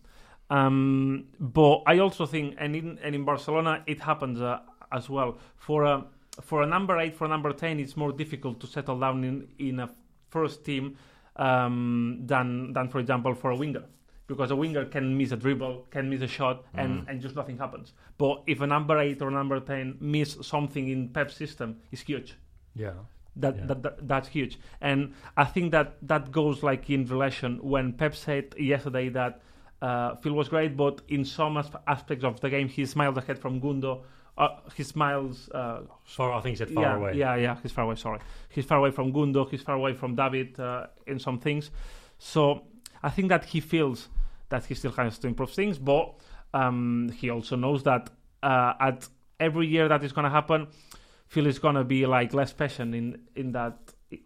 Um, 0.51 1.27
but 1.39 1.83
I 1.87 1.99
also 1.99 2.27
think, 2.27 2.55
and 2.59 2.75
in 2.77 2.99
and 3.03 3.15
in 3.15 3.25
Barcelona, 3.25 3.83
it 3.87 4.01
happens 4.01 4.41
uh, 4.41 4.61
as 4.93 5.11
well. 5.11 5.39
For 5.57 5.85
a 5.85 6.05
for 6.43 6.63
a 6.63 6.67
number 6.67 6.99
eight, 6.99 7.15
for 7.17 7.25
a 7.25 7.29
number 7.29 7.53
ten, 7.53 7.79
it's 7.81 7.97
more 7.97 8.13
difficult 8.13 8.61
to 8.61 8.67
settle 8.67 8.99
down 8.99 9.25
in 9.25 9.49
in 9.59 9.81
a 9.81 9.89
first 10.31 10.65
team 10.65 10.97
um, 11.37 12.21
than 12.27 12.73
than, 12.73 12.89
for 12.89 12.99
example, 12.99 13.35
for 13.35 13.51
a 13.51 13.57
winger. 13.57 13.85
Because 14.27 14.51
a 14.51 14.57
winger 14.57 14.87
can 14.87 15.19
miss 15.19 15.33
a 15.33 15.37
dribble, 15.37 15.87
can 15.91 16.09
miss 16.09 16.23
a 16.23 16.27
shot, 16.27 16.65
and, 16.73 17.07
and 17.09 17.21
just 17.21 17.37
nothing 17.37 17.59
happens. 17.59 17.93
But 18.17 18.43
if 18.47 18.63
a 18.63 18.67
number 18.67 18.99
eight 18.99 19.21
or 19.21 19.31
number 19.31 19.61
ten 19.61 19.99
miss 20.01 20.39
something 20.41 20.89
in 20.89 21.11
Pep's 21.11 21.35
system, 21.37 21.77
it's 21.93 22.01
huge 22.01 22.35
Yeah. 22.75 22.93
that, 23.37 23.55
Yeah. 23.57 23.67
that, 23.67 23.83
that 23.83 24.09
that's 24.09 24.29
huge 24.29 24.59
and 24.81 25.13
i 25.37 25.45
think 25.45 25.73
that 25.73 25.89
that 26.03 26.31
goes 26.31 26.63
like 26.63 26.89
in 26.89 27.05
relation 27.07 27.59
when 27.73 27.93
pep 27.93 28.15
said 28.15 28.55
yesterday 28.57 29.09
that 29.09 29.41
uh, 29.83 30.15
phil 30.23 30.35
was 30.35 30.49
great 30.49 30.77
but 30.77 31.03
in 31.09 31.25
some 31.25 31.57
asp- 31.57 31.75
aspects 31.89 32.25
of 32.25 32.39
the 32.41 32.49
game 32.49 32.69
he 32.69 32.87
smiled 32.87 33.19
ahead 33.19 33.37
from 33.45 33.61
gundo 33.61 33.93
uh, 34.37 34.49
he 34.75 34.83
smiles 34.83 35.49
uh, 35.51 35.83
Far, 36.05 36.33
I 36.33 36.41
think 36.41 36.55
he 36.55 36.57
said 36.57 36.71
far 36.71 36.83
yeah, 36.85 36.97
away. 36.97 37.13
yeah 37.15 37.37
yeah 37.37 37.57
he's 37.63 37.73
far 37.73 37.85
away 37.85 37.95
sorry 37.95 38.21
he's 38.49 38.65
far 38.65 38.79
away 38.79 38.91
from 38.91 39.13
gundo 39.13 39.49
he's 39.49 39.63
far 39.63 39.77
away 39.77 39.95
from 39.95 40.15
david 40.17 40.59
uh, 40.59 40.87
in 41.07 41.19
some 41.19 41.39
things 41.39 41.71
so 42.19 42.63
i 43.03 43.11
think 43.11 43.29
that 43.29 43.45
he 43.45 43.61
feels 43.61 44.09
that 44.49 44.65
he 44.65 44.75
still 44.75 44.93
has 44.93 45.19
to 45.19 45.27
improve 45.27 45.51
things 45.51 45.79
but 45.79 46.15
um, 46.53 47.11
he 47.17 47.31
also 47.31 47.57
knows 47.57 47.83
that 47.83 48.11
uh, 48.43 48.75
at 48.79 49.09
every 49.41 49.67
year 49.67 49.89
that 49.89 50.05
is 50.05 50.13
going 50.13 50.25
to 50.25 50.31
happen 50.31 50.69
Phil 51.27 51.47
is 51.47 51.59
gonna 51.59 51.85
be 51.85 52.07
like 52.07 52.33
less 52.33 52.53
passion 52.53 52.95
in 52.95 53.19
in 53.35 53.53
that 53.53 53.77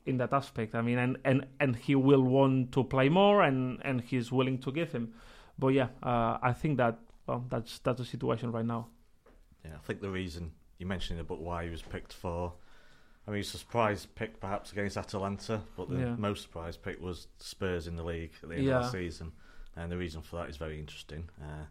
in 0.04 0.18
that 0.18 0.32
aspect. 0.32 0.74
I 0.74 0.82
mean, 0.82 0.98
and 0.98 1.16
and 1.24 1.46
and 1.60 1.76
he 1.76 1.94
will 1.94 2.22
want 2.22 2.72
to 2.72 2.84
play 2.84 3.08
more, 3.08 3.42
and 3.42 3.80
and 3.84 4.00
he's 4.00 4.30
willing 4.30 4.58
to 4.58 4.72
give 4.72 4.92
him. 4.92 5.14
But 5.58 5.68
yeah, 5.68 5.88
uh, 6.02 6.38
I 6.42 6.52
think 6.52 6.76
that 6.78 6.98
well, 7.26 7.44
that's 7.48 7.78
that's 7.78 7.98
the 7.98 8.04
situation 8.04 8.52
right 8.52 8.64
now. 8.64 8.88
Yeah, 9.68 9.74
I 9.76 9.78
think 9.86 10.00
the 10.00 10.10
reason 10.10 10.52
you 10.78 10.86
mentioned 10.86 11.18
in 11.18 11.24
the 11.24 11.28
book 11.28 11.40
why 11.40 11.64
he 11.64 11.70
was 11.70 11.82
picked 11.82 12.12
for. 12.12 12.52
I 13.26 13.30
mean, 13.30 13.40
it's 13.40 13.52
a 13.54 13.58
surprise 13.58 14.06
pick 14.06 14.40
perhaps 14.40 14.72
against 14.72 14.96
Atalanta, 14.96 15.60
but 15.76 15.90
the 15.90 15.98
Yeah. 15.98 16.16
most 16.16 16.42
surprise 16.42 16.76
pick 16.78 17.00
was 17.00 17.26
Spurs 17.38 17.86
in 17.86 17.96
the 17.96 18.02
league 18.02 18.32
at 18.42 18.48
the 18.48 18.54
end 18.56 18.64
Yeah. 18.64 18.78
of 18.78 18.84
the 18.84 18.90
season, 18.90 19.32
and 19.76 19.92
the 19.92 19.98
reason 19.98 20.22
for 20.22 20.36
that 20.36 20.48
is 20.48 20.56
very 20.56 20.78
interesting. 20.78 21.28
Uh, 21.42 21.64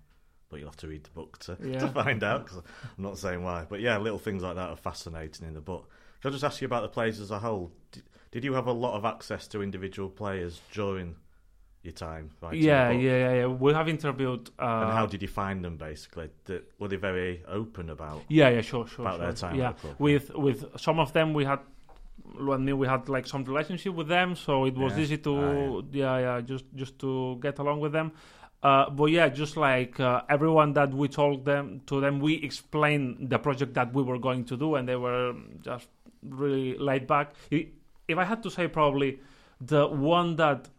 but 0.49 0.57
you'll 0.59 0.69
have 0.69 0.77
to 0.77 0.87
read 0.87 1.03
the 1.03 1.09
book 1.11 1.39
to, 1.39 1.57
Yeah. 1.63 1.79
to 1.79 1.87
find 1.89 2.23
out. 2.23 2.45
Cause 2.47 2.61
I'm 2.97 3.03
not 3.03 3.17
saying 3.17 3.43
why, 3.43 3.65
but 3.67 3.79
yeah, 3.79 3.97
little 3.97 4.19
things 4.19 4.43
like 4.43 4.55
that 4.55 4.69
are 4.69 4.75
fascinating 4.77 5.47
in 5.47 5.53
the 5.55 5.61
book. 5.61 5.89
Can 6.21 6.29
I 6.29 6.31
just 6.31 6.43
ask 6.43 6.61
you 6.61 6.65
about 6.65 6.83
the 6.83 6.89
players 6.89 7.19
as 7.19 7.31
a 7.31 7.39
whole? 7.39 7.71
Did, 7.91 8.03
did 8.31 8.43
you 8.43 8.53
have 8.53 8.67
a 8.67 8.71
lot 8.71 8.95
of 8.95 9.03
access 9.05 9.47
to 9.49 9.61
individual 9.63 10.09
players 10.09 10.61
during 10.71 11.15
your 11.87 11.93
time? 12.09 12.25
writing 12.41 12.63
yeah, 12.63 12.89
yeah, 12.91 13.17
yeah, 13.25 13.33
yeah. 13.39 13.47
We 13.63 13.73
have 13.73 13.87
interviewed. 13.97 14.43
Uh, 14.59 14.81
And 14.83 14.91
how 14.99 15.05
did 15.13 15.21
you 15.21 15.27
find 15.41 15.57
them? 15.65 15.75
Basically, 15.77 16.29
Did, 16.45 16.63
were 16.79 16.89
they 16.91 16.97
very 17.11 17.33
open 17.47 17.89
about 17.89 18.19
Yeah, 18.29 18.49
yeah, 18.55 18.61
sure, 18.71 18.85
sure. 18.87 19.05
about 19.05 19.15
sure. 19.17 19.25
their 19.25 19.33
time 19.33 19.55
Yeah, 19.55 19.73
the 19.81 19.95
with 20.07 20.25
with 20.45 20.59
some 20.85 20.99
of 21.05 21.09
them 21.13 21.33
we 21.33 21.45
had. 21.45 21.59
Well, 22.47 22.59
me, 22.59 22.73
we 22.73 22.87
had 22.87 23.07
like 23.15 23.25
some 23.33 23.43
relationship 23.45 23.93
with 23.99 24.09
them, 24.09 24.35
so 24.35 24.65
it 24.65 24.75
was 24.83 24.91
Yeah. 24.93 25.03
easy 25.03 25.17
to 25.27 25.33
Ah, 25.33 25.81
yeah. 25.91 26.17
yeah, 26.25 26.41
just 26.41 26.65
just 26.75 26.93
to 26.99 27.37
get 27.41 27.59
along 27.59 27.79
with 27.79 27.93
them. 27.93 28.11
Uh, 28.63 28.89
but 28.89 29.05
yeah, 29.17 29.29
just 29.29 29.55
like 29.55 29.99
uh, 29.99 30.21
everyone 30.35 30.73
that 30.73 30.91
we 31.01 31.07
told 31.07 31.45
them 31.45 31.79
to 31.85 32.01
them, 32.01 32.19
we 32.19 32.33
explained 32.49 33.29
the 33.33 33.37
project 33.47 33.71
that 33.75 33.93
we 33.93 34.01
were 34.09 34.19
going 34.19 34.43
to 34.45 34.55
do, 34.57 34.75
and 34.75 34.87
they 34.89 34.95
were 35.07 35.33
just 35.61 35.87
really 36.23 36.75
laid 36.77 37.05
back. 37.07 37.27
If 37.51 38.17
I 38.17 38.25
had 38.25 38.41
to 38.43 38.49
say, 38.49 38.67
probably 38.67 39.19
the 39.61 39.87
one 39.87 40.35
that 40.37 40.69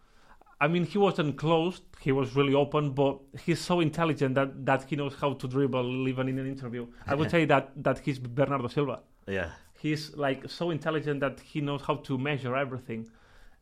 I 0.61 0.67
mean, 0.69 0.85
he 0.85 0.99
wasn't 0.99 1.37
closed. 1.37 1.83
He 2.01 2.11
was 2.13 2.35
really 2.35 2.55
open, 2.55 2.91
but 2.93 3.19
he's 3.45 3.61
so 3.61 3.81
intelligent 3.81 4.35
that, 4.35 4.67
that 4.67 4.83
he 4.85 4.97
knows 4.97 5.15
how 5.21 5.35
to 5.35 5.47
dribble 5.49 6.09
even 6.09 6.29
in 6.29 6.39
an 6.39 6.47
interview. 6.49 6.87
I 7.07 7.15
would 7.15 7.31
say 7.37 7.45
that 7.47 7.71
that 7.85 7.99
he's 8.01 8.19
Bernardo 8.19 8.69
Silva. 8.69 9.01
Yeah, 9.27 9.51
He's 9.79 10.17
like 10.17 10.49
so 10.51 10.71
intelligent 10.71 11.21
that 11.21 11.39
he 11.41 11.61
knows 11.61 11.83
how 11.83 11.97
to 11.97 12.19
measure 12.19 12.57
everything, 12.57 13.09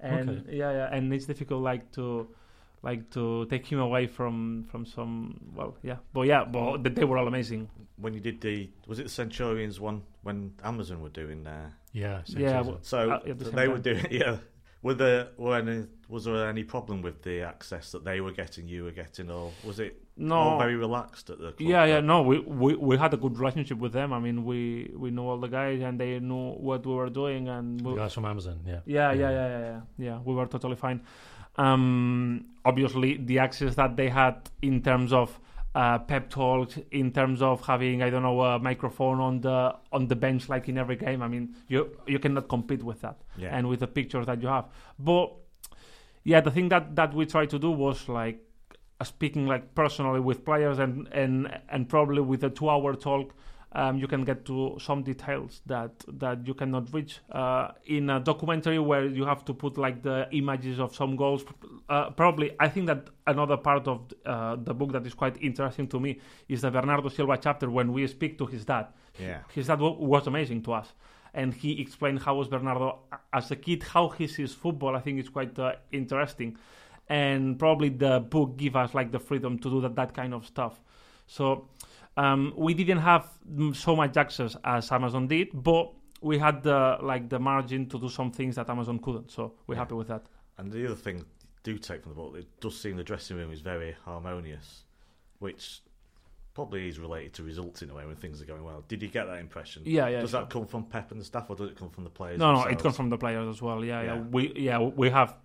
and 0.01 0.31
Okay. 0.31 0.57
yeah, 0.57 0.71
yeah, 0.73 0.89
and 0.97 1.13
it's 1.13 1.27
difficult 1.27 1.63
like 1.63 1.91
to 1.93 2.29
like 2.83 3.11
to 3.11 3.45
take 3.47 3.67
him 3.67 3.81
away 3.81 4.07
from 4.07 4.65
from 4.71 4.87
some 4.87 5.39
well, 5.55 5.77
yeah, 5.83 5.97
but 6.15 6.23
yeah, 6.23 6.45
but 6.45 6.83
th- 6.85 6.95
they 6.97 7.05
were 7.05 7.19
all 7.19 7.27
amazing. 7.29 7.69
when 7.99 8.15
you 8.15 8.21
did 8.21 8.41
the 8.41 8.71
was 8.87 8.99
it 9.01 9.05
the 9.05 9.09
Centurions 9.11 9.81
one 9.81 10.03
when 10.23 10.53
Amazon 10.63 11.01
were 11.03 11.09
doing 11.11 11.43
their 11.45 11.75
Yeah. 11.93 12.23
same 12.25 12.43
Yeah, 12.43 12.61
well, 12.63 12.79
so 12.83 13.11
Uh, 13.11 13.21
the 13.25 13.35
they 13.35 13.51
time. 13.51 13.71
were 13.73 13.79
doing 13.79 14.07
yeah. 14.11 14.37
Were 14.87 14.95
there 14.95 15.29
were 15.37 15.57
any, 15.57 15.79
was 16.09 16.23
there 16.27 16.49
any 16.49 16.63
problem 16.63 17.03
with 17.03 17.17
the 17.29 17.37
access 17.53 17.91
that 17.91 18.05
they 18.05 18.21
were 18.21 18.31
getting, 18.31 18.69
you 18.69 18.85
were 18.85 18.97
getting, 19.03 19.29
or 19.37 19.51
was 19.65 19.81
it 19.81 19.93
No, 20.17 20.37
all 20.37 20.59
very 20.65 20.77
relaxed 20.77 21.29
at 21.29 21.39
the 21.39 21.51
club? 21.57 21.69
Yeah, 21.73 21.85
yeah, 21.93 22.01
no, 22.13 22.17
we, 22.23 22.39
we 22.63 22.77
we 22.89 22.95
had 23.05 23.13
a 23.13 23.21
good 23.25 23.37
relationship 23.37 23.79
with 23.85 23.93
them. 23.99 24.13
I 24.13 24.21
mean, 24.27 24.45
we 24.51 24.61
we 25.03 25.09
know 25.17 25.27
all 25.31 25.41
the 25.47 25.53
guys, 25.61 25.81
and 25.87 25.95
they 26.03 26.13
knew 26.21 26.53
what 26.69 26.87
we 26.87 26.95
were 27.01 27.11
doing, 27.11 27.49
and 27.49 27.81
we, 27.85 27.95
the 27.95 28.01
guys 28.03 28.15
from 28.17 28.27
Amazon. 28.27 28.61
Yeah. 28.65 28.81
yeah, 28.87 29.11
yeah, 29.13 29.31
yeah, 29.39 29.49
yeah, 29.55 29.61
yeah, 29.71 29.81
yeah. 30.09 30.19
We 30.25 30.33
were 30.39 30.47
totally 30.47 30.77
fine. 30.87 31.01
Um, 31.57 32.45
obviously, 32.65 33.17
the 33.17 33.37
access 33.47 33.75
that 33.75 33.97
they 33.97 34.09
had 34.09 34.37
in 34.63 34.83
terms 34.83 35.13
of 35.13 35.29
uh, 35.77 35.99
pep 35.99 36.31
talks, 36.31 36.79
in 36.91 37.13
terms 37.13 37.43
of 37.43 37.61
having 37.67 38.03
I 38.03 38.09
don't 38.09 38.23
know 38.23 38.41
a 38.41 38.59
microphone 38.59 39.21
on 39.21 39.43
the 39.43 39.77
on 39.93 40.09
the 40.09 40.17
bench 40.17 40.49
like 40.49 40.71
in 40.71 40.79
every 40.79 40.97
game. 40.97 41.21
I 41.21 41.29
mean, 41.29 41.55
you 41.69 41.95
you 42.07 42.19
cannot 42.19 42.49
compete 42.49 42.83
with 42.83 43.03
that 43.03 43.21
yeah. 43.37 43.55
and 43.55 43.69
with 43.69 43.81
the 43.81 43.87
pictures 43.87 44.25
that 44.25 44.41
you 44.41 44.49
have. 44.49 44.65
But 44.99 45.35
yeah, 46.25 46.41
the 46.41 46.51
thing 46.51 46.71
that 46.71 46.97
that 46.97 47.13
we 47.13 47.27
tried 47.27 47.51
to 47.51 47.59
do 47.59 47.71
was 47.71 48.09
like 48.09 48.41
speaking 49.05 49.47
like 49.47 49.75
personally 49.75 50.21
with 50.21 50.47
players 50.47 50.79
and 50.79 51.09
and 51.13 51.61
and 51.69 51.91
probably 51.91 52.23
with 52.23 52.43
a 52.43 52.49
two 52.49 52.71
hour 52.71 52.95
talk. 52.95 53.35
Um, 53.73 53.99
you 53.99 54.07
can 54.07 54.25
get 54.25 54.47
to 54.47 54.79
some 54.81 55.03
details 55.03 55.61
that 55.67 55.93
that 56.09 56.47
you 56.47 56.55
cannot 56.55 56.95
reach 56.95 57.19
uh, 57.31 57.73
in 57.85 58.09
a 58.09 58.21
documentary 58.21 58.79
where 58.79 59.05
you 59.05 59.27
have 59.27 59.45
to 59.45 59.53
put 59.53 59.77
like 59.77 60.03
the 60.03 60.29
images 60.31 60.79
of 60.79 60.95
some 60.95 61.17
goals. 61.17 61.45
Uh, 61.89 62.11
probably, 62.11 62.53
I 62.59 62.69
think 62.69 62.87
that 62.87 63.11
another 63.27 63.57
part 63.57 63.87
of 63.87 64.13
uh, 64.25 64.57
the 64.57 64.73
book 64.73 64.93
that 64.93 65.05
is 65.05 65.15
quite 65.15 65.37
interesting 65.43 65.89
to 65.89 66.01
me 66.01 66.21
is 66.49 66.63
the 66.63 66.71
Bernardo 66.71 67.09
Silva 67.09 67.37
chapter 67.37 67.69
when 67.69 67.93
we 67.93 68.07
speak 68.07 68.39
to 68.39 68.47
his 68.47 68.65
dad 68.65 68.87
yeah. 69.19 69.41
his 69.53 69.67
dad 69.67 69.81
wa- 69.81 69.93
was 69.93 70.27
amazing 70.27 70.63
to 70.63 70.73
us 70.73 70.93
and 71.35 71.55
he 71.55 71.81
explained 71.81 72.21
how 72.21 72.35
was 72.35 72.49
bernardo 72.49 72.99
as 73.33 73.51
a 73.51 73.57
kid 73.57 73.83
how 73.83 74.09
he 74.09 74.27
sees 74.27 74.55
football 74.55 74.97
i 74.97 75.01
think 75.01 75.19
it's 75.19 75.29
quite 75.29 75.59
uh, 75.59 75.73
interesting 75.93 76.57
and 77.09 77.59
probably 77.59 77.89
the 77.89 78.21
book 78.21 78.57
give 78.57 78.77
us 78.77 78.95
like 78.95 79.13
the 79.13 79.19
freedom 79.21 79.59
to 79.59 79.71
do 79.71 79.81
that, 79.81 79.95
that 79.95 80.15
kind 80.15 80.35
of 80.35 80.47
stuff 80.47 80.81
So 81.29 81.69
um, 82.17 82.53
we 82.57 82.75
didn't 82.75 82.99
have 82.99 83.29
so 83.75 83.95
much 83.95 84.17
access 84.17 84.57
as 84.65 84.91
Amazon 84.91 85.27
did, 85.27 85.49
but 85.53 85.93
we 86.21 86.39
had 86.39 86.63
the 86.63 86.99
like 87.03 87.29
the 87.29 87.39
margin 87.39 87.87
to 87.89 87.99
do 87.99 88.09
some 88.09 88.31
things 88.33 88.57
that 88.57 88.71
Amazon 88.71 88.99
couldn't. 88.99 89.31
So 89.31 89.55
we're 89.67 89.75
Yeah. 89.75 89.81
happy 89.81 89.95
with 89.95 90.09
that. 90.09 90.27
And 90.59 90.73
the 90.73 90.87
other 90.87 90.95
thing 90.95 91.25
do 91.63 91.79
take 91.79 92.03
from 92.03 92.13
the 92.13 92.17
book, 92.17 92.37
it 92.37 92.61
does 92.61 92.79
seem 92.79 92.97
the 92.97 93.05
dressing 93.05 93.37
room 93.37 93.53
is 93.53 93.61
very 93.61 93.95
harmonious, 94.05 94.85
which 95.41 95.83
probably 96.55 96.89
is 96.89 96.99
related 96.99 97.35
to 97.35 97.43
results 97.43 97.83
in 97.83 97.91
a 97.91 97.95
way 97.95 98.07
when 98.07 98.17
things 98.17 98.41
are 98.41 98.47
going 98.47 98.65
well. 98.65 98.83
Did 98.89 99.03
you 99.03 99.09
get 99.09 99.27
that 99.27 99.41
impression? 99.41 99.83
Yeah, 99.85 100.09
yeah. 100.09 100.23
does 100.23 100.31
sure. 100.31 100.41
that 100.41 100.49
come 100.51 100.67
from 100.67 100.85
Pep 100.85 101.11
and 101.11 101.21
the 101.21 101.25
staff, 101.25 101.51
or 101.51 101.57
does 101.57 101.71
it 101.71 101.77
come 101.77 101.91
from 101.91 102.05
the 102.05 102.11
players? 102.11 102.39
No, 102.39 102.55
no, 102.55 102.63
it 102.65 102.79
comes 102.79 102.97
from 102.97 103.11
the 103.11 103.19
players 103.19 103.47
as 103.49 103.61
well. 103.61 103.85
Yeah, 103.85 104.01
yeah, 104.01 104.15
Yeah. 104.15 104.21
We 104.21 104.53
yeah 104.57 104.79
we 104.79 105.11
have 105.11 105.37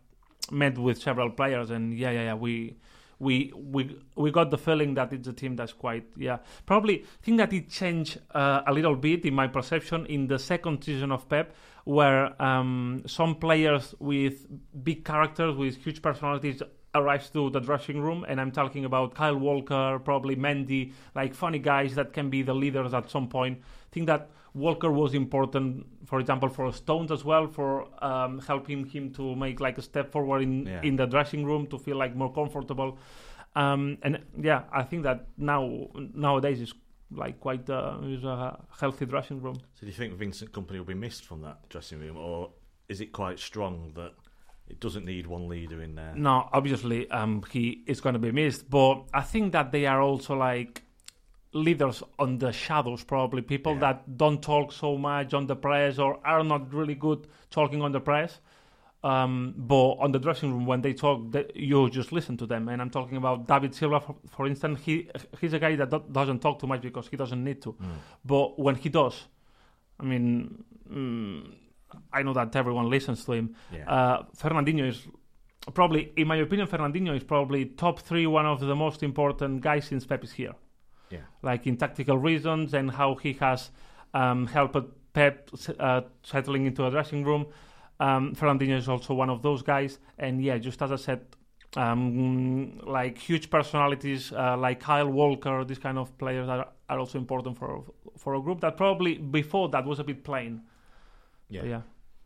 met 0.51 0.77
with 0.77 1.01
several 1.01 1.29
players, 1.29 1.69
and 1.69 1.93
yeah, 1.93 2.11
yeah, 2.11 2.23
yeah. 2.23 2.33
We 2.35 2.77
we 3.21 3.53
we 3.55 3.95
we 4.15 4.31
got 4.31 4.49
the 4.49 4.57
feeling 4.57 4.95
that 4.95 5.13
it's 5.13 5.27
a 5.27 5.33
team 5.33 5.55
that's 5.55 5.73
quite 5.73 6.05
yeah. 6.17 6.39
Probably 6.65 7.05
think 7.21 7.37
that 7.37 7.53
it 7.53 7.69
changed 7.69 8.19
uh, 8.33 8.61
a 8.65 8.73
little 8.73 8.95
bit 8.95 9.25
in 9.25 9.35
my 9.35 9.47
perception 9.47 10.07
in 10.07 10.27
the 10.27 10.39
second 10.39 10.83
season 10.83 11.11
of 11.11 11.29
Pep, 11.29 11.53
where 11.85 12.41
um, 12.41 13.03
some 13.05 13.35
players 13.35 13.93
with 13.99 14.47
big 14.83 15.05
characters 15.05 15.55
with 15.55 15.77
huge 15.77 16.01
personalities 16.01 16.63
arrives 16.95 17.29
to 17.29 17.49
the 17.51 17.59
dressing 17.59 18.01
room 18.01 18.25
and 18.27 18.41
I'm 18.41 18.51
talking 18.51 18.83
about 18.85 19.15
Kyle 19.15 19.37
Walker, 19.37 19.99
probably 20.03 20.35
Mendy, 20.35 20.91
like 21.15 21.33
funny 21.33 21.59
guys 21.59 21.95
that 21.95 22.11
can 22.11 22.29
be 22.29 22.41
the 22.41 22.53
leaders 22.53 22.93
at 22.93 23.09
some 23.09 23.29
point. 23.29 23.61
Think 23.91 24.07
that 24.07 24.29
Walker 24.53 24.91
was 24.91 25.13
important, 25.13 25.85
for 26.05 26.19
example, 26.19 26.49
for 26.49 26.71
Stones 26.73 27.11
as 27.11 27.23
well, 27.23 27.47
for 27.47 27.87
um, 28.03 28.39
helping 28.39 28.85
him 28.85 29.11
to 29.13 29.35
make 29.35 29.59
like 29.61 29.77
a 29.77 29.81
step 29.81 30.11
forward 30.11 30.41
in 30.41 30.65
Yeah. 30.65 30.81
in 30.83 30.95
the 30.97 31.05
dressing 31.05 31.45
room 31.45 31.67
to 31.67 31.77
feel 31.77 31.97
like 31.97 32.15
more 32.15 32.31
comfortable. 32.33 32.97
Um, 33.55 33.97
and 34.01 34.19
yeah, 34.37 34.63
I 34.71 34.83
think 34.83 35.03
that 35.03 35.27
now 35.37 35.87
nowadays 36.13 36.59
is 36.61 36.73
like 37.11 37.39
quite 37.39 37.69
uh, 37.69 37.97
is 38.03 38.23
a 38.23 38.59
healthy 38.79 39.05
dressing 39.05 39.41
room. 39.41 39.55
So 39.73 39.81
do 39.81 39.87
you 39.87 39.93
think 39.93 40.13
Vincent 40.13 40.51
Kompany 40.51 40.77
will 40.77 40.85
be 40.85 40.93
missed 40.93 41.25
from 41.25 41.41
that 41.41 41.67
dressing 41.69 41.99
room, 41.99 42.17
or 42.17 42.51
is 42.89 43.01
it 43.01 43.11
quite 43.11 43.39
strong 43.39 43.91
that 43.95 44.13
it 44.67 44.79
doesn't 44.79 45.05
need 45.05 45.27
one 45.27 45.47
leader 45.49 45.81
in 45.81 45.95
there? 45.95 46.13
No, 46.15 46.49
obviously, 46.53 47.09
um, 47.11 47.43
he 47.51 47.83
is 47.87 47.99
going 48.01 48.13
to 48.13 48.19
be 48.19 48.31
missed, 48.31 48.69
but 48.69 49.03
I 49.13 49.21
think 49.21 49.51
that 49.53 49.71
they 49.71 49.85
are 49.85 50.01
also 50.01 50.35
like 50.35 50.83
leaders 51.53 52.01
on 52.17 52.37
the 52.37 52.51
shadows, 52.51 53.03
probably 53.03 53.41
people 53.41 53.73
Yeah. 53.73 53.79
that 53.79 54.17
don't 54.17 54.41
talk 54.41 54.71
so 54.71 54.97
much 54.97 55.33
on 55.33 55.47
the 55.47 55.55
press 55.55 55.99
or 55.99 56.19
are 56.25 56.43
not 56.43 56.73
really 56.73 56.95
good 56.95 57.27
talking 57.49 57.81
on 57.81 57.91
the 57.91 57.99
press. 57.99 58.39
Um, 59.03 59.55
but 59.57 59.93
on 59.93 60.11
the 60.11 60.19
dressing 60.19 60.51
room, 60.53 60.67
when 60.67 60.81
they 60.81 60.93
talk, 60.93 61.31
they, 61.31 61.49
you 61.55 61.89
just 61.89 62.11
listen 62.11 62.37
to 62.37 62.45
them. 62.45 62.69
And 62.69 62.79
I'm 62.81 62.91
talking 62.91 63.17
about 63.17 63.47
David 63.47 63.73
Silva, 63.73 63.99
for, 63.99 64.15
for 64.29 64.45
instance. 64.45 64.79
He 64.85 65.09
he's 65.39 65.53
a 65.53 65.59
guy 65.59 65.75
that 65.75 65.89
do- 65.89 66.03
doesn't 66.11 66.39
talk 66.39 66.59
too 66.59 66.67
much 66.67 66.81
because 66.81 67.07
he 67.07 67.17
doesn't 67.17 67.43
need 67.43 67.63
to. 67.63 67.73
Mm. 67.73 67.85
But 68.23 68.59
when 68.59 68.75
he 68.75 68.89
does, 68.89 69.25
I 69.99 70.03
mean, 70.03 70.63
mm, 70.87 71.51
I 72.13 72.21
know 72.21 72.33
that 72.33 72.55
everyone 72.55 72.91
listens 72.91 73.25
to 73.25 73.31
him. 73.31 73.55
Yeah. 73.73 73.89
Uh, 73.89 74.23
Fernandinho 74.37 74.87
is 74.87 75.07
probably, 75.73 76.13
in 76.15 76.27
my 76.27 76.35
opinion, 76.35 76.67
Fernandinho 76.67 77.15
is 77.17 77.23
probably 77.23 77.65
top 77.65 78.01
three, 78.01 78.27
one 78.27 78.45
of 78.45 78.59
the 78.59 78.75
most 78.75 79.01
important 79.01 79.61
guys 79.61 79.85
since 79.85 80.05
Pep 80.05 80.23
is 80.23 80.31
here. 80.31 80.53
Yeah. 81.11 81.19
Like 81.41 81.67
in 81.67 81.77
tactical 81.77 82.17
reasons 82.17 82.73
and 82.73 82.89
how 82.89 83.15
he 83.15 83.33
has 83.33 83.69
um, 84.13 84.47
helped 84.47 84.77
Pep 85.13 85.49
uh, 85.79 86.01
settling 86.23 86.65
into 86.65 86.85
a 86.85 86.91
dressing 86.91 87.23
room. 87.23 87.47
Um, 87.99 88.33
Fernandinho 88.33 88.77
is 88.77 88.89
also 88.89 89.13
one 89.13 89.29
of 89.29 89.41
those 89.41 89.61
guys, 89.61 89.99
and 90.17 90.43
yeah, 90.43 90.57
just 90.57 90.81
as 90.81 90.91
I 90.91 90.95
said, 90.95 91.21
um, 91.75 92.79
like 92.79 93.17
huge 93.17 93.49
personalities 93.49 94.31
uh, 94.31 94.57
like 94.57 94.79
Kyle 94.79 95.07
Walker, 95.07 95.63
these 95.63 95.77
kind 95.77 95.97
of 95.97 96.17
players 96.17 96.49
are, 96.49 96.67
are 96.89 96.99
also 96.99 97.17
important 97.17 97.57
for 97.57 97.83
for 98.17 98.35
a 98.35 98.41
group 98.41 98.61
that 98.61 98.77
probably 98.77 99.17
before 99.17 99.69
that 99.69 99.85
was 99.85 99.99
a 99.99 100.03
bit 100.03 100.23
plain. 100.23 100.61
yeah. 101.49 101.61
But 101.61 101.69
yeah. 101.69 101.81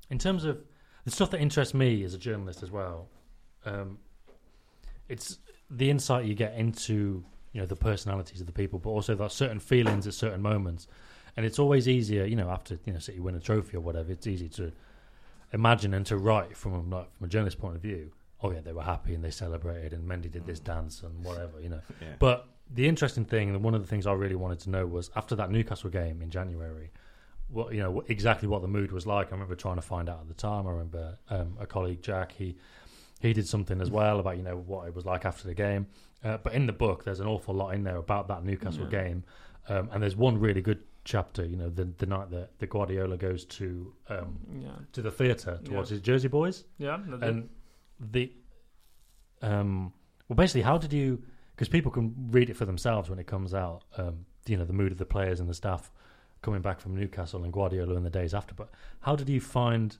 In 0.09 0.19
terms 0.19 0.45
of 0.45 0.63
the 1.03 1.11
stuff 1.11 1.31
that 1.31 1.41
interests 1.41 1.73
me 1.73 2.03
as 2.03 2.13
a 2.13 2.17
journalist 2.17 2.61
as 2.63 2.71
well, 2.71 3.09
um, 3.65 3.97
it's 5.09 5.39
the 5.69 5.89
insight 5.89 6.25
you 6.25 6.36
get 6.36 6.53
into 6.55 7.25
you 7.56 7.62
know 7.62 7.66
the 7.66 7.76
personalities 7.76 8.41
of 8.41 8.47
the 8.47 8.53
people, 8.53 8.80
but 8.80 8.89
also 8.89 9.16
that 9.16 9.32
certain 9.32 9.62
feelings 9.62 10.06
at 10.06 10.14
certain 10.14 10.41
moments. 10.41 10.89
And 11.38 11.45
it's 11.45 11.58
always 11.58 11.88
easier, 11.88 12.26
you 12.26 12.36
know, 12.36 12.49
after 12.49 12.78
you 12.86 12.91
know 12.91 12.99
City 12.99 13.22
win 13.22 13.34
a 13.34 13.39
trophy 13.39 13.78
or 13.78 13.80
whatever. 13.80 14.12
It's 14.12 14.28
easy 14.28 14.49
to 14.49 14.74
imagine 15.53 15.93
and 15.93 16.06
to 16.08 16.18
write 16.18 16.58
from 16.58 16.74
a, 16.74 16.97
like, 16.97 17.18
from 17.18 17.26
a 17.26 17.30
journalist 17.30 17.58
point 17.58 17.78
of 17.78 17.82
view. 17.82 18.12
Oh 18.43 18.51
yeah, 18.51 18.60
they 18.60 18.74
were 18.74 18.84
happy 18.84 19.16
and 19.16 19.24
they 19.24 19.32
celebrated, 19.32 19.93
and 19.93 20.08
Mendy 20.08 20.30
did 20.30 20.45
this 20.45 20.60
dance 20.60 21.01
and 21.01 21.24
whatever, 21.24 21.62
you 21.62 21.70
know. 21.70 21.80
Yeah. 22.01 22.16
But 22.20 22.45
the 22.74 22.89
interesting 22.89 23.24
thing, 23.24 23.49
and 23.49 23.64
one 23.64 23.74
of 23.74 23.82
the 23.82 23.88
things 23.88 24.06
I 24.06 24.12
really 24.12 24.36
wanted 24.36 24.60
to 24.62 24.70
know 24.70 24.86
was 24.86 25.10
after 25.16 25.34
that 25.38 25.49
Newcastle 25.49 25.89
game 25.89 26.22
in 26.22 26.30
January, 26.30 26.91
what 27.47 27.74
you 27.74 27.80
know 27.80 28.03
exactly 28.10 28.49
what 28.49 28.64
the 28.64 28.68
mood 28.68 28.91
was 28.91 29.08
like. 29.08 29.28
I 29.28 29.32
remember 29.32 29.56
trying 29.56 29.78
to 29.78 29.82
find 29.82 30.10
out 30.10 30.20
at 30.20 30.28
the 30.28 30.34
time. 30.34 30.68
I 30.68 30.72
remember 30.72 31.18
um, 31.30 31.56
a 31.58 31.66
colleague 31.66 32.01
Jack 32.01 32.34
he 32.34 32.58
he 33.22 33.32
did 33.32 33.47
something 33.47 33.80
as 33.80 33.89
well 33.89 34.20
about 34.20 34.36
you 34.36 34.43
know 34.43 34.58
what 34.58 34.88
it 34.89 34.93
was 34.93 35.06
like 35.06 35.24
after 35.24 35.47
the 35.47 35.53
game. 35.53 35.88
Uh, 36.26 36.38
but 36.43 36.53
in 36.53 36.65
the 36.65 36.73
book, 36.73 37.03
there's 37.05 37.19
an 37.21 37.28
awful 37.28 37.53
lot 37.53 37.69
in 37.76 37.84
there 37.84 37.97
about 37.97 38.28
that 38.28 38.43
Newcastle 38.43 38.86
Yeah. 38.86 39.03
game, 39.03 39.23
um, 39.69 39.89
and 39.91 40.01
there's 40.01 40.15
one 40.15 40.38
really 40.39 40.61
good 40.61 40.82
chapter. 41.03 41.45
You 41.45 41.55
know, 41.55 41.69
the 41.69 41.86
the 41.86 42.05
night 42.07 42.32
that 42.32 42.57
the 42.59 42.65
Guardiola 42.67 43.15
goes 43.15 43.45
to 43.45 43.93
um, 44.09 44.39
Yeah. 44.59 44.71
to 44.93 45.01
the 45.03 45.11
theatre 45.11 45.59
to 45.63 45.71
Yeah. 45.71 45.78
watch 45.78 45.89
his 45.89 46.01
Jersey 46.01 46.28
boys 46.28 46.65
Yeah. 46.80 46.95
and 47.21 47.47
the 47.99 48.32
um 49.41 49.93
well 50.28 50.36
basically 50.36 50.61
how 50.61 50.78
did 50.78 50.91
you 50.93 51.21
because 51.51 51.69
people 51.69 51.91
can 51.91 52.13
read 52.32 52.49
it 52.49 52.55
for 52.55 52.65
themselves 52.65 53.09
when 53.09 53.19
it 53.19 53.28
comes 53.28 53.53
out 53.53 53.84
um 53.97 54.26
you 54.47 54.57
know 54.57 54.65
the 54.65 54.73
mood 54.73 54.91
of 54.91 54.97
the 54.97 55.05
players 55.05 55.39
and 55.39 55.49
the 55.49 55.53
staff 55.53 55.91
coming 56.41 56.61
back 56.61 56.80
from 56.80 56.95
Newcastle 56.95 57.43
and 57.43 57.51
Guardiola 57.53 57.95
in 57.95 58.03
the 58.03 58.09
days 58.09 58.34
after 58.34 58.53
but 58.53 58.69
how 59.01 59.15
did 59.15 59.30
you 59.30 59.39
find 59.41 59.97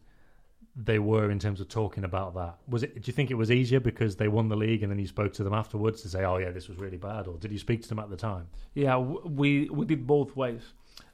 they 0.78 1.00
were 1.00 1.32
in 1.32 1.40
terms 1.40 1.62
of 1.62 1.70
talking 1.70 2.04
about 2.04 2.34
that 2.36 2.56
was 2.68 2.84
it 2.84 2.96
do 2.96 3.02
you 3.06 3.14
think 3.14 3.32
it 3.32 3.36
was 3.36 3.50
easier 3.50 3.80
because 3.80 4.18
they 4.18 4.28
won 4.28 4.50
the 4.50 4.58
league 4.58 4.84
and 4.84 4.92
then 4.92 5.00
you 5.00 5.08
spoke 5.08 5.32
to 5.32 5.42
them 5.44 5.54
afterwards 5.54 6.02
to 6.02 6.10
say 6.10 6.26
oh 6.26 6.36
yeah 6.38 6.52
this 6.52 6.68
was 6.68 6.78
really 6.78 6.98
bad 6.98 7.28
or 7.28 7.38
did 7.38 7.50
you 7.52 7.58
speak 7.58 7.82
to 7.82 7.88
them 7.88 7.98
at 8.00 8.10
the 8.10 8.18
time 8.18 8.48
Yeah, 8.74 8.98
we 8.98 9.70
we 9.70 9.86
did 9.86 10.06
both 10.06 10.36
ways, 10.36 10.64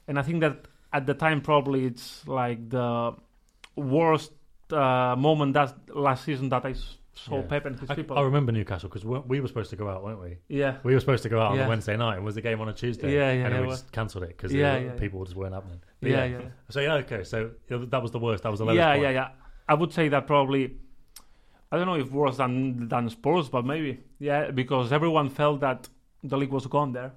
and 0.08 0.18
I 0.18 0.22
think 0.22 0.40
that 0.40 0.66
at 0.92 1.06
the 1.06 1.14
time 1.14 1.40
probably 1.42 1.86
it's 1.86 2.26
like 2.26 2.68
the 2.70 3.14
worst 3.76 4.32
uh, 4.72 5.14
moment 5.16 5.54
that 5.54 5.74
last 5.94 6.24
season 6.24 6.48
that 6.48 6.64
I 6.64 6.74
saw 7.14 7.36
Yeah. 7.36 7.42
Pep 7.42 7.66
and 7.66 7.78
his 7.78 7.90
I, 7.90 7.94
people. 7.94 8.18
I 8.18 8.22
remember 8.22 8.52
Newcastle 8.52 8.88
because 8.88 9.04
we 9.04 9.40
were 9.40 9.46
supposed 9.46 9.70
to 9.70 9.76
go 9.76 9.88
out 9.88 10.02
weren't 10.02 10.20
we 10.20 10.38
yeah, 10.48 10.78
we 10.82 10.94
were 10.94 11.00
supposed 11.00 11.22
to 11.22 11.28
go 11.28 11.40
out 11.40 11.52
on 11.52 11.58
a 11.60 11.68
Wednesday 11.68 11.96
night 11.96 12.16
and 12.16 12.24
was 12.24 12.34
the 12.34 12.40
game 12.40 12.60
on 12.60 12.68
a 12.68 12.72
Tuesday 12.72 13.12
Yeah, 13.14 13.32
yeah, 13.32 13.44
and 13.46 13.54
yeah, 13.54 13.60
we 13.60 13.68
just 13.68 13.92
cancelled 13.92 14.24
it 14.24 14.30
because 14.36 14.52
Yeah, 14.52 14.78
yeah, 14.78 14.92
people 14.92 15.24
just 15.24 15.36
weren't 15.36 15.54
happening 15.54 15.80
But 16.00 16.10
yeah, 16.10 16.24
yeah, 16.24 16.40
So 16.70 16.80
yeah, 16.80 16.94
okay. 16.94 17.22
So 17.22 17.50
that 17.68 18.02
was 18.02 18.10
the 18.10 18.18
worst. 18.18 18.42
That 18.42 18.50
was 18.50 18.58
the 18.58 18.64
lowest. 18.64 18.78
yeah, 18.78 18.92
point. 18.92 19.02
yeah, 19.02 19.10
yeah. 19.10 19.28
I 19.72 19.74
would 19.74 19.92
say 19.92 20.08
that 20.08 20.26
probably. 20.26 20.76
I 21.70 21.78
don't 21.78 21.86
know 21.86 22.00
if 22.04 22.10
worse 22.12 22.36
than 22.36 22.88
than 22.88 23.08
Spurs, 23.08 23.48
but 23.48 23.64
maybe 23.64 24.00
yeah, 24.18 24.50
because 24.50 24.92
everyone 24.92 25.30
felt 25.30 25.60
that 25.60 25.88
the 26.22 26.36
league 26.36 26.54
was 26.58 26.66
gone 26.66 26.92
there. 26.92 27.12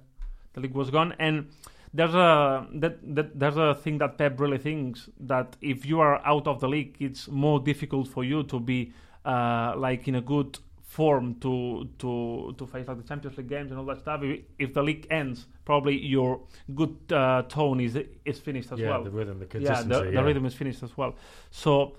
The 0.54 0.60
league 0.62 0.78
was 0.82 0.88
gone, 0.88 1.14
and 1.18 1.50
there's 1.92 2.14
a 2.14 2.66
that, 2.82 2.94
that 3.14 3.38
there's 3.38 3.58
a 3.58 3.74
thing 3.74 3.98
that 3.98 4.16
Pep 4.16 4.40
really 4.40 4.56
thinks 4.56 5.10
that 5.20 5.56
if 5.60 5.84
you 5.84 6.00
are 6.00 6.16
out 6.24 6.46
of 6.46 6.60
the 6.60 6.68
league, 6.68 6.96
it's 6.98 7.28
more 7.28 7.60
difficult 7.60 8.08
for 8.08 8.24
you 8.24 8.42
to 8.44 8.58
be 8.58 8.94
uh, 9.26 9.74
like 9.76 10.08
in 10.08 10.14
a 10.14 10.22
good 10.22 10.58
form 10.86 11.34
to 11.40 11.86
to 11.98 12.54
to 12.56 12.66
face 12.66 12.88
like 12.88 12.96
the 12.96 13.08
Champions 13.10 13.36
League 13.36 13.50
games 13.50 13.70
and 13.70 13.78
all 13.78 13.84
that 13.84 14.00
stuff. 14.00 14.22
If, 14.22 14.40
if 14.58 14.72
the 14.72 14.82
league 14.82 15.06
ends, 15.10 15.46
probably 15.66 15.98
your 15.98 16.40
good 16.74 16.96
uh, 17.12 17.42
tone 17.50 17.80
is 17.80 17.98
is 18.24 18.38
finished 18.38 18.72
as 18.72 18.78
yeah, 18.78 18.88
well 18.88 19.04
the 19.04 19.10
rhythm, 19.10 19.38
the 19.38 19.44
yeah, 19.60 19.74
consistency. 19.74 20.04
the, 20.06 20.16
the 20.16 20.24
rhythm 20.24 20.46
is 20.46 20.54
finished 20.54 20.82
as 20.82 20.96
well. 20.96 21.14
So 21.50 21.96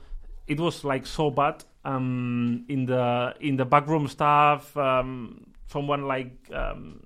it 0.47 0.59
was 0.59 0.83
like 0.83 1.05
so 1.05 1.29
bad 1.29 1.63
um, 1.85 2.65
in 2.69 2.85
the 2.85 3.35
in 3.39 3.57
the 3.57 3.65
backroom 3.65 4.07
stuff. 4.07 4.75
Um, 4.77 5.45
someone 5.67 6.07
like 6.07 6.49
um, 6.53 7.01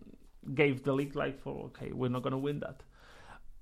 gave 0.54 0.84
the 0.84 0.94
league 0.94 1.16
like 1.16 1.40
for 1.42 1.66
okay, 1.68 1.92
we're 1.92 2.10
not 2.10 2.24
gonna 2.24 2.38
win 2.38 2.60
that. 2.60 2.84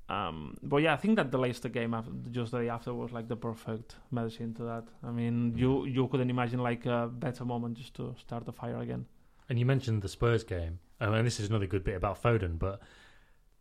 Um, 0.10 0.58
but 0.64 0.78
yeah, 0.78 0.94
I 0.94 0.98
think 0.98 1.18
that 1.18 1.32
the 1.32 1.38
Leicester 1.38 1.70
game 1.70 1.94
after, 1.94 2.12
just 2.32 2.52
the 2.52 2.60
day 2.62 2.70
after 2.70 2.94
was 2.96 3.12
like 3.12 3.28
the 3.28 3.36
perfect 3.36 3.96
medicine 4.10 4.56
to 4.56 4.64
that. 4.64 4.86
I 5.04 5.12
mean, 5.12 5.54
you 5.56 5.86
you 5.86 6.08
couldn't 6.08 6.30
imagine 6.32 6.60
like 6.60 6.86
a 6.88 7.08
better 7.12 7.46
moment 7.46 7.78
just 7.78 7.94
to 7.96 8.16
start 8.20 8.46
the 8.46 8.52
fire 8.54 8.80
again. 8.80 9.06
And 9.50 9.60
you 9.60 9.66
mentioned 9.66 10.02
the 10.02 10.10
Spurs 10.10 10.44
game, 10.44 10.80
um, 11.00 11.14
and 11.14 11.26
this 11.28 11.40
is 11.40 11.50
another 11.50 11.68
good 11.68 11.84
bit 11.84 11.96
about 11.96 12.22
Foden. 12.22 12.58
But 12.58 12.82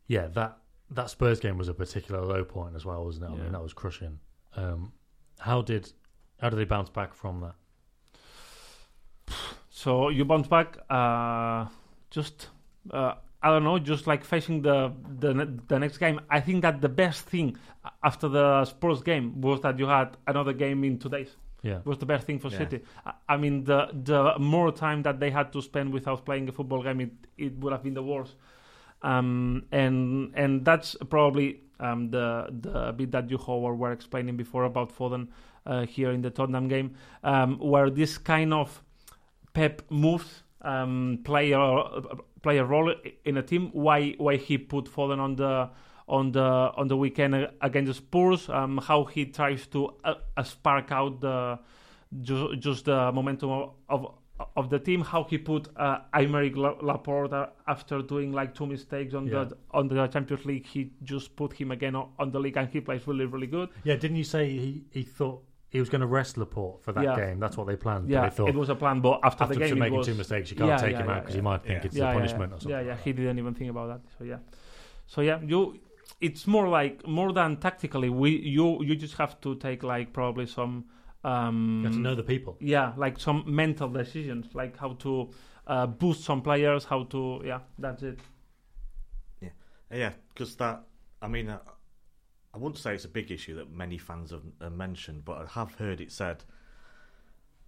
yeah, 0.06 0.28
that 0.28 0.58
that 0.90 1.10
Spurs 1.10 1.38
game 1.38 1.58
was 1.58 1.68
a 1.68 1.74
particular 1.74 2.22
low 2.24 2.44
point 2.44 2.74
as 2.74 2.84
well, 2.86 3.04
wasn't 3.04 3.26
it? 3.26 3.28
I 3.28 3.36
Yeah. 3.36 3.42
mean, 3.42 3.52
that 3.52 3.62
was 3.62 3.74
crushing. 3.74 4.18
Um, 4.56 4.92
how 5.38 5.60
did 5.60 5.92
how 6.41 6.49
do 6.51 6.57
they 6.57 6.64
bounce 6.64 6.91
back 6.91 7.14
from 7.14 7.41
that? 7.41 7.55
So 9.70 10.09
you 10.09 10.24
bounce 10.24 10.49
back, 10.49 10.78
uh, 10.91 11.66
just 12.11 12.49
uh, 12.91 13.14
I 13.43 13.51
don't 13.51 13.64
know, 13.64 13.78
just 13.78 14.07
like 14.07 14.24
facing 14.24 14.62
the, 14.62 14.93
the 15.18 15.61
the 15.68 15.78
next 15.78 15.99
game. 15.99 16.20
I 16.30 16.41
think 16.41 16.62
that 16.62 16.80
the 16.80 16.89
best 16.89 17.26
thing 17.26 17.57
after 18.03 18.28
the 18.28 18.64
Spurs 18.64 19.03
game 19.03 19.41
was 19.41 19.61
that 19.61 19.78
you 19.78 19.86
had 19.86 20.16
another 20.26 20.53
game 20.53 20.82
in 20.84 20.99
two 20.99 21.09
days. 21.09 21.36
Yeah, 21.62 21.80
was 21.84 21.99
the 21.99 22.07
best 22.07 22.26
thing 22.26 22.39
for 22.39 22.49
Yeah. 22.49 22.59
City. 22.59 22.82
I, 23.05 23.12
I 23.28 23.36
mean, 23.36 23.64
the 23.64 23.89
the 23.93 24.34
more 24.39 24.72
time 24.72 25.03
that 25.03 25.20
they 25.20 25.30
had 25.30 25.53
to 25.53 25.62
spend 25.62 25.93
without 25.93 26.24
playing 26.24 26.49
a 26.49 26.53
football 26.53 26.82
game, 26.82 27.01
it, 27.01 27.12
it 27.36 27.59
would 27.59 27.72
have 27.72 27.82
been 27.82 27.95
the 27.95 28.03
worst. 28.03 28.34
um, 29.03 29.64
and 29.70 30.32
and 30.34 30.64
that's 30.64 30.97
probably 31.09 31.61
um, 31.80 32.11
the 32.11 32.47
the 32.61 32.93
bit 32.97 33.12
that 33.12 33.30
you 33.30 33.39
Howard 33.39 33.78
were 33.78 33.93
explaining 33.93 34.36
before 34.36 34.64
about 34.64 34.93
Foden 34.97 35.28
uh, 35.68 35.86
here 35.86 36.10
in 36.10 36.22
the 36.22 36.30
Tottenham 36.30 36.66
game, 36.68 36.94
um, 37.22 37.58
where 37.58 37.90
this 37.90 38.18
kind 38.18 38.52
of 38.52 38.82
Pep 39.52 39.82
moves 39.90 40.42
um, 40.62 41.20
play 41.24 41.52
a 41.52 41.82
play 42.42 42.58
a 42.58 42.64
role 42.64 42.94
in 43.24 43.36
a 43.36 43.42
team. 43.42 43.70
Why 43.72 44.14
why 44.18 44.36
he 44.36 44.58
put 44.58 44.84
Foden 44.86 45.18
on 45.18 45.36
the 45.36 45.68
on 46.08 46.32
the 46.32 46.40
on 46.76 46.88
the 46.88 46.96
weekend 46.96 47.48
against 47.60 47.94
Spurs? 47.98 48.48
Um, 48.48 48.78
how 48.78 49.04
he 49.04 49.26
tries 49.26 49.66
to 49.68 49.94
uh, 50.04 50.14
uh, 50.36 50.42
spark 50.42 50.92
out 50.92 51.20
the 51.20 51.58
just, 52.22 52.60
just 52.60 52.84
the 52.86 53.12
momentum 53.12 53.50
of, 53.50 53.72
of 53.88 54.14
of 54.56 54.70
the 54.70 54.78
team, 54.78 55.00
how 55.00 55.24
he 55.24 55.36
put 55.36 55.66
uh, 55.76 55.98
Aymeric 56.14 56.54
Laporte 56.82 57.50
after 57.66 58.00
doing 58.02 58.30
like 58.32 58.54
two 58.54 58.66
mistakes 58.66 59.12
on 59.14 59.26
Yeah. 59.26 59.44
the 59.44 59.56
on 59.72 59.88
the 59.88 60.06
Champions 60.06 60.44
League, 60.44 60.66
he 60.66 60.92
just 61.02 61.34
put 61.34 61.52
him 61.52 61.72
again 61.72 61.96
on, 61.96 62.10
on 62.18 62.30
the 62.30 62.38
league, 62.38 62.56
and 62.56 62.68
he 62.68 62.80
plays 62.80 63.06
really 63.08 63.26
really 63.26 63.48
good. 63.48 63.68
Yeah, 63.82 63.96
didn't 63.96 64.16
you 64.16 64.24
say 64.24 64.48
he, 64.50 64.84
he 64.92 65.02
thought 65.02 65.42
he 65.70 65.80
was 65.80 65.88
going 65.88 66.00
to 66.00 66.06
rest 66.06 66.36
Laporte 66.38 66.82
for 66.82 66.92
that 66.92 67.04
Yeah. 67.04 67.16
game? 67.16 67.38
That's 67.40 67.56
what 67.56 67.66
they 67.66 67.76
planned. 67.76 68.08
Yeah, 68.08 68.22
they 68.22 68.30
thought 68.36 68.48
it 68.48 68.54
was 68.54 68.68
a 68.70 68.74
plan, 68.74 69.00
but 69.00 69.20
after, 69.22 69.44
after 69.44 69.54
the 69.54 69.60
game, 69.60 69.76
it 69.76 69.80
making 69.80 69.98
was, 69.98 70.06
two 70.06 70.14
mistakes, 70.14 70.50
you 70.50 70.56
can't 70.56 70.68
Yeah, 70.68 70.76
take 70.78 70.92
yeah, 70.92 71.00
him 71.02 71.06
yeah, 71.08 71.14
out 71.14 71.20
because 71.22 71.34
yeah. 71.34 71.38
you 71.38 71.42
might 71.42 71.62
think 71.62 71.80
Yeah. 71.80 71.86
it's 71.86 71.96
yeah, 71.96 72.04
the 72.04 72.08
yeah, 72.08 72.14
punishment 72.14 72.50
yeah. 72.50 72.56
or 72.56 72.60
something. 72.60 72.86
Yeah, 72.86 72.92
yeah, 72.92 72.96
he 73.04 73.12
didn't 73.12 73.38
even 73.38 73.54
think 73.54 73.70
about 73.70 73.88
that. 73.88 74.00
So 74.18 74.24
yeah, 74.24 74.38
so 75.06 75.20
yeah, 75.20 75.40
you. 75.42 75.80
It's 76.20 76.46
more 76.46 76.68
like 76.68 77.06
more 77.06 77.32
than 77.32 77.58
tactically. 77.58 78.08
We 78.08 78.30
you 78.30 78.82
you 78.82 78.96
just 78.96 79.14
have 79.18 79.40
to 79.42 79.54
take 79.56 79.82
like 79.82 80.12
probably 80.12 80.46
some. 80.46 80.86
Um, 81.24 81.82
that. 81.82 81.88
You 81.90 81.94
have 81.94 81.94
to 81.94 82.00
know 82.00 82.14
the 82.14 82.22
people. 82.22 82.56
yeah, 82.60 82.92
like 82.96 83.20
some 83.20 83.44
mental 83.46 83.88
decisions, 83.88 84.54
like 84.54 84.76
how 84.78 84.94
to 85.04 85.30
uh, 85.66 85.86
boost 85.86 86.24
some 86.24 86.40
players, 86.42 86.84
how 86.84 87.04
to 87.04 87.42
yeah, 87.44 87.60
that's 87.78 88.02
it. 88.02 88.18
Yeah, 89.40 89.50
yeah, 89.92 90.12
because 90.32 90.56
that, 90.56 90.82
I 91.20 91.28
mean, 91.28 91.50
I, 91.50 91.58
I 92.59 92.61
wouldn't 92.61 92.78
say 92.78 92.92
it's 92.96 93.04
a 93.04 93.09
big 93.09 93.30
issue 93.30 93.54
that 93.54 93.70
many 93.70 93.98
fans 93.98 94.32
have 94.32 94.72
mentioned, 94.72 95.24
but 95.24 95.38
I 95.38 95.46
have 95.61 95.76
heard 95.76 96.00
it 96.00 96.11
said 96.11 96.42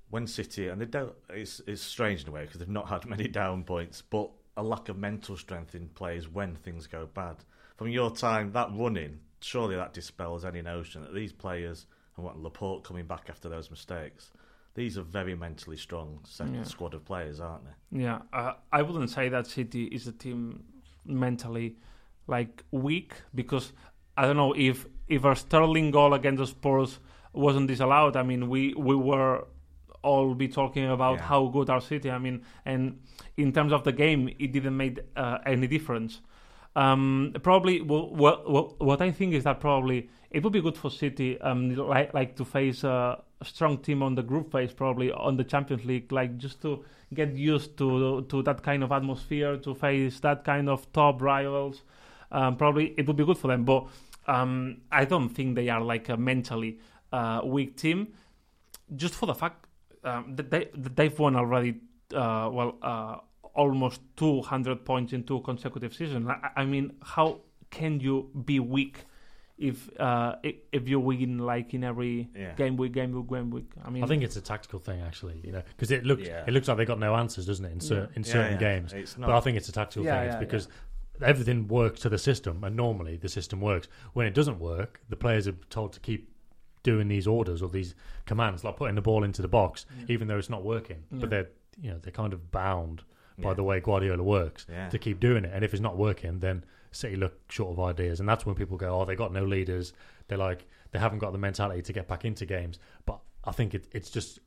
when 0.09 0.27
City, 0.27 0.67
and 0.67 0.81
they 0.81 0.85
don't, 0.87 1.13
it's, 1.29 1.61
it's 1.65 1.81
strange 1.81 2.25
in 2.25 2.29
a 2.29 2.33
way 2.33 2.43
because 2.45 2.59
they've 2.59 2.69
not 2.69 2.89
had 2.89 3.07
many 3.07 3.29
down 3.41 3.63
points, 3.63 4.03
but 4.03 4.29
a 4.57 4.63
lack 4.65 4.89
of 4.89 4.99
mental 4.99 5.37
strength 5.37 5.77
in 5.77 5.89
players 5.91 6.29
when 6.29 6.57
things 6.57 6.89
go 6.89 7.07
bad. 7.15 7.37
From 7.77 7.89
your 7.89 8.11
time, 8.11 8.51
that 8.53 8.69
running, 8.73 9.21
surely 9.41 9.77
that 9.77 9.95
dispels 9.95 10.45
any 10.45 10.61
notion 10.61 11.03
that 11.03 11.15
these 11.15 11.33
players, 11.33 11.87
and 12.17 12.25
what 12.27 12.37
Laporte 12.37 12.83
coming 12.83 13.07
back 13.07 13.27
after 13.31 13.49
those 13.49 13.71
mistakes, 13.71 14.33
these 14.75 14.99
are 14.99 15.03
very 15.03 15.37
mentally 15.37 15.77
strong 15.77 16.19
second 16.25 16.55
Yeah. 16.55 16.63
squad 16.65 16.95
of 16.95 17.05
players, 17.05 17.39
aren't 17.39 17.63
they? 17.65 18.03
Yeah, 18.03 18.23
uh, 18.33 18.55
I 18.73 18.83
wouldn't 18.83 19.11
say 19.11 19.29
that 19.29 19.47
City 19.47 19.85
is 19.85 20.09
a 20.09 20.13
team 20.13 20.65
mentally 21.05 21.77
like 22.27 22.65
weak 22.73 23.15
because 23.35 23.73
I 24.21 24.27
don't 24.27 24.37
know 24.37 24.53
if 24.69 24.87
if 25.09 25.25
our 25.25 25.35
Sterling 25.45 25.91
goal 25.91 26.13
against 26.15 26.41
the 26.41 26.47
Spurs 26.47 26.93
wasn't 27.33 27.69
disallowed. 27.69 28.15
I 28.17 28.23
mean, 28.31 28.43
we 28.55 28.75
we 28.89 28.95
were 29.11 29.35
all 30.03 30.35
be 30.35 30.49
talking 30.49 30.87
about 30.97 31.17
Yeah. 31.19 31.29
how 31.31 31.41
good 31.57 31.69
our 31.71 31.81
City. 31.81 32.11
I 32.11 32.19
mean, 32.19 32.37
and 32.65 32.83
in 33.37 33.53
terms 33.53 33.73
of 33.73 33.83
the 33.89 33.93
game, 33.93 34.29
it 34.45 34.51
didn't 34.53 34.77
make 34.77 34.99
uh, 35.17 35.39
any 35.55 35.67
difference. 35.67 36.21
Um, 36.77 37.35
probably, 37.43 37.81
well, 37.81 38.15
what, 38.15 38.37
what 38.55 38.67
what 38.89 39.01
I 39.03 39.11
think 39.11 39.35
is 39.35 39.45
that 39.45 39.59
probably 39.61 40.09
it 40.31 40.43
would 40.45 40.53
be 40.53 40.61
good 40.61 40.77
for 40.83 40.91
City, 40.91 41.31
um, 41.41 41.75
like 41.75 42.15
like 42.15 42.37
to 42.37 42.45
face 42.45 42.85
a, 42.85 42.97
a 43.41 43.45
strong 43.45 43.79
team 43.79 44.03
on 44.03 44.15
the 44.15 44.23
group 44.23 44.53
phase, 44.53 44.73
probably 44.73 45.11
on 45.13 45.37
the 45.37 45.45
Champions 45.45 45.85
League, 45.85 46.13
like 46.13 46.37
just 46.39 46.61
to 46.63 46.85
get 47.15 47.35
used 47.35 47.77
to 47.79 48.23
to 48.29 48.43
that 48.43 48.63
kind 48.63 48.83
of 48.85 48.93
atmosphere, 48.93 49.57
to 49.57 49.75
face 49.75 50.21
that 50.21 50.45
kind 50.45 50.69
of 50.69 50.87
top 50.93 51.21
rivals. 51.23 51.83
Um, 52.33 52.57
probably 52.57 52.95
it 52.97 53.07
would 53.09 53.17
be 53.17 53.25
good 53.25 53.39
for 53.39 53.49
them, 53.49 53.65
but 53.65 53.89
um, 54.27 54.83
I 54.93 55.05
don't 55.05 55.29
think 55.29 55.55
they 55.57 55.69
are 55.69 55.81
like 55.81 56.09
a 56.09 56.17
mentally 56.17 56.79
uh, 57.13 57.41
weak 57.45 57.77
team. 57.77 58.09
Just 58.97 59.15
for 59.15 59.27
the 59.27 59.35
fact 59.35 59.67
um, 60.05 60.35
that 60.37 60.51
they 60.51 60.69
that 60.75 60.97
they've 60.97 61.19
won 61.19 61.37
already, 61.37 61.75
uh, 62.15 62.49
well, 62.53 62.77
uh, 62.83 63.17
almost 63.55 64.01
200 64.17 64.85
points 64.85 65.13
in 65.13 65.25
two 65.25 65.41
consecutive 65.41 65.93
seasons. 65.95 66.29
I, 66.29 66.51
I 66.63 66.65
mean, 66.65 66.93
how 67.03 67.41
can 67.71 68.01
you 68.01 68.31
be 68.45 68.59
weak 68.61 69.05
if 69.59 69.91
uh, 70.01 70.37
i- 70.45 70.57
if 70.73 70.89
you 70.89 70.99
win 70.99 71.39
like 71.39 71.75
in 71.75 71.85
every 71.85 72.31
Yeah. 72.35 72.55
game 72.55 72.77
week, 72.77 72.93
game 72.93 73.13
week, 73.13 73.29
game 73.29 73.51
week? 73.51 73.71
I 73.85 73.91
mean, 73.91 74.03
I 74.03 74.07
think 74.07 74.23
it's 74.23 74.37
a 74.37 74.41
tactical 74.41 74.79
thing, 74.81 75.01
actually. 75.03 75.41
You 75.45 75.53
know, 75.53 75.63
because 75.77 75.91
it 75.91 76.05
looks 76.05 76.27
Yeah. 76.27 76.45
it 76.47 76.53
looks 76.53 76.67
like 76.67 76.77
they 76.79 76.85
got 76.85 76.99
no 76.99 77.15
answers, 77.15 77.47
doesn't 77.47 77.65
it? 77.65 77.73
In, 77.73 77.81
cer- 77.81 78.09
in 78.17 78.25
certain 78.25 78.53
yeah. 78.55 78.59
games, 78.59 78.93
It's 78.93 79.15
but. 79.15 79.31
I 79.31 79.41
think 79.41 79.57
it's 79.57 79.69
a 79.69 79.73
tactical 79.73 80.05
Yeah, 80.05 80.19
thing. 80.21 80.27
It's 80.29 80.35
yeah, 80.35 80.41
because 80.41 80.69
everything 81.23 81.69
works 81.69 82.01
to 82.01 82.09
the 82.09 82.19
system, 82.19 82.65
and 82.65 82.77
normally 82.77 83.17
the 83.17 83.29
system 83.29 83.61
works. 83.61 83.89
When 84.13 84.27
it 84.27 84.35
doesn't 84.35 84.59
work, 84.59 85.01
the 85.09 85.17
players 85.17 85.47
are 85.47 85.57
told 85.71 85.93
to 85.95 86.01
keep 86.01 86.31
doing 86.83 87.09
these 87.09 87.27
orders 87.27 87.63
or 87.63 87.69
these 87.69 87.95
commands, 88.27 88.65
like 88.65 88.77
putting 88.77 88.95
the 88.95 89.03
ball 89.03 89.25
into 89.25 89.43
the 89.43 89.49
box, 89.49 89.87
mm. 90.01 90.09
even 90.11 90.29
though 90.29 90.39
it's 90.39 90.51
not 90.51 90.65
working. 90.65 91.03
Yeah. 91.11 91.19
But 91.21 91.31
they're 91.31 91.49
you 91.81 91.91
know 91.91 91.99
they're 91.99 92.13
kind 92.13 92.33
of 92.33 92.51
bound 92.51 93.03
by 93.39 93.51
Yeah. 93.51 93.55
the 93.55 93.63
way 93.63 93.81
Guardiola 93.81 94.23
works 94.23 94.67
Yeah. 94.69 94.89
to 94.89 94.99
keep 94.99 95.21
doing 95.21 95.45
it. 95.45 95.53
And 95.55 95.65
if 95.65 95.73
it's 95.73 95.81
not 95.81 95.97
working, 95.97 96.41
then 96.41 96.65
City 96.93 97.17
look 97.17 97.39
short 97.51 97.71
of 97.73 97.81
ideas, 97.81 98.19
and 98.21 98.29
that's 98.29 98.45
when 98.45 98.55
people 98.57 98.77
go, 98.77 99.01
"Oh, 99.01 99.05
they 99.05 99.15
got 99.15 99.33
no 99.33 99.45
leaders. 99.45 99.93
They're 100.29 100.39
like 100.39 100.67
they 100.91 100.99
haven't 100.99 101.21
got 101.21 101.33
the 101.33 101.39
mentality 101.39 101.83
to 101.83 101.93
get 101.93 102.09
back 102.09 102.25
into 102.25 102.45
games." 102.47 102.79
But 103.07 103.21
I 103.45 103.53
think 103.53 103.75
it, 103.75 103.87
it's 103.93 104.11
just 104.11 104.41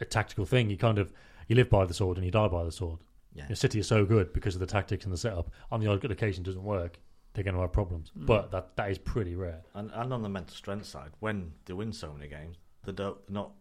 a 0.00 0.04
tactical 0.04 0.44
thing. 0.44 0.70
You 0.70 0.76
kind 0.76 0.98
of 0.98 1.12
you 1.48 1.56
live 1.56 1.70
by 1.70 1.84
the 1.84 1.94
sword 1.94 2.16
and 2.16 2.24
you 2.24 2.32
die 2.32 2.48
by 2.48 2.64
the 2.64 2.72
sword. 2.72 2.98
Yeah. 3.34 3.44
You 3.44 3.48
know, 3.50 3.54
City 3.54 3.78
is 3.78 3.86
so 3.86 4.04
good 4.04 4.32
because 4.32 4.54
of 4.54 4.60
the 4.60 4.66
tactics 4.66 5.04
and 5.04 5.12
the 5.12 5.16
setup. 5.18 5.50
On 5.70 5.80
the 5.80 5.86
odd 5.86 6.04
occasion, 6.04 6.42
it 6.42 6.46
doesn't 6.46 6.62
work. 6.64 6.98
They're 7.34 7.44
going 7.44 7.54
to 7.54 7.60
have 7.62 7.72
problems, 7.72 8.12
Mm. 8.18 8.26
but 8.26 8.50
that 8.50 8.76
that 8.76 8.90
is 8.90 8.98
pretty 8.98 9.34
rare. 9.36 9.62
And, 9.74 9.90
and 9.94 10.12
on 10.12 10.22
the 10.22 10.28
mental 10.28 10.54
strength 10.54 10.84
side, 10.86 11.10
when 11.20 11.52
they 11.64 11.72
win 11.72 11.92
so 11.92 12.12
many 12.12 12.28
games, 12.28 12.56
they 12.84 12.92
don't 12.92 13.16
they're 13.26 13.34
not 13.34 13.52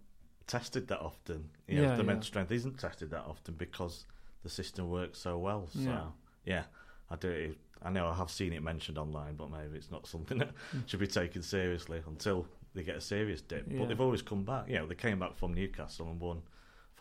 tested 0.47 0.87
that 0.89 0.99
often. 0.99 1.49
You 1.67 1.77
know, 1.77 1.81
Yeah, 1.83 1.91
the 1.95 2.03
yeah. 2.03 2.07
mental 2.07 2.23
strength 2.25 2.51
isn't 2.51 2.77
tested 2.79 3.11
that 3.11 3.23
often 3.25 3.53
because 3.55 4.05
the 4.43 4.49
system 4.49 4.89
works 4.89 5.19
so 5.19 5.37
well. 5.37 5.67
So 5.67 5.79
Yeah. 5.79 6.07
yeah, 6.45 6.63
I 7.09 7.15
do. 7.15 7.55
I 7.81 7.89
know 7.89 8.07
I 8.07 8.13
have 8.15 8.29
seen 8.29 8.51
it 8.53 8.61
mentioned 8.61 8.97
online, 8.97 9.35
but 9.35 9.49
maybe 9.49 9.77
it's 9.77 9.89
not 9.89 10.05
something 10.05 10.37
that 10.39 10.51
Mm. 10.75 10.87
should 10.89 10.99
be 10.99 11.07
taken 11.07 11.41
seriously 11.41 12.03
until 12.05 12.45
they 12.73 12.83
get 12.83 12.97
a 12.97 13.01
serious 13.01 13.41
dip. 13.41 13.65
Yeah. 13.71 13.79
But 13.79 13.87
they've 13.87 14.01
always 14.01 14.21
come 14.21 14.43
back. 14.43 14.67
You 14.67 14.79
know, 14.79 14.85
they 14.87 14.95
came 14.95 15.19
back 15.19 15.35
from 15.37 15.53
Newcastle 15.53 16.07
and 16.09 16.19
won 16.19 16.41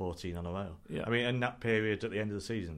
fourteen 0.01 0.34
on 0.40 0.46
a 0.46 0.53
row. 0.61 0.72
Yeah. 0.88 1.05
I 1.07 1.11
mean, 1.11 1.24
in 1.32 1.40
that 1.40 1.61
period 1.61 1.98
at 2.05 2.11
the 2.12 2.18
end 2.22 2.30
of 2.34 2.36
the 2.40 2.46
season, 2.55 2.76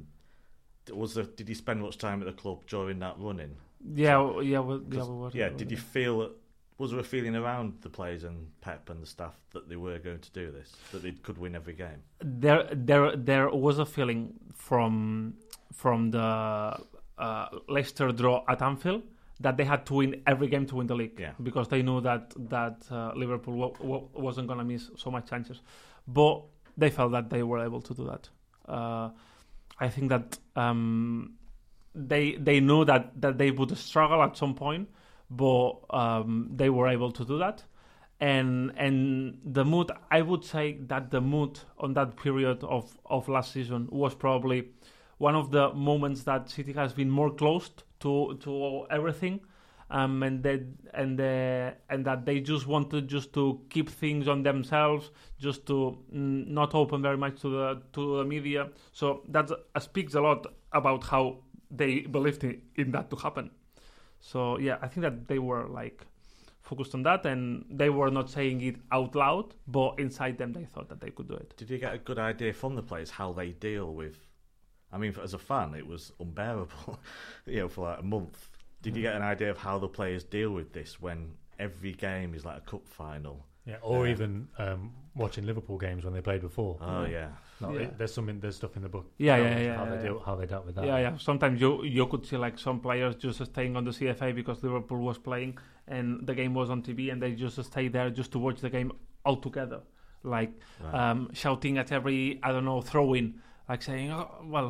was 1.02 1.14
there, 1.14 1.24
did 1.38 1.46
he 1.48 1.54
spend 1.54 1.78
much 1.86 1.96
time 2.06 2.18
at 2.22 2.26
the 2.26 2.32
club 2.42 2.58
during 2.74 2.98
that 3.06 3.14
running? 3.26 3.52
yeah, 4.06 4.18
yeah, 4.52 4.60
well, 4.66 4.80
yeah, 4.96 5.04
we 5.08 5.14
were- 5.22 5.30
yeah, 5.40 5.48
did 5.60 5.70
you 5.74 5.80
feel 5.96 6.14
that? 6.20 6.32
Was 6.78 6.90
there 6.90 7.00
a 7.00 7.04
feeling 7.14 7.36
around 7.42 7.68
the 7.86 7.88
players 7.98 8.22
and 8.24 8.36
Pep 8.60 8.90
and 8.90 8.98
the 9.04 9.06
staff 9.16 9.34
that 9.54 9.64
they 9.68 9.76
were 9.76 9.98
going 10.08 10.18
to 10.28 10.32
do 10.40 10.50
this, 10.58 10.68
that 10.92 11.00
they 11.04 11.12
could 11.26 11.38
win 11.38 11.54
every 11.60 11.74
game? 11.84 12.00
there 12.44 12.62
there 12.90 13.14
there 13.30 13.48
was 13.66 13.76
a 13.78 13.86
feeling 13.96 14.20
from 14.68 15.34
from 15.82 16.10
the 16.16 16.28
uh, 17.26 17.46
Leicester 17.76 18.08
draw 18.20 18.36
at 18.48 18.60
Anfield 18.62 19.02
that 19.44 19.56
they 19.58 19.64
had 19.64 19.80
to 19.86 19.94
win 20.00 20.10
every 20.32 20.48
game 20.54 20.66
to 20.70 20.74
win 20.78 20.86
the 20.92 20.94
league 21.02 21.16
Yeah. 21.18 21.32
because 21.48 21.66
they 21.68 21.82
knew 21.82 22.00
that 22.08 22.24
that 22.54 22.76
uh, 22.90 23.12
Liverpool 23.22 23.54
w- 23.62 23.76
w- 23.90 24.08
wasn't 24.26 24.46
going 24.50 24.60
to 24.64 24.64
miss 24.64 24.84
so 24.96 25.08
much 25.10 25.26
chances, 25.32 25.58
but 26.06 26.36
they 26.76 26.90
felt 26.90 27.12
that 27.12 27.30
they 27.30 27.42
were 27.42 27.64
able 27.64 27.80
to 27.82 27.94
do 27.94 28.04
that. 28.06 28.28
Uh, 28.68 29.10
I 29.78 29.88
think 29.88 30.10
that 30.10 30.38
um, 30.56 31.34
they 31.94 32.32
they 32.36 32.60
knew 32.60 32.84
that 32.84 33.20
that 33.20 33.38
they 33.38 33.50
would 33.50 33.76
struggle 33.76 34.22
at 34.22 34.36
some 34.36 34.54
point, 34.54 34.88
but 35.30 35.72
um, 35.90 36.50
they 36.54 36.70
were 36.70 36.88
able 36.88 37.12
to 37.12 37.24
do 37.24 37.38
that 37.38 37.64
and 38.22 38.72
and 38.76 39.36
the 39.44 39.64
mood 39.64 39.90
i 40.12 40.22
would 40.22 40.44
say 40.44 40.78
that 40.82 41.10
the 41.10 41.20
mood 41.20 41.58
on 41.78 41.92
that 41.92 42.14
period 42.16 42.62
of 42.62 42.96
of 43.06 43.28
last 43.28 43.50
season 43.52 43.88
was 43.90 44.14
probably 44.14 44.68
one 45.18 45.34
of 45.34 45.50
the 45.50 45.72
moments 45.74 46.22
that 46.22 46.48
city 46.48 46.72
has 46.72 46.92
been 46.92 47.10
more 47.10 47.30
closed 47.34 47.82
to 47.98 48.38
to 48.40 48.86
everything 48.90 49.40
um 49.92 50.22
and 50.22 50.42
that 50.42 50.62
and 50.94 51.20
uh, 51.20 51.70
and 51.90 52.04
that 52.04 52.24
they 52.26 52.40
just 52.40 52.66
wanted 52.66 53.06
just 53.08 53.32
to 53.32 53.60
keep 53.70 53.88
things 53.88 54.26
on 54.26 54.42
themselves 54.42 55.10
just 55.38 55.66
to 55.66 55.98
mm, 56.12 56.46
not 56.48 56.74
open 56.74 57.02
very 57.02 57.16
much 57.16 57.40
to 57.40 57.50
the 57.50 57.82
to 57.92 58.18
the 58.18 58.24
media 58.24 58.68
so 58.92 59.22
that 59.28 59.50
uh, 59.50 59.80
speaks 59.80 60.14
a 60.14 60.20
lot 60.20 60.46
about 60.72 61.04
how 61.04 61.36
they 61.70 62.00
believed 62.00 62.42
in, 62.44 62.60
in 62.76 62.90
that 62.90 63.10
to 63.10 63.16
happen 63.16 63.50
so 64.20 64.58
yeah 64.58 64.78
i 64.82 64.88
think 64.88 65.02
that 65.02 65.28
they 65.28 65.38
were 65.38 65.68
like 65.68 66.06
focused 66.62 66.94
on 66.94 67.02
that 67.02 67.26
and 67.26 67.64
they 67.70 67.90
were 67.90 68.10
not 68.10 68.30
saying 68.30 68.60
it 68.62 68.76
out 68.92 69.14
loud 69.14 69.54
but 69.66 69.94
inside 69.98 70.38
them 70.38 70.52
they 70.52 70.64
thought 70.64 70.88
that 70.88 71.00
they 71.00 71.10
could 71.10 71.28
do 71.28 71.34
it 71.34 71.54
Did 71.56 71.68
you 71.70 71.78
get 71.78 71.94
a 71.94 71.98
good 71.98 72.18
idea 72.18 72.52
from 72.52 72.76
the 72.76 72.82
players 72.82 73.10
how 73.10 73.32
they 73.32 73.50
deal 73.50 73.92
with? 73.92 74.16
I 74.92 74.98
mean, 74.98 75.14
as 75.22 75.32
a 75.32 75.38
fan, 75.38 75.74
it 75.74 75.86
was 75.86 76.12
unbearable. 76.20 76.98
you 77.46 77.60
know, 77.60 77.68
for 77.68 77.88
like 77.88 78.00
a 78.00 78.02
month. 78.02 78.50
Did 78.82 78.96
you 78.96 79.02
get 79.02 79.14
an 79.14 79.22
idea 79.22 79.50
of 79.50 79.58
how 79.58 79.78
the 79.78 79.88
players 79.88 80.24
deal 80.24 80.50
with 80.50 80.72
this 80.72 81.00
when 81.00 81.32
every 81.58 81.92
game 81.92 82.34
is 82.34 82.44
like 82.44 82.58
a 82.58 82.60
cup 82.60 82.86
final 82.88 83.46
Yeah, 83.64 83.76
or 83.80 84.06
Yeah. 84.06 84.12
even 84.14 84.48
um, 84.58 84.92
watching 85.14 85.46
Liverpool 85.46 85.78
games 85.78 86.04
when 86.04 86.12
they 86.12 86.20
played 86.20 86.40
before. 86.40 86.78
Oh 86.80 87.04
Yeah. 87.04 87.08
yeah, 87.10 87.28
No, 87.60 87.72
Yeah. 87.72 87.80
it- 87.82 87.96
there's 87.98 88.12
something, 88.12 88.40
there's 88.40 88.56
stuff 88.56 88.74
in 88.76 88.82
the 88.82 88.88
book. 88.88 89.06
Yeah, 89.18 89.36
how- 89.36 89.42
yeah, 89.44 89.58
yeah, 89.60 89.76
How 89.76 89.84
yeah, 89.84 89.90
they 89.90 89.96
yeah. 89.98 90.02
deal, 90.02 90.18
how 90.26 90.34
they 90.34 90.46
dealt 90.46 90.66
with 90.66 90.74
that. 90.74 90.84
Yeah, 90.84 90.98
yeah. 90.98 91.16
Sometimes 91.18 91.60
you 91.60 91.84
you 91.84 92.06
could 92.08 92.26
see 92.26 92.36
like 92.36 92.58
some 92.58 92.80
players 92.80 93.14
just 93.14 93.44
staying 93.44 93.76
on 93.76 93.84
the 93.84 93.92
CFA 93.92 94.32
because 94.34 94.64
Liverpool 94.64 94.98
was 94.98 95.18
playing 95.18 95.58
and 95.86 96.26
the 96.26 96.34
game 96.34 96.54
was 96.54 96.70
on 96.70 96.82
TV, 96.82 97.10
and 97.12 97.22
they 97.22 97.32
just 97.36 97.62
stay 97.64 97.86
there 97.88 98.10
just 98.10 98.32
to 98.32 98.38
watch 98.40 98.60
the 98.60 98.70
game 98.70 98.90
altogether, 99.24 99.80
like 100.24 100.50
right. 100.82 101.10
um, 101.10 101.30
shouting 101.32 101.78
at 101.78 101.92
every 101.92 102.40
I 102.42 102.50
don't 102.50 102.64
know 102.64 102.80
throw 102.80 103.14
in, 103.14 103.40
like 103.68 103.82
saying, 103.82 104.10
oh, 104.10 104.28
well, 104.44 104.68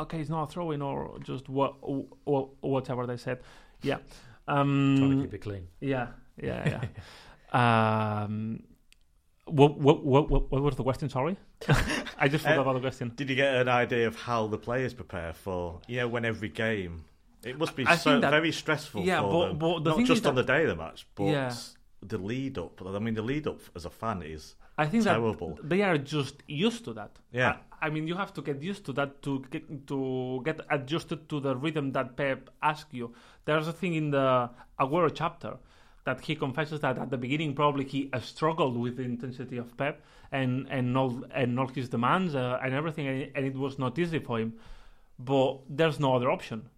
okay, 0.00 0.20
it's 0.20 0.30
not 0.30 0.42
a 0.44 0.46
throw 0.52 0.70
in 0.72 0.82
or 0.82 1.18
just 1.22 1.48
what 1.48 1.74
or 1.82 2.50
whatever 2.60 3.06
they 3.06 3.16
said. 3.16 3.40
Yeah. 3.82 3.98
Um, 4.48 4.96
Trying 4.98 5.10
to 5.18 5.22
keep 5.24 5.34
it 5.34 5.38
clean. 5.38 5.68
Yeah, 5.80 6.08
yeah, 6.42 6.80
yeah. 7.52 8.22
um, 8.24 8.62
what, 9.46 9.78
what, 9.78 10.04
what, 10.04 10.30
what 10.30 10.50
what 10.50 10.62
was 10.62 10.76
the 10.76 10.82
question? 10.82 11.08
Sorry, 11.08 11.36
I 12.18 12.28
just 12.28 12.44
forgot 12.44 12.58
Uh, 12.58 12.62
about 12.62 12.74
the 12.74 12.80
question. 12.80 13.12
Did 13.14 13.28
you 13.30 13.36
get 13.36 13.54
an 13.54 13.68
idea 13.68 14.06
of 14.06 14.16
how 14.16 14.46
the 14.46 14.58
players 14.58 14.94
prepare 14.94 15.32
for 15.32 15.80
you 15.86 15.98
know 15.98 16.08
when 16.08 16.24
every 16.24 16.48
game? 16.48 17.04
It 17.44 17.58
must 17.58 17.76
be 17.76 17.84
I 17.86 17.96
so 17.96 18.20
that- 18.20 18.30
very 18.30 18.52
stressful 18.52 19.02
yeah, 19.04 19.20
for 19.20 19.30
but- 19.30 19.48
them. 19.48 19.58
but 19.58 19.84
the 19.84 19.96
Not 19.96 20.06
just 20.06 20.26
on 20.26 20.34
that- 20.34 20.46
the 20.46 20.52
day 20.54 20.62
of 20.62 20.68
the 20.68 20.76
match, 20.76 21.06
but 21.14 21.24
Yeah. 21.24 21.54
the 22.02 22.16
lead 22.18 22.56
up. 22.58 22.80
I 22.86 22.98
mean, 22.98 23.14
the 23.14 23.22
lead 23.22 23.46
up 23.46 23.60
as 23.76 23.84
a 23.84 23.90
fan 23.90 24.22
is 24.22 24.54
I 24.76 24.86
think 24.86 25.04
terrible. 25.04 25.54
that 25.56 25.68
they 25.68 25.82
are 25.82 25.98
just 25.98 26.42
used 26.48 26.84
to 26.86 26.92
that. 26.94 27.18
Yeah. 27.32 27.56
I, 27.80 27.86
I 27.86 27.90
mean, 27.90 28.08
you 28.08 28.16
have 28.16 28.32
to 28.34 28.42
get 28.42 28.60
used 28.62 28.84
to 28.86 28.92
that 28.94 29.22
to 29.22 29.44
get, 29.50 29.86
to 29.86 30.42
get 30.44 30.60
adjusted 30.70 31.28
to 31.28 31.40
the 31.40 31.54
rhythm 31.56 31.92
that 31.92 32.16
Pep 32.16 32.50
asks 32.62 32.92
you. 32.92 33.14
There's 33.44 33.68
a 33.68 33.72
thing 33.72 33.94
in 33.94 34.10
the 34.10 34.50
Aguero 34.80 35.10
chapter 35.14 35.58
that 36.04 36.20
he 36.20 36.34
confesses 36.34 36.80
that 36.80 36.98
at 36.98 37.10
the 37.10 37.16
beginning 37.16 37.54
probably 37.54 37.84
he 37.84 38.10
uh, 38.12 38.20
struggled 38.20 38.76
with 38.76 38.96
the 38.96 39.02
intensity 39.04 39.56
of 39.58 39.76
Pep 39.76 40.02
and 40.32 40.66
and 40.70 40.96
all 40.98 41.24
and 41.32 41.58
all 41.58 41.68
his 41.68 41.88
demands 41.88 42.34
uh, 42.34 42.58
and 42.62 42.74
everything, 42.74 43.06
and, 43.06 43.30
and 43.36 43.46
it 43.46 43.54
was 43.56 43.78
not 43.78 43.98
easy 43.98 44.18
for 44.18 44.38
him. 44.40 44.54
But 45.18 45.60
there's 45.68 46.00
no 46.00 46.16
other 46.16 46.30
option. 46.30 46.68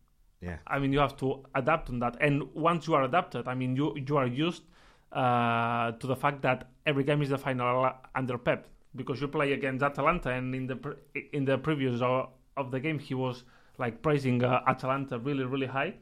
yeah, 0.42 0.58
I 0.66 0.78
mean, 0.78 0.92
you 0.92 0.98
have 0.98 1.16
to 1.18 1.44
adapt 1.54 1.88
on 1.88 2.00
that. 2.00 2.16
And 2.20 2.52
once 2.54 2.86
you 2.86 2.94
are 2.94 3.04
adapted, 3.04 3.48
I 3.48 3.54
mean, 3.54 3.74
you 3.74 3.96
you 3.96 4.16
are 4.18 4.26
used 4.26 4.64
uh, 5.12 5.92
to 5.92 6.06
the 6.06 6.16
fact 6.16 6.42
that 6.42 6.68
every 6.84 7.04
game 7.04 7.22
is 7.22 7.30
the 7.30 7.38
final 7.38 7.90
under 8.14 8.38
Pep 8.38 8.66
because 8.94 9.20
you 9.20 9.28
play 9.28 9.52
against 9.52 9.82
Atalanta, 9.82 10.30
and 10.30 10.54
in 10.54 10.66
the 10.66 10.76
pre- 10.76 10.96
in 11.32 11.44
the 11.44 11.58
previews 11.58 12.00
of, 12.02 12.30
of 12.56 12.70
the 12.70 12.80
game, 12.80 12.98
he 12.98 13.14
was 13.14 13.44
like 13.78 14.02
praising 14.02 14.42
uh, 14.42 14.60
Atalanta 14.66 15.18
really 15.18 15.44
really 15.44 15.66
high, 15.66 15.94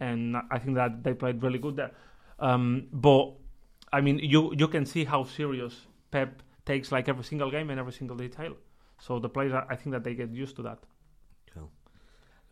and 0.00 0.36
I 0.50 0.58
think 0.58 0.76
that 0.76 1.02
they 1.02 1.14
played 1.14 1.42
really 1.42 1.58
good 1.58 1.76
there. 1.76 1.92
Um, 2.38 2.88
but 2.92 3.32
I 3.92 4.00
mean, 4.00 4.18
you 4.18 4.52
you 4.56 4.68
can 4.68 4.86
see 4.86 5.04
how 5.04 5.24
serious 5.24 5.86
Pep 6.10 6.42
takes 6.66 6.92
like 6.92 7.08
every 7.08 7.24
single 7.24 7.50
game 7.50 7.70
and 7.70 7.78
every 7.78 7.92
single 7.92 8.16
detail. 8.16 8.56
So 8.98 9.18
the 9.18 9.28
players, 9.28 9.52
I 9.52 9.76
think 9.76 9.92
that 9.92 10.04
they 10.04 10.14
get 10.14 10.30
used 10.30 10.56
to 10.56 10.62
that. 10.62 10.78
cool. 11.52 11.70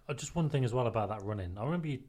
Uh, 0.09 0.15
just 0.15 0.35
one 0.35 0.51
thing 0.51 0.65
as 0.65 0.75
well 0.75 0.87
about 0.87 1.09
that 1.09 1.23
running. 1.23 1.57
I 1.57 1.65
remember 1.65 1.89
you. 1.89 2.01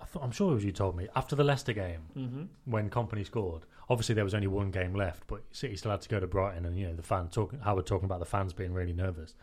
I 0.00 0.04
thought, 0.04 0.22
I'm 0.22 0.30
sure 0.30 0.52
it 0.52 0.54
was 0.54 0.64
you 0.64 0.72
told 0.72 0.96
me 0.96 1.08
after 1.16 1.34
the 1.36 1.44
Leicester 1.44 1.72
game 1.72 2.00
hmm 2.14 2.42
when 2.64 2.88
Kompany 2.90 3.24
scored. 3.26 3.64
Obviously, 3.90 4.14
there 4.14 4.24
was 4.24 4.34
only 4.34 4.46
one 4.46 4.70
game 4.70 4.94
left, 4.94 5.26
but 5.26 5.42
City 5.50 5.74
still 5.76 5.90
had 5.90 6.02
to 6.02 6.08
go 6.08 6.20
to 6.20 6.26
Brighton, 6.26 6.66
and 6.66 6.76
you 6.78 6.86
know 6.86 6.94
the 6.94 7.02
fan 7.02 7.28
talking. 7.28 7.58
Howard 7.60 7.86
talking 7.86 8.04
about 8.04 8.18
the 8.20 8.26
fans 8.26 8.52
being 8.52 8.72
really 8.74 8.92
nervous. 8.92 9.34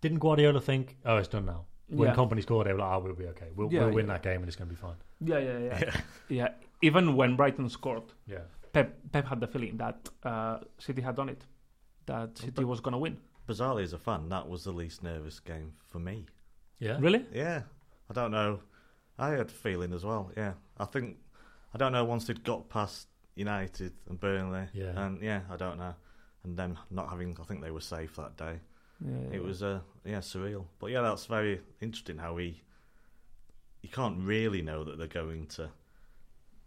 Didn't 0.00 0.18
Guardiola 0.18 0.60
think, 0.60 0.96
"Oh, 1.04 1.16
it's 1.18 1.28
done 1.28 1.46
now"? 1.46 1.66
When 1.88 2.08
Yeah. 2.08 2.14
Kompany 2.14 2.42
scored, 2.42 2.66
they 2.66 2.72
were 2.72 2.78
like, 2.78 2.92
"Oh, 2.96 3.00
we'll 3.00 3.14
be 3.14 3.26
okay. 3.26 3.48
We'll, 3.54 3.70
Yeah, 3.72 3.84
we'll 3.84 3.94
win 3.94 4.06
yeah. 4.06 4.14
that 4.14 4.22
game, 4.22 4.36
and 4.40 4.46
it's 4.48 4.56
going 4.56 4.68
to 4.68 4.74
be 4.74 4.80
fine." 4.80 4.96
Yeah, 5.20 5.38
yeah, 5.38 5.58
yeah, 5.58 6.00
yeah. 6.28 6.48
Even 6.82 7.14
when 7.14 7.36
Brighton 7.36 7.68
scored, 7.68 8.04
Yeah, 8.26 8.38
Pep 8.72 8.96
Pep 9.12 9.26
had 9.26 9.40
the 9.40 9.46
feeling 9.46 9.76
that 9.76 10.08
uh, 10.22 10.58
City 10.78 11.02
had 11.02 11.14
done 11.16 11.28
it, 11.28 11.44
that 12.06 12.38
City 12.38 12.50
But- 12.52 12.66
was 12.66 12.80
going 12.80 12.92
to 12.92 12.98
win. 12.98 13.18
Bizarrely, 13.46 13.82
as 13.82 13.92
a 13.92 13.98
fan, 13.98 14.30
that 14.30 14.48
was 14.48 14.64
the 14.64 14.72
least 14.72 15.02
nervous 15.02 15.38
game 15.40 15.72
for 15.90 15.98
me. 15.98 16.24
yeah. 16.78 16.96
Really? 16.98 17.26
Yeah, 17.32 17.62
I 18.10 18.14
don't 18.14 18.30
know. 18.30 18.60
I 19.18 19.30
had 19.30 19.40
a 19.40 19.44
feeling 19.46 19.92
as 19.92 20.04
well. 20.04 20.30
Yeah, 20.36 20.54
I 20.78 20.84
think 20.86 21.16
I 21.74 21.78
don't 21.78 21.92
know 21.92 22.04
once 22.04 22.26
they'd 22.26 22.42
got 22.44 22.68
past 22.68 23.08
United 23.36 23.92
and 24.08 24.18
Burnley. 24.18 24.66
Yeah. 24.72 24.92
and 25.04 25.20
yeah, 25.22 25.40
I 25.50 25.56
don't 25.56 25.78
know. 25.78 25.94
And 26.44 26.56
them 26.56 26.78
not 26.90 27.08
having, 27.08 27.36
I 27.40 27.44
think 27.44 27.62
they 27.62 27.70
were 27.70 27.80
safe 27.80 28.16
that 28.16 28.36
day. 28.36 28.60
Yeah, 29.04 29.36
It 29.36 29.42
was 29.42 29.62
uh, 29.62 29.80
yeah 30.04 30.18
surreal. 30.18 30.66
But 30.78 30.90
yeah, 30.90 31.00
that's 31.02 31.26
very 31.26 31.60
interesting 31.80 32.18
how 32.18 32.36
he 32.36 32.60
you 33.82 33.88
can't 33.90 34.18
really 34.20 34.62
know 34.62 34.82
that 34.84 34.98
they're 34.98 35.06
going 35.06 35.46
to 35.48 35.68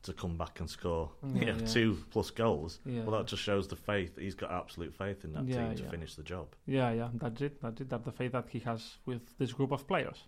to 0.04 0.14
come 0.14 0.38
back 0.38 0.60
and 0.60 0.70
score 0.70 1.10
Yeah, 1.24 1.40
you 1.40 1.46
know, 1.48 1.58
yeah. 1.60 1.66
two 1.66 1.98
plus 2.12 2.30
goals. 2.32 2.80
Yeah. 2.86 3.02
Well, 3.04 3.18
that 3.18 3.28
just 3.28 3.42
shows 3.44 3.68
the 3.68 3.76
faith 3.76 4.18
he's 4.18 4.36
got 4.36 4.52
absolute 4.52 4.94
faith 4.94 5.24
in 5.26 5.34
that 5.34 5.46
Yeah, 5.48 5.68
team 5.68 5.76
to 5.78 5.84
yeah. 5.84 5.90
finish 5.90 6.16
the 6.16 6.24
job. 6.24 6.48
Yeah, 6.66 6.92
yeah. 6.92 7.10
That's 7.14 7.42
it. 7.42 7.62
That's 7.62 7.82
it. 7.82 7.90
That's 7.90 8.06
the 8.06 8.12
faith 8.12 8.32
that 8.34 8.46
he 8.50 8.60
has 8.60 8.98
with 9.06 9.38
this 9.38 9.52
group 9.54 9.72
of 9.72 9.88
players. 9.88 10.24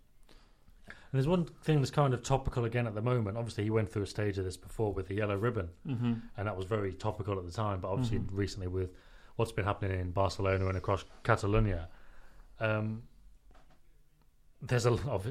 And 1.12 1.18
there's 1.18 1.28
one 1.28 1.46
thing 1.64 1.80
that's 1.80 1.90
kind 1.92 2.14
of 2.14 2.22
topical 2.22 2.66
again 2.66 2.86
at 2.86 2.94
the 2.94 3.02
moment. 3.02 3.36
Obviously, 3.38 3.64
he 3.64 3.70
went 3.72 3.92
through 3.92 4.04
a 4.04 4.08
stage 4.08 4.38
of 4.38 4.46
this 4.46 4.58
before 4.58 4.94
with 4.94 5.08
the 5.08 5.16
yellow 5.16 5.36
ribbon, 5.38 5.70
Mm-hmm. 5.88 6.14
and 6.38 6.48
that 6.48 6.56
was 6.56 6.66
very 6.66 6.94
topical 6.94 7.38
at 7.40 7.46
the 7.46 7.52
time. 7.52 7.80
But 7.80 7.90
obviously, 7.90 8.20
Mhm. 8.20 8.28
recently 8.32 8.68
with 8.68 8.92
what's 9.36 9.52
been 9.52 9.66
happening 9.66 10.00
in 10.00 10.12
Barcelona 10.12 10.68
and 10.68 10.78
across 10.78 11.04
Catalonia, 11.24 11.88
um, 12.60 13.02
there's 14.62 14.86
a 14.86 14.92
lot 14.92 15.08
of 15.08 15.28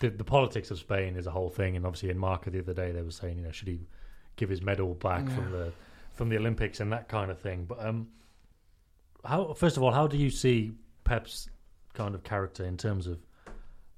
the, 0.00 0.10
the 0.10 0.24
politics 0.24 0.70
of 0.70 0.78
Spain 0.78 1.16
is 1.16 1.26
a 1.26 1.30
whole 1.30 1.48
thing. 1.48 1.76
And 1.76 1.86
obviously, 1.86 2.10
in 2.10 2.18
Marca 2.18 2.50
the 2.50 2.58
other 2.60 2.74
day, 2.74 2.92
they 2.92 3.02
were 3.02 3.10
saying, 3.10 3.38
you 3.38 3.44
know, 3.44 3.50
should 3.52 3.68
he 3.68 3.80
give 4.36 4.48
his 4.48 4.62
medal 4.62 4.94
back 4.94 5.28
from 5.30 5.50
the 5.50 5.72
from 6.12 6.28
the 6.28 6.36
Olympics 6.36 6.80
and 6.80 6.92
that 6.92 7.08
kind 7.08 7.30
of 7.30 7.38
thing. 7.40 7.64
But 7.64 7.84
um, 7.84 8.08
how 9.24 9.54
first 9.54 9.76
of 9.76 9.82
all, 9.82 9.92
how 9.92 10.06
do 10.06 10.16
you 10.16 10.30
see 10.30 10.72
Pep's 11.04 11.48
kind 11.94 12.14
of 12.14 12.22
character 12.24 12.64
in 12.64 12.76
terms 12.76 13.06
of 13.06 13.18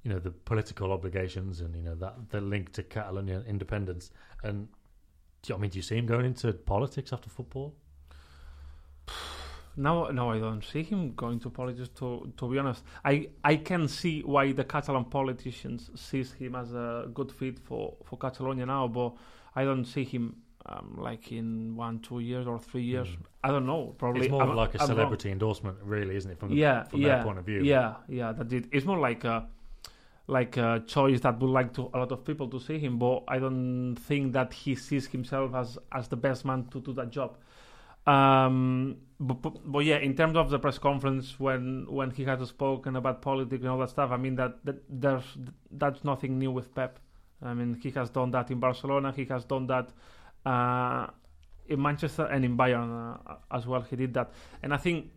you 0.03 0.11
know 0.11 0.19
the 0.19 0.31
political 0.31 0.93
obligations 0.93 1.61
and 1.61 1.75
you 1.77 1.83
know 1.83 1.95
that 1.95 2.31
the 2.31 2.41
link 2.41 2.73
to 2.73 2.83
Catalonia 2.83 3.43
independence 3.47 4.11
and 4.43 4.69
do 5.43 5.53
you, 5.53 5.57
I 5.57 5.59
mean 5.59 5.71
do 5.71 5.79
you 5.79 5.83
see 5.83 5.97
him 5.97 6.07
going 6.07 6.25
into 6.27 6.53
politics 6.53 7.13
after 7.13 7.31
football? 7.31 7.75
Now, 9.77 10.09
no, 10.09 10.33
I 10.33 10.41
don't 10.41 10.65
see 10.65 10.83
him 10.83 11.15
going 11.15 11.39
to 11.41 11.49
politics. 11.49 11.89
To 12.01 12.31
to 12.37 12.51
be 12.51 12.59
honest, 12.59 12.83
I 13.05 13.29
I 13.45 13.57
can 13.57 13.87
see 13.87 14.21
why 14.21 14.53
the 14.53 14.65
Catalan 14.65 15.05
politicians 15.05 15.91
sees 15.95 16.33
him 16.33 16.57
as 16.57 16.73
a 16.75 17.09
good 17.15 17.31
fit 17.31 17.59
for 17.61 17.95
for 18.05 18.17
Catalonia 18.19 18.67
now, 18.67 18.89
but 18.89 19.15
I 19.55 19.65
don't 19.65 19.85
see 19.85 20.05
him 20.05 20.43
um, 20.67 20.97
like 20.99 21.31
in 21.33 21.77
one, 21.77 22.01
two 22.01 22.19
years 22.19 22.47
or 22.49 22.59
three 22.59 22.83
years. 22.83 23.09
Mm. 23.09 23.17
I 23.45 23.49
don't 23.49 23.65
know. 23.65 23.95
Probably 23.97 24.23
It's 24.23 24.31
more 24.31 24.43
I'm- 24.43 24.57
like 24.57 24.75
a 24.75 24.83
I'm 24.83 24.89
wrong. 24.89 24.97
celebrity 24.97 25.31
endorsement, 25.31 25.79
really, 25.83 26.17
isn't 26.17 26.31
it? 26.31 26.39
From 26.39 26.51
the, 26.51 26.57
yeah, 26.57 26.83
from 26.85 27.01
yeah, 27.01 27.09
their 27.09 27.25
point 27.25 27.39
of 27.39 27.45
view. 27.47 27.63
Yeah, 27.63 27.95
yeah, 28.09 28.33
that 28.33 28.53
it. 28.53 28.67
It's 28.73 28.85
more 28.85 28.99
like 28.99 29.25
a 29.25 29.47
like 30.27 30.57
a 30.57 30.83
choice 30.87 31.21
that 31.21 31.41
would 31.41 31.51
like 31.51 31.73
to 31.75 31.91
a 31.93 31.99
lot 31.99 32.13
of 32.13 32.25
people 32.25 32.49
to 32.49 32.61
see 32.61 32.79
him, 32.79 32.99
but 32.99 33.25
I 33.29 33.39
don't 33.39 33.97
think 33.97 34.33
that 34.33 34.53
he 34.53 34.75
sees 34.75 35.07
himself 35.07 35.55
as 35.55 35.79
as 35.93 36.09
the 36.09 36.17
best 36.17 36.45
man 36.45 36.67
to 36.73 36.81
do 36.81 36.93
that 36.95 37.11
job. 37.11 37.37
Um, 38.07 38.97
but, 39.19 39.43
but, 39.43 39.71
but 39.71 39.81
yeah, 39.81 39.99
in 39.99 40.17
terms 40.17 40.37
of 40.37 40.51
the 40.51 40.59
press 40.59 40.79
conference 40.79 41.39
when 41.39 41.87
when 41.89 42.11
he 42.11 42.25
has 42.25 42.49
spoken 42.49 42.97
about 42.97 43.21
politics 43.23 43.61
and 43.63 43.71
all 43.71 43.79
that 43.79 43.91
stuff, 43.91 44.11
I 44.11 44.17
mean 44.17 44.37
that, 44.37 44.65
that 44.65 44.83
there's 44.89 45.25
that's 45.71 46.03
nothing 46.05 46.39
new 46.39 46.51
with 46.51 46.75
Pep. 46.75 46.99
I 47.43 47.55
mean 47.55 47.75
he 47.75 47.91
has 47.91 48.11
done 48.11 48.31
that 48.31 48.51
in 48.51 48.61
Barcelona, 48.61 49.13
he 49.13 49.25
has 49.27 49.45
done 49.45 49.67
that 49.67 49.91
uh, 50.47 51.09
in 51.67 51.83
Manchester 51.83 52.25
and 52.27 52.45
in 52.45 52.57
Bayern 52.57 53.17
uh, 53.27 53.35
as 53.51 53.67
well. 53.67 53.83
He 53.83 53.97
did 53.97 54.15
that, 54.15 54.33
and 54.63 54.73
I 54.73 54.77
think 54.77 55.11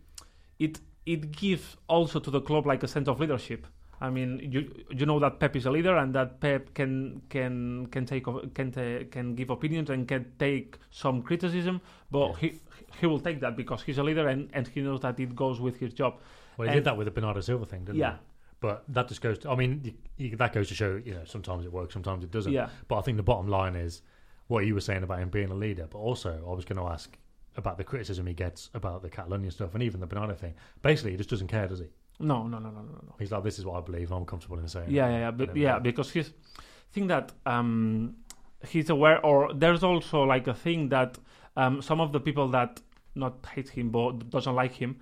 it 0.58 0.80
it 1.06 1.32
gives 1.32 1.76
also 1.88 2.20
to 2.20 2.30
the 2.30 2.40
club 2.40 2.66
like 2.66 2.82
a 2.82 2.88
sense 2.88 3.08
of 3.08 3.20
leadership. 3.20 3.66
I 4.00 4.10
mean, 4.10 4.40
you 4.52 4.70
you 4.90 5.06
know 5.06 5.18
that 5.20 5.38
Pep 5.40 5.56
is 5.56 5.66
a 5.66 5.70
leader 5.70 5.96
and 5.96 6.14
that 6.14 6.40
Pep 6.40 6.74
can 6.74 7.22
can 7.28 7.86
can 7.86 8.04
take 8.06 8.24
can 8.54 8.70
ta- 8.72 9.04
can 9.10 9.34
give 9.34 9.50
opinions 9.50 9.90
and 9.90 10.06
can 10.08 10.32
take 10.38 10.78
some 10.90 11.22
criticism, 11.22 11.80
but 12.10 12.28
Yeah. 12.30 12.36
he 12.40 12.60
he 13.00 13.06
will 13.06 13.20
take 13.20 13.40
that 13.40 13.56
because 13.56 13.82
he's 13.82 13.98
a 13.98 14.02
leader 14.02 14.28
and, 14.28 14.48
and 14.52 14.68
he 14.68 14.80
knows 14.80 15.00
that 15.00 15.18
it 15.20 15.34
goes 15.34 15.60
with 15.60 15.76
his 15.78 15.92
job. 15.94 16.18
Well, 16.56 16.66
he 16.68 16.72
And- 16.72 16.76
did 16.78 16.84
that 16.84 16.96
with 16.96 17.06
the 17.06 17.10
Bernardo 17.10 17.40
Silva 17.40 17.66
thing, 17.66 17.84
didn't 17.84 17.98
Yeah. 17.98 18.10
he? 18.10 18.12
Yeah. 18.14 18.18
But 18.60 18.84
that 18.88 19.08
just 19.08 19.20
goes 19.20 19.38
to, 19.40 19.50
I 19.50 19.56
mean, 19.56 19.80
you, 19.84 19.92
you, 20.16 20.36
that 20.36 20.52
goes 20.54 20.68
to 20.68 20.74
show, 20.74 21.00
you 21.04 21.12
know, 21.12 21.24
sometimes 21.24 21.64
it 21.66 21.72
works, 21.72 21.92
sometimes 21.92 22.24
it 22.24 22.30
doesn't. 22.30 22.52
Yeah, 22.52 22.70
But 22.88 22.96
I 22.98 23.02
think 23.02 23.16
the 23.18 23.22
bottom 23.22 23.46
line 23.48 23.74
is 23.76 24.00
what 24.46 24.64
you 24.64 24.72
were 24.74 24.80
saying 24.80 25.02
about 25.02 25.18
him 25.18 25.28
being 25.28 25.50
a 25.50 25.54
leader, 25.54 25.86
but 25.90 25.98
also 25.98 26.30
I 26.48 26.54
was 26.54 26.64
going 26.64 26.78
to 26.78 26.86
ask 26.86 27.18
about 27.56 27.76
the 27.78 27.84
criticism 27.84 28.26
he 28.26 28.32
gets 28.34 28.70
about 28.74 29.02
the 29.02 29.10
Catalonia 29.10 29.50
stuff 29.50 29.74
and 29.74 29.82
even 29.82 30.00
the 30.00 30.06
Bernardo 30.06 30.34
thing. 30.34 30.54
Basically, 30.82 31.10
he 31.10 31.16
just 31.18 31.28
doesn't 31.30 31.48
care, 31.48 31.66
does 31.68 31.80
he? 31.80 31.86
No, 32.20 32.46
no, 32.46 32.58
no, 32.58 32.70
no, 32.70 32.80
no, 32.82 33.00
no. 33.08 33.14
He's 33.18 33.32
like, 33.32 33.42
this 33.44 33.58
is 33.58 33.64
what 33.64 33.76
I 33.78 33.80
believe, 33.80 34.12
I'm 34.12 34.24
comfortable 34.24 34.58
in 34.58 34.68
saying. 34.68 34.90
Yeah, 34.90 35.08
yeah, 35.08 35.18
yeah, 35.18 35.30
but, 35.30 35.56
yeah. 35.56 35.78
Because 35.78 36.10
he's 36.12 36.32
think 36.92 37.08
that 37.08 37.32
um, 37.44 38.14
he's 38.68 38.88
aware, 38.90 39.24
or 39.24 39.52
there's 39.52 39.82
also 39.82 40.22
like 40.22 40.46
a 40.46 40.54
thing 40.54 40.88
that 40.90 41.18
um, 41.56 41.82
some 41.82 42.00
of 42.00 42.12
the 42.12 42.20
people 42.20 42.48
that 42.48 42.80
not 43.16 43.44
hate 43.54 43.68
him 43.68 43.90
but 43.90 44.30
doesn't 44.30 44.54
like 44.54 44.72
him 44.72 44.96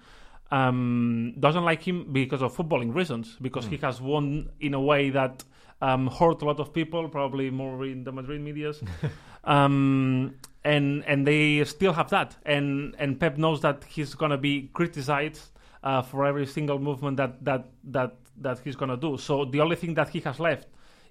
um, 0.50 1.34
doesn't 1.40 1.64
like 1.64 1.82
him 1.82 2.12
because 2.12 2.42
of 2.42 2.54
footballing 2.56 2.94
reasons. 2.94 3.36
Because 3.40 3.66
he 3.66 3.78
Mm. 3.78 3.82
has 3.82 4.00
won 4.00 4.50
in 4.60 4.74
a 4.74 4.80
way 4.80 5.10
that 5.10 5.44
um, 5.80 6.06
hurt 6.08 6.42
a 6.42 6.44
lot 6.44 6.60
of 6.60 6.72
people, 6.72 7.08
probably 7.08 7.50
more 7.50 7.84
in 7.84 8.04
the 8.04 8.12
Madrid 8.12 8.40
medias. 8.40 8.82
um, 9.44 10.34
and 10.64 11.04
and 11.06 11.26
they 11.26 11.64
still 11.64 11.92
have 11.92 12.10
that, 12.10 12.36
and 12.46 12.94
and 12.98 13.18
Pep 13.18 13.36
knows 13.36 13.60
that 13.62 13.84
he's 13.84 14.14
gonna 14.14 14.38
be 14.38 14.70
criticized 14.72 15.50
uh, 15.82 16.02
for 16.02 16.24
every 16.24 16.46
single 16.46 16.78
movement 16.78 17.16
that 17.16 17.44
that 17.44 17.66
that 17.84 18.14
that 18.40 18.58
he's 18.64 18.76
gonna 18.76 18.96
do. 18.96 19.16
So 19.18 19.44
the 19.44 19.60
only 19.60 19.76
thing 19.76 19.94
that 19.94 20.08
he 20.08 20.20
has 20.20 20.38
left 20.40 20.68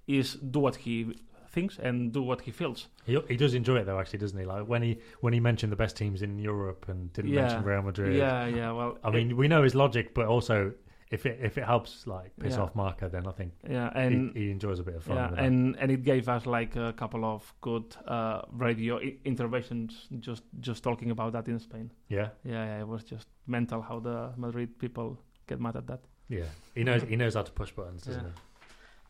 is 0.07 0.33
do 0.35 0.59
what 0.59 0.75
he 0.75 1.13
thinks 1.49 1.77
and 1.77 2.13
do 2.13 2.21
what 2.23 2.41
he 2.41 2.51
feels. 2.51 2.87
He, 3.05 3.19
he 3.27 3.35
does 3.37 3.53
enjoy 3.53 3.77
it 3.77 3.85
though, 3.85 3.99
actually, 3.99 4.19
doesn't 4.19 4.39
he? 4.39 4.45
Like 4.45 4.65
when 4.65 4.81
he 4.81 4.99
when 5.19 5.33
he 5.33 5.39
mentioned 5.39 5.71
the 5.71 5.75
best 5.75 5.95
teams 5.97 6.21
in 6.21 6.39
Europe 6.39 6.85
and 6.87 7.11
didn't 7.13 7.31
Yeah. 7.31 7.41
mention 7.41 7.63
Real 7.63 7.81
Madrid. 7.81 8.15
Yeah, 8.15 8.45
yeah. 8.47 8.71
Well, 8.71 8.97
I 9.03 9.09
mean, 9.11 9.35
we 9.37 9.47
know 9.47 9.63
his 9.63 9.75
logic, 9.75 10.13
but 10.13 10.25
also 10.27 10.73
if 11.11 11.25
it 11.25 11.39
if 11.41 11.57
it 11.57 11.65
helps 11.65 12.07
like 12.07 12.31
piss 12.39 12.53
Yeah. 12.55 12.61
off 12.63 12.73
Marca, 12.75 13.09
then 13.09 13.27
I 13.27 13.31
think 13.31 13.51
yeah, 13.69 13.91
and 13.93 14.35
he 14.35 14.49
enjoys 14.51 14.79
a 14.79 14.83
bit 14.83 14.95
of 14.95 15.03
fun. 15.03 15.15
yeah, 15.17 15.27
with 15.29 15.35
that. 15.39 15.45
and 15.45 15.75
and 15.79 15.91
it 15.91 16.03
gave 16.03 16.27
us 16.29 16.45
like 16.45 16.75
a 16.77 16.93
couple 16.93 17.23
of 17.25 17.53
good 17.61 17.95
uh, 18.07 18.41
radio 18.51 18.97
I- 18.97 19.17
interventions 19.25 20.07
just 20.19 20.43
just 20.59 20.83
talking 20.83 21.11
about 21.11 21.33
that 21.33 21.47
in 21.47 21.59
Spain. 21.59 21.91
yeah, 22.09 22.29
Yeah, 22.43 22.65
yeah, 22.65 22.79
it 22.81 22.87
was 22.87 23.03
just 23.03 23.27
mental 23.47 23.81
how 23.81 23.99
the 23.99 24.31
Madrid 24.37 24.79
people 24.79 25.17
get 25.47 25.59
mad 25.59 25.75
at 25.75 25.85
that. 25.87 25.99
yeah, 26.29 26.45
he 26.75 26.83
knows 26.83 27.03
he 27.03 27.15
knows 27.15 27.35
how 27.35 27.43
to 27.43 27.51
push 27.51 27.71
buttons, 27.71 28.03
doesn't 28.03 28.23
Yeah. 28.23 28.31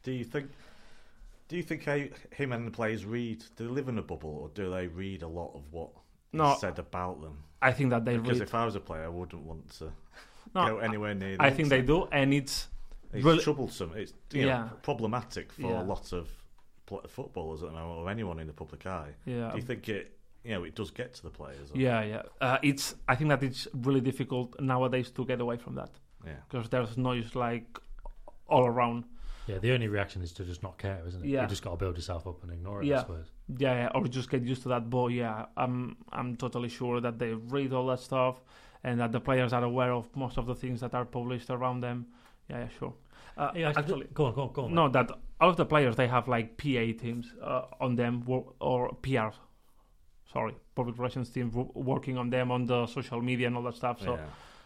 Do 0.03 0.11
you 0.11 0.23
think? 0.25 0.49
Do 1.47 1.57
you 1.57 1.63
think 1.63 1.83
how, 1.83 1.99
him 2.35 2.53
and 2.53 2.65
the 2.65 2.71
players 2.71 3.05
read? 3.05 3.43
Do 3.55 3.67
they 3.67 3.73
live 3.73 3.89
in 3.89 3.97
a 3.99 4.01
bubble, 4.01 4.35
or 4.41 4.49
do 4.55 4.69
they 4.71 4.87
read 4.87 5.21
a 5.21 5.27
lot 5.27 5.51
of 5.53 5.61
what 5.71 5.89
No, 6.33 6.55
said 6.59 6.79
about 6.79 7.21
them? 7.21 7.43
I 7.61 7.71
think 7.73 7.89
that 7.91 8.05
they 8.05 8.13
read 8.13 8.23
Because 8.23 8.39
read. 8.39 8.47
if 8.47 8.55
I 8.55 8.65
was 8.65 8.75
a 8.75 8.79
player, 8.79 9.03
I 9.03 9.09
wouldn't 9.09 9.43
want 9.43 9.69
to 9.79 9.91
No, 10.53 10.67
go 10.67 10.77
anywhere 10.79 11.13
near. 11.15 11.37
the 11.37 11.43
I 11.43 11.49
think 11.51 11.69
they 11.69 11.81
do, 11.81 12.07
and 12.11 12.33
it's 12.33 12.67
It's 13.13 13.23
really- 13.25 13.43
troublesome. 13.43 13.91
It's 13.95 14.13
you 14.31 14.41
know, 14.43 14.47
Yeah. 14.47 14.69
problematic 14.83 15.51
for 15.51 15.61
Yeah. 15.63 15.81
a 15.81 15.83
lot 15.83 16.11
of 16.13 16.29
footballers 17.07 17.63
at 17.63 17.69
the 17.69 17.73
moment, 17.75 17.99
or 17.99 18.09
anyone 18.09 18.39
in 18.39 18.47
the 18.47 18.53
public 18.53 18.85
eye. 18.85 19.13
yeah. 19.25 19.49
Do 19.51 19.57
you 19.57 19.63
think 19.63 19.87
it? 19.89 20.17
You 20.43 20.51
know, 20.55 20.63
it 20.63 20.73
does 20.75 20.89
get 20.91 21.13
to 21.15 21.23
the 21.23 21.29
players. 21.29 21.71
or- 21.71 21.77
Yeah, 21.77 22.01
yeah. 22.03 22.23
Uh, 22.41 22.57
it's. 22.63 22.95
I 23.07 23.15
think 23.15 23.29
that 23.29 23.43
it's 23.43 23.67
really 23.73 24.01
difficult 24.01 24.59
nowadays 24.59 25.11
to 25.11 25.23
get 25.25 25.39
away 25.39 25.57
from 25.57 25.75
that 25.75 25.91
Yeah. 26.25 26.33
because 26.49 26.67
there's 26.69 26.97
noise 26.97 27.35
like 27.35 27.77
all 28.47 28.65
around. 28.65 29.05
Yeah, 29.47 29.59
the 29.59 29.71
only 29.73 29.87
reaction 29.87 30.21
is 30.23 30.33
to 30.33 30.43
just 30.43 30.63
not 30.63 30.77
care, 30.77 31.03
isn't 31.07 31.23
it? 31.23 31.27
Yeah. 31.27 31.43
You 31.43 31.47
just 31.47 31.63
got 31.63 31.71
to 31.71 31.77
build 31.77 31.95
yourself 31.95 32.25
up 32.27 32.41
and 32.43 32.51
ignore 32.51 32.81
it. 32.81 32.85
I 32.85 32.89
Yeah. 32.89 32.99
suppose. 33.01 33.31
Yeah, 33.57 33.73
yeah, 33.75 33.89
or 33.95 34.07
just 34.07 34.29
get 34.29 34.41
used 34.43 34.63
to 34.63 34.69
that. 34.69 34.89
But 34.89 35.07
yeah, 35.07 35.45
I'm 35.57 35.97
I'm 36.11 36.35
totally 36.35 36.69
sure 36.69 36.99
that 37.01 37.19
they 37.19 37.33
read 37.33 37.71
all 37.73 37.85
that 37.87 37.99
stuff 37.99 38.41
and 38.83 38.99
that 38.99 39.11
the 39.11 39.19
players 39.19 39.53
are 39.53 39.63
aware 39.63 39.91
of 39.93 40.13
most 40.15 40.37
of 40.37 40.45
the 40.45 40.55
things 40.55 40.79
that 40.81 40.93
are 40.93 41.05
published 41.05 41.49
around 41.49 41.81
them. 41.81 42.05
Yeah, 42.49 42.59
yeah, 42.59 42.67
sure. 42.79 42.93
Uh, 43.37 43.51
Yeah, 43.55 43.73
actually, 43.75 44.07
go 44.13 44.25
on, 44.25 44.33
go 44.35 44.41
on, 44.43 44.51
go 44.53 44.65
on. 44.65 44.73
no, 44.73 44.89
that 44.89 45.09
all 45.39 45.49
of 45.49 45.55
the 45.57 45.65
players 45.65 45.95
they 45.95 46.07
have 46.07 46.27
like 46.27 46.57
PA 46.57 46.85
teams 47.03 47.33
uh, 47.41 47.65
on 47.79 47.95
them 47.95 48.23
or 48.59 48.93
PR. 49.01 49.29
Sorry, 50.31 50.55
public 50.75 50.97
relations 50.97 51.29
team 51.29 51.51
working 51.73 52.17
on 52.17 52.29
them 52.29 52.51
on 52.51 52.65
the 52.65 52.87
social 52.87 53.21
media 53.21 53.47
and 53.47 53.55
all 53.57 53.63
that 53.63 53.75
stuff. 53.75 53.99
So 54.01 54.15
yeah. 54.15 54.25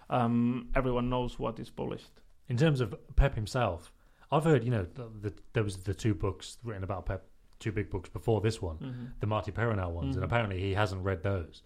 um, 0.10 0.70
everyone 0.76 1.10
knows 1.10 1.40
what 1.40 1.60
is 1.60 1.70
published. 1.72 2.12
In 2.50 2.58
terms 2.58 2.82
of 2.82 2.94
Pep 3.16 3.34
himself, 3.36 3.92
I've 4.32 4.44
heard 4.44 4.64
you 4.64 4.70
know 4.72 4.86
the, 4.94 5.10
the, 5.22 5.34
there 5.54 5.64
was 5.64 5.78
the 5.78 5.94
two 5.96 6.14
books 6.14 6.58
written 6.64 6.84
about 6.84 7.08
Pep, 7.08 7.26
two 7.60 7.72
big 7.72 7.90
books 7.90 8.10
before 8.10 8.42
this 8.42 8.62
one, 8.62 8.78
Mm-hmm. 8.78 9.06
the 9.22 9.28
Martí 9.28 9.52
Perarnau 9.52 9.90
ones, 9.92 10.14
Mhm. 10.16 10.18
and 10.18 10.24
apparently 10.24 10.60
he 10.60 10.74
hasn't 10.76 11.04
read 11.04 11.24
those. 11.24 11.64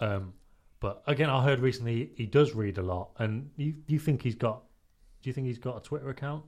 Um, 0.00 0.32
but 0.80 1.02
again, 1.06 1.30
I 1.30 1.42
heard 1.42 1.60
recently 1.60 2.12
he 2.16 2.26
does 2.26 2.54
read 2.54 2.78
a 2.78 2.82
lot, 2.82 3.10
and 3.18 3.50
you 3.56 3.74
you 3.86 3.98
think 3.98 4.22
he's 4.22 4.34
got? 4.34 4.62
Do 5.22 5.28
you 5.28 5.32
think 5.34 5.46
he's 5.46 5.58
got 5.58 5.76
a 5.76 5.80
Twitter 5.80 6.08
account 6.10 6.44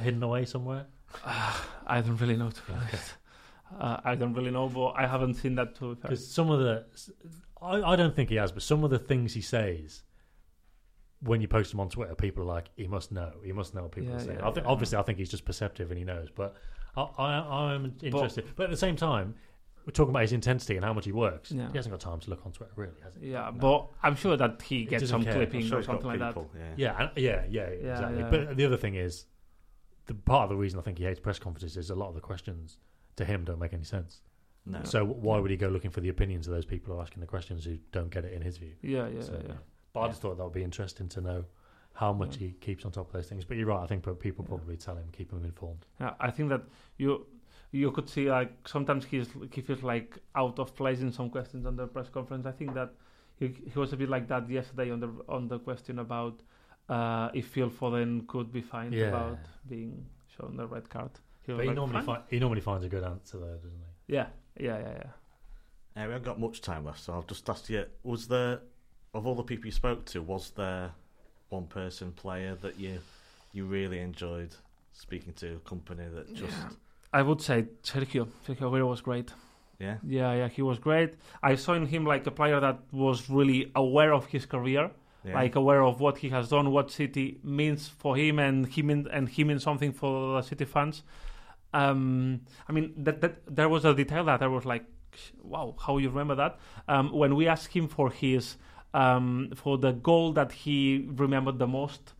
hidden 0.00 0.22
away 0.22 0.44
somewhere? 0.44 0.86
I 1.24 2.00
don't 2.02 2.16
really 2.20 2.36
know 2.36 2.50
to 2.50 2.62
be 2.62 2.72
honest. 2.74 3.14
Uh, 3.78 3.98
I 4.04 4.14
don't 4.14 4.32
really 4.34 4.50
know, 4.50 4.68
but 4.68 4.92
I 4.96 5.06
haven't 5.06 5.34
seen 5.34 5.54
that 5.56 5.74
too. 5.74 5.94
Because 6.00 6.26
some 6.26 6.50
of 6.50 6.60
the, 6.60 6.86
I, 7.60 7.92
I 7.92 7.96
don't 7.96 8.14
think 8.16 8.30
he 8.30 8.36
has, 8.36 8.50
but 8.50 8.62
some 8.62 8.82
of 8.82 8.90
the 8.90 8.98
things 8.98 9.34
he 9.34 9.42
says, 9.42 10.02
when 11.20 11.40
you 11.42 11.48
post 11.48 11.70
them 11.72 11.80
on 11.80 11.88
Twitter, 11.90 12.14
people 12.14 12.44
are 12.44 12.46
like, 12.46 12.70
he 12.76 12.86
must 12.86 13.12
know, 13.12 13.32
he 13.44 13.52
must 13.52 13.74
know 13.74 13.82
what 13.82 13.92
people 13.92 14.10
Yeah, 14.10 14.16
are 14.16 14.20
saying. 14.20 14.38
yeah, 14.38 14.48
I 14.48 14.52
think, 14.52 14.64
yeah. 14.64 14.72
obviously, 14.72 14.98
I 14.98 15.02
think 15.02 15.18
he's 15.18 15.28
just 15.28 15.44
perceptive 15.44 15.90
and 15.90 15.98
he 15.98 16.04
knows, 16.04 16.28
but 16.34 16.56
I, 16.96 17.02
I, 17.18 17.72
I'm 17.74 17.94
interested. 18.02 18.46
But, 18.56 18.64
at 18.64 18.70
the 18.70 18.76
same 18.76 18.96
time, 18.96 19.34
we're 19.88 19.92
talking 19.92 20.10
about 20.10 20.20
his 20.20 20.34
intensity 20.34 20.76
and 20.76 20.84
how 20.84 20.92
much 20.92 21.06
he 21.06 21.12
works. 21.12 21.50
Yeah. 21.50 21.70
He 21.72 21.78
hasn't 21.78 21.90
got 21.94 22.00
time 22.00 22.20
to 22.20 22.28
look 22.28 22.44
on 22.44 22.52
Twitter, 22.52 22.72
really, 22.76 23.00
has 23.02 23.14
he? 23.18 23.30
Yeah, 23.30 23.50
No. 23.54 23.58
but 23.58 23.88
I'm 24.02 24.16
sure 24.16 24.36
that 24.36 24.60
he 24.60 24.80
He 24.80 24.84
gets 24.84 25.00
doesn't 25.04 25.14
some 25.14 25.22
care. 25.24 25.32
I'm 25.32 25.38
clipping 25.38 25.62
sure 25.66 25.78
or 25.78 25.82
something 25.82 26.06
like 26.06 26.18
that. 26.18 26.36
Yeah. 26.36 26.74
Yeah, 26.76 27.08
yeah, 27.16 27.44
yeah, 27.48 27.70
Yeah, 27.80 27.90
exactly. 27.92 28.18
yeah. 28.18 28.28
But 28.30 28.56
the 28.58 28.66
other 28.66 28.76
thing 28.76 28.96
is, 28.96 29.24
the 30.04 30.12
part 30.12 30.42
of 30.42 30.50
the 30.50 30.56
reason 30.56 30.78
I 30.78 30.82
think 30.82 30.98
he 30.98 31.04
hates 31.04 31.18
press 31.20 31.38
conferences 31.38 31.78
is 31.78 31.88
a 31.88 31.94
lot 31.94 32.08
of 32.10 32.14
the 32.14 32.20
questions 32.20 32.76
to 33.16 33.24
him 33.24 33.44
don't 33.46 33.58
make 33.58 33.72
any 33.72 33.82
sense. 33.84 34.20
No. 34.66 34.80
So 34.84 35.06
why 35.06 35.38
would 35.38 35.50
he 35.50 35.56
go 35.56 35.68
looking 35.68 35.90
for 35.90 36.02
the 36.02 36.10
opinions 36.10 36.46
of 36.46 36.52
those 36.52 36.66
people 36.66 36.92
who 36.92 36.98
are 36.98 37.02
asking 37.02 37.22
the 37.22 37.26
questions 37.26 37.64
who 37.64 37.78
don't 37.90 38.10
get 38.10 38.26
it 38.26 38.34
in 38.34 38.42
his 38.42 38.58
view? 38.58 38.74
Yeah, 38.82 39.08
yeah, 39.08 39.22
So, 39.22 39.42
yeah. 39.42 39.54
But 39.94 40.00
I 40.00 40.08
just 40.08 40.20
thought 40.20 40.36
that 40.36 40.44
would 40.44 40.52
be 40.52 40.62
interesting 40.64 41.08
to 41.08 41.22
know 41.22 41.46
how 41.94 42.12
much 42.12 42.36
Yeah. 42.36 42.48
he 42.48 42.52
keeps 42.60 42.84
on 42.84 42.92
top 42.92 43.06
of 43.06 43.12
those 43.14 43.26
things. 43.26 43.46
But 43.46 43.56
you're 43.56 43.66
right. 43.68 43.82
I 43.82 43.86
think 43.86 44.02
pro- 44.02 44.14
people 44.14 44.44
Yeah. 44.44 44.48
probably 44.56 44.76
tell 44.76 44.96
him, 44.98 45.08
keep 45.12 45.32
him 45.32 45.42
informed. 45.46 45.86
Yeah, 45.98 46.12
I 46.20 46.30
think 46.30 46.50
that 46.50 46.60
you 46.98 47.26
you 47.70 47.90
could 47.92 48.08
see 48.08 48.30
like 48.30 48.52
sometimes 48.66 49.04
he's 49.04 49.28
he 49.52 49.60
feels 49.60 49.82
like 49.82 50.18
out 50.34 50.58
of 50.58 50.74
place 50.74 51.00
in 51.00 51.12
some 51.12 51.30
questions 51.30 51.66
on 51.66 51.76
the 51.76 51.86
press 51.86 52.08
conference. 52.08 52.46
I 52.46 52.52
think 52.52 52.74
that 52.74 52.90
he 53.38 53.48
he 53.72 53.78
was 53.78 53.92
a 53.92 53.96
bit 53.96 54.08
like 54.08 54.28
that 54.28 54.48
yesterday 54.48 54.90
on 54.90 55.00
the 55.00 55.10
on 55.28 55.48
the 55.48 55.58
question 55.58 55.98
about 55.98 56.40
uh, 56.88 57.28
if 57.34 57.46
Phil 57.48 57.70
Foden 57.70 58.26
could 58.26 58.52
be 58.52 58.62
fined 58.62 58.94
Yeah. 58.94 59.08
about 59.08 59.38
being 59.68 60.06
shown 60.36 60.56
the 60.56 60.66
red 60.66 60.88
card. 60.88 61.10
He 61.44 61.52
But 61.52 61.62
he 61.62 61.66
like, 61.68 61.76
normally 61.76 62.00
"Fine." 62.02 62.16
fi- 62.16 62.22
he 62.30 62.38
normally 62.38 62.60
finds 62.62 62.84
a 62.84 62.88
good 62.88 63.04
answer 63.04 63.38
there, 63.38 63.56
doesn't 63.56 63.70
he? 63.70 64.14
yeah, 64.14 64.28
yeah, 64.58 64.78
yeah, 64.78 64.94
yeah. 65.02 66.02
Uh, 66.02 66.06
we 66.06 66.12
haven't 66.12 66.24
got 66.24 66.38
much 66.40 66.60
time 66.60 66.84
left, 66.84 67.00
so 67.00 67.12
I'll 67.12 67.22
just 67.22 67.48
ask 67.50 67.68
you: 67.68 67.84
Was 68.02 68.28
there, 68.28 68.60
of 69.12 69.26
all 69.26 69.34
the 69.34 69.42
people 69.42 69.66
you 69.66 69.72
spoke 69.72 70.04
to, 70.06 70.22
was 70.22 70.50
there 70.52 70.92
one 71.50 71.66
person 71.66 72.12
player 72.12 72.54
that 72.62 72.78
you 72.78 73.00
you 73.52 73.64
really 73.66 73.98
enjoyed 73.98 74.54
speaking 74.92 75.32
to? 75.34 75.56
A 75.56 75.58
company 75.68 76.04
that 76.14 76.34
just 76.34 76.56
Yeah. 76.56 76.68
I 77.12 77.22
would 77.22 77.40
say 77.40 77.66
Sergio. 77.82 78.28
Sergio 78.46 78.70
Aguero 78.70 78.88
was 78.88 79.00
great. 79.00 79.32
yeah, 79.78 79.96
Yeah, 80.02 80.32
yeah, 80.34 80.48
he 80.48 80.62
was 80.62 80.78
great. 80.78 81.14
I 81.42 81.54
saw 81.54 81.74
in 81.74 81.86
him 81.86 82.04
like 82.04 82.26
a 82.26 82.30
player 82.30 82.60
that 82.60 82.80
was 82.92 83.30
really 83.30 83.70
aware 83.74 84.12
of 84.12 84.26
his 84.26 84.44
career, 84.46 84.90
yeah. 85.24 85.34
like 85.34 85.54
aware 85.54 85.82
of 85.82 86.00
what 86.00 86.18
he 86.18 86.28
has 86.30 86.48
done, 86.48 86.70
what 86.70 86.90
City 86.90 87.38
means 87.42 87.88
for 87.88 88.16
him, 88.16 88.38
and 88.38 88.66
he 88.66 88.82
mean, 88.82 89.06
and 89.12 89.28
he 89.28 89.44
means 89.44 89.62
something 89.62 89.92
for 89.92 90.36
the 90.36 90.42
City 90.42 90.64
fans. 90.64 91.02
Um, 91.72 92.42
I 92.68 92.72
mean, 92.72 92.92
that, 92.98 93.20
that 93.20 93.42
there 93.46 93.68
was 93.68 93.84
a 93.84 93.94
detail 93.94 94.24
that 94.24 94.42
I 94.42 94.46
was 94.46 94.64
like, 94.64 94.84
wow, 95.42 95.74
how 95.78 95.98
you 95.98 96.08
remember 96.08 96.34
that? 96.36 96.58
Um, 96.88 97.12
when 97.12 97.36
we 97.36 97.46
asked 97.46 97.74
him 97.74 97.88
for 97.88 98.10
his 98.10 98.56
um, 98.94 99.52
for 99.54 99.78
the 99.78 99.92
goal 99.92 100.32
that 100.32 100.52
he 100.52 101.06
remembered 101.14 101.58
the 101.58 101.66
most, 101.66 102.14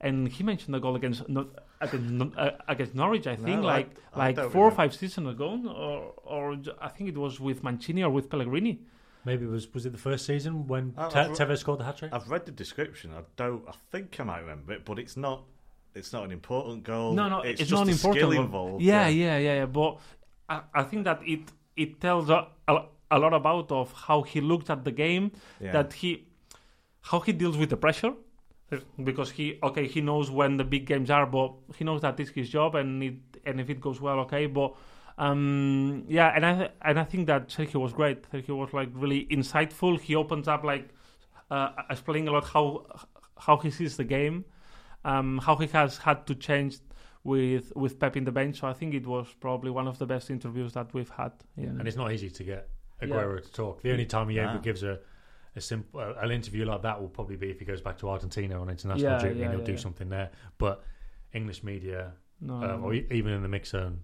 and 0.00 0.28
he 0.28 0.42
mentioned 0.42 0.74
the 0.74 0.80
goal 0.80 0.96
against 0.96 1.28
no, 1.28 1.48
against, 1.80 2.36
uh, 2.36 2.50
against 2.68 2.94
Norwich, 2.94 3.26
I 3.26 3.36
think, 3.36 3.60
No, 3.60 3.66
like 3.66 3.90
I 4.14 4.18
like 4.18 4.36
don't 4.36 4.50
four 4.50 4.64
or 4.66 4.70
five 4.70 4.94
seasons 4.94 5.28
ago, 5.28 5.50
or 5.74 6.14
or 6.50 6.56
j- 6.56 6.72
I 6.80 6.88
think 6.88 7.08
it 7.10 7.16
was 7.18 7.38
with 7.40 7.62
Mancini 7.62 8.02
or 8.02 8.10
with 8.10 8.28
Pellegrini. 8.30 8.80
Maybe 9.24 9.44
it 9.44 9.50
was 9.50 9.72
was 9.74 9.84
it 9.86 9.92
the 9.92 9.98
first 9.98 10.26
season 10.26 10.66
when 10.66 10.92
Te- 10.92 11.00
I've- 11.02 11.34
Tevez 11.34 11.58
scored 11.58 11.80
the 11.80 11.84
hat 11.84 11.98
trick? 11.98 12.12
I've 12.12 12.28
read 12.30 12.46
the 12.46 12.52
description. 12.52 13.12
I 13.12 13.22
don't. 13.36 13.62
I 13.68 13.74
think 13.92 14.18
I 14.20 14.24
might 14.24 14.40
remember 14.40 14.72
it, 14.72 14.84
but 14.84 14.98
it's 14.98 15.16
not. 15.16 15.42
It's 15.94 16.12
not 16.12 16.24
an 16.24 16.30
important 16.32 16.84
goal. 16.84 17.12
No, 17.14 17.28
no, 17.28 17.40
it's, 17.40 17.60
it's, 17.60 17.70
just 17.70 17.80
not 17.80 17.88
a 17.88 17.90
important. 17.90 18.16
skill 18.30 18.32
involved. 18.44 18.82
Yeah, 18.82 19.08
yeah, 19.08 19.38
yeah, 19.38 19.54
yeah. 19.54 19.66
But 19.66 19.98
I, 20.48 20.60
I 20.74 20.82
think 20.84 21.04
that 21.04 21.20
it 21.26 21.40
it 21.76 22.00
tells 22.00 22.30
a, 22.30 22.46
a, 22.68 22.82
a 23.10 23.18
lot 23.18 23.34
about 23.34 23.72
of 23.72 23.92
how 23.92 24.22
he 24.22 24.40
looked 24.40 24.70
at 24.70 24.84
the 24.84 24.92
game. 24.92 25.32
yeah. 25.60 25.72
That 25.72 25.92
he 25.94 26.26
how 27.00 27.20
he 27.20 27.32
deals 27.32 27.56
with 27.56 27.70
the 27.70 27.76
pressure. 27.76 28.12
Because 29.02 29.30
he 29.30 29.58
okay, 29.62 29.86
he 29.86 30.00
knows 30.02 30.30
when 30.30 30.56
the 30.58 30.64
big 30.64 30.84
games 30.86 31.10
are, 31.10 31.24
but 31.26 31.52
he 31.76 31.84
knows 31.84 32.02
that 32.02 32.20
it's 32.20 32.30
his 32.30 32.50
job, 32.50 32.74
and 32.74 33.02
it 33.02 33.14
and 33.46 33.60
if 33.60 33.70
it 33.70 33.80
goes 33.80 34.00
well, 34.00 34.18
okay. 34.20 34.46
But 34.46 34.74
um, 35.16 36.04
yeah, 36.08 36.32
and 36.34 36.44
I 36.44 36.70
and 36.82 36.98
I 36.98 37.04
think 37.04 37.26
that 37.28 37.48
Sergio 37.48 37.80
was 37.80 37.92
great. 37.92 38.30
Sergio 38.30 38.56
was 38.56 38.72
like 38.74 38.90
really 38.92 39.26
insightful. 39.30 39.98
He 39.98 40.14
opens 40.14 40.48
up 40.48 40.64
like 40.64 40.90
uh, 41.50 41.70
explaining 41.88 42.28
a 42.28 42.32
lot 42.32 42.44
how 42.44 42.86
how 43.38 43.56
he 43.56 43.70
sees 43.70 43.96
the 43.96 44.04
game, 44.04 44.44
um, 45.04 45.38
how 45.38 45.56
he 45.56 45.66
has 45.68 45.98
had 45.98 46.26
to 46.26 46.34
change 46.34 46.78
with 47.24 47.72
with 47.74 47.98
Pep 47.98 48.16
in 48.16 48.24
the 48.24 48.32
bench. 48.32 48.60
So 48.60 48.68
I 48.68 48.74
think 48.74 48.92
it 48.94 49.06
was 49.06 49.26
probably 49.40 49.70
one 49.70 49.88
of 49.88 49.98
the 49.98 50.06
best 50.06 50.30
interviews 50.30 50.74
that 50.74 50.92
we've 50.92 51.10
had. 51.10 51.32
In, 51.56 51.78
and 51.80 51.88
it's 51.88 51.96
not 51.96 52.12
easy 52.12 52.30
to 52.30 52.44
get 52.44 52.68
Yeah. 53.00 53.08
Aguero 53.08 53.42
to 53.42 53.52
talk. 53.52 53.80
The 53.82 53.92
only 53.92 54.06
time 54.06 54.28
he 54.28 54.38
ever 54.40 54.58
Ah. 54.58 54.58
gives 54.68 54.82
a 54.82 55.00
a 55.58 55.60
simple 55.60 56.00
uh, 56.00 56.14
an 56.20 56.30
interview 56.30 56.64
like 56.64 56.82
that 56.82 57.00
will 57.00 57.08
probably 57.08 57.36
be 57.36 57.50
if 57.50 57.58
he 57.58 57.64
goes 57.64 57.80
back 57.80 57.98
to 57.98 58.08
Argentina 58.08 58.60
on 58.60 58.70
international 58.70 59.12
Yeah, 59.12 59.18
duty 59.18 59.38
yeah, 59.38 59.44
and 59.44 59.50
he'll 59.52 59.60
yeah, 59.60 59.66
do 59.66 59.72
yeah. 59.72 59.78
something 59.78 60.08
there. 60.08 60.30
But 60.56 60.82
English 61.34 61.62
media, 61.62 62.12
no, 62.40 62.54
um, 62.54 62.60
no, 62.62 62.80
or 62.86 62.94
e- 62.94 63.06
even 63.10 63.32
in 63.32 63.42
the 63.42 63.48
mix 63.48 63.70
zone, 63.70 64.00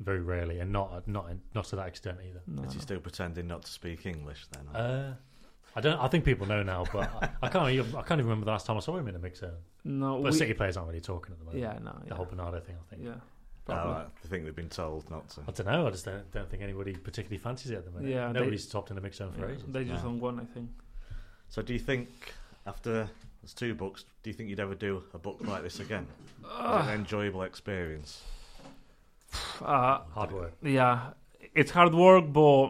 very 0.00 0.20
rarely, 0.20 0.58
and 0.60 0.72
not 0.72 1.06
not 1.06 1.30
not 1.54 1.64
to 1.66 1.76
that 1.76 1.86
extent 1.88 2.18
either. 2.28 2.42
no, 2.46 2.62
Is 2.64 2.72
he 2.74 2.80
still 2.80 2.98
pretending 3.00 3.46
not 3.46 3.62
to 3.62 3.70
speak 3.70 4.04
English 4.06 4.46
then? 4.52 4.66
Uh, 4.74 5.14
I 5.76 5.80
don't. 5.80 5.98
I 6.00 6.08
think 6.08 6.24
people 6.24 6.46
know 6.46 6.62
now, 6.62 6.84
but 6.92 7.10
I, 7.22 7.28
I 7.46 7.48
can't. 7.48 7.70
Even, 7.70 7.94
I 7.94 8.02
can't 8.02 8.18
even 8.18 8.26
remember 8.30 8.46
the 8.46 8.50
last 8.52 8.66
time 8.66 8.76
I 8.76 8.80
saw 8.80 8.96
him 8.96 9.08
in 9.08 9.14
a 9.14 9.18
mix 9.18 9.40
zone. 9.40 9.52
no 9.84 10.22
But 10.22 10.32
we- 10.32 10.38
City 10.38 10.54
players 10.54 10.76
aren't 10.76 10.88
really 10.88 11.00
talking 11.00 11.32
at 11.32 11.38
the 11.38 11.44
moment. 11.44 11.62
yeah, 11.62 11.78
no, 11.84 11.92
the 12.02 12.08
yeah, 12.08 12.14
whole 12.14 12.24
Bernardo 12.26 12.60
thing, 12.60 12.76
I 12.80 12.90
think. 12.94 13.04
yeah. 13.04 13.14
Probably. 13.66 13.92
Oh, 13.94 14.06
I 14.24 14.28
think 14.28 14.44
they've 14.44 14.54
been 14.54 14.68
told 14.68 15.10
not 15.10 15.28
to. 15.30 15.40
I 15.40 15.50
don't 15.50 15.66
know. 15.66 15.88
I 15.88 15.90
just 15.90 16.04
don't, 16.04 16.30
don't 16.30 16.48
think 16.48 16.62
anybody 16.62 16.94
particularly 16.94 17.38
fancies 17.38 17.72
it 17.72 17.78
at 17.78 17.84
the 17.84 17.90
moment. 17.90 18.08
Yeah, 18.08 18.28
they- 18.32 18.38
nobody's 18.38 18.64
topped 18.66 18.90
in 18.90 18.94
the 18.96 19.02
mix 19.02 19.16
zone 19.16 19.32
for 19.32 19.40
Yeah, 19.46 19.54
ages. 19.54 19.64
they 19.68 19.84
just 19.84 20.04
No. 20.04 20.10
don't 20.10 20.20
want, 20.20 20.40
I 20.40 20.44
think. 20.44 20.70
So, 21.48 21.62
do 21.62 21.72
you 21.72 21.78
think 21.78 22.08
after 22.66 23.08
there's 23.42 23.54
two 23.54 23.74
books, 23.74 24.04
do 24.22 24.30
you 24.30 24.34
think 24.34 24.50
you'd 24.50 24.60
ever 24.60 24.74
do 24.74 25.02
a 25.14 25.18
book 25.18 25.38
like 25.46 25.62
this 25.62 25.80
again? 25.80 26.06
Was 26.42 26.86
an 26.88 26.94
enjoyable 26.94 27.42
experience? 27.42 28.22
Uh, 29.60 30.00
Hard 30.14 30.32
work. 30.32 30.52
yeah, 30.62 31.12
it's 31.54 31.70
hard 31.70 31.94
work, 31.94 32.24
but 32.32 32.66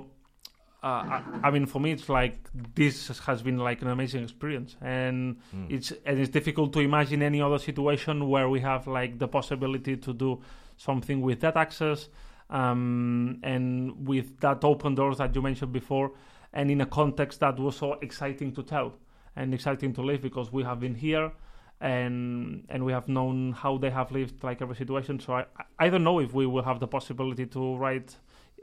uh, 0.83 0.87
I, 0.87 1.23
I 1.45 1.51
mean, 1.51 1.67
for 1.67 1.81
me, 1.81 1.91
it's 1.93 2.09
like 2.09 2.39
this 2.75 3.09
has 3.27 3.43
been 3.43 3.59
like 3.59 3.83
an 3.83 3.89
amazing 3.89 4.23
experience, 4.23 4.77
and 4.81 5.37
Mm. 5.55 5.71
it's 5.71 5.93
and 6.05 6.19
it's 6.19 6.31
difficult 6.31 6.73
to 6.75 6.81
imagine 6.81 7.23
any 7.23 7.41
other 7.43 7.59
situation 7.59 8.29
where 8.29 8.49
we 8.49 8.61
have 8.61 8.87
like 8.87 9.19
the 9.19 9.29
possibility 9.29 9.97
to 9.97 10.13
do 10.15 10.41
something 10.77 11.21
with 11.21 11.41
that 11.41 11.57
access, 11.57 12.09
um, 12.51 13.39
and 13.43 14.07
with 14.07 14.39
that 14.41 14.63
open 14.65 14.95
doors 14.95 15.19
that 15.19 15.35
you 15.35 15.43
mentioned 15.43 15.73
before, 15.73 16.13
and 16.57 16.71
in 16.71 16.81
a 16.81 16.87
context 16.87 17.41
that 17.41 17.59
was 17.59 17.77
so 17.77 17.93
exciting 18.01 18.51
to 18.51 18.63
tell 18.63 18.95
and 19.37 19.53
exciting 19.53 19.93
to 19.93 20.01
live 20.01 20.23
because 20.23 20.51
we 20.51 20.63
have 20.65 20.81
been 20.81 20.95
here 20.95 21.31
and 21.83 22.65
and 22.71 22.83
we 22.83 22.93
have 22.93 23.07
known 23.09 23.53
how 23.53 23.77
they 23.77 23.91
have 23.91 24.11
lived 24.11 24.43
like 24.43 24.63
every 24.63 24.75
situation. 24.75 25.21
So 25.21 25.35
I 25.35 25.45
I 25.79 25.91
don't 25.91 26.03
know 26.03 26.19
if 26.19 26.33
we 26.33 26.47
will 26.47 26.63
have 26.63 26.81
the 26.81 26.89
possibility 26.89 27.47
to 27.57 27.77
write 27.77 28.17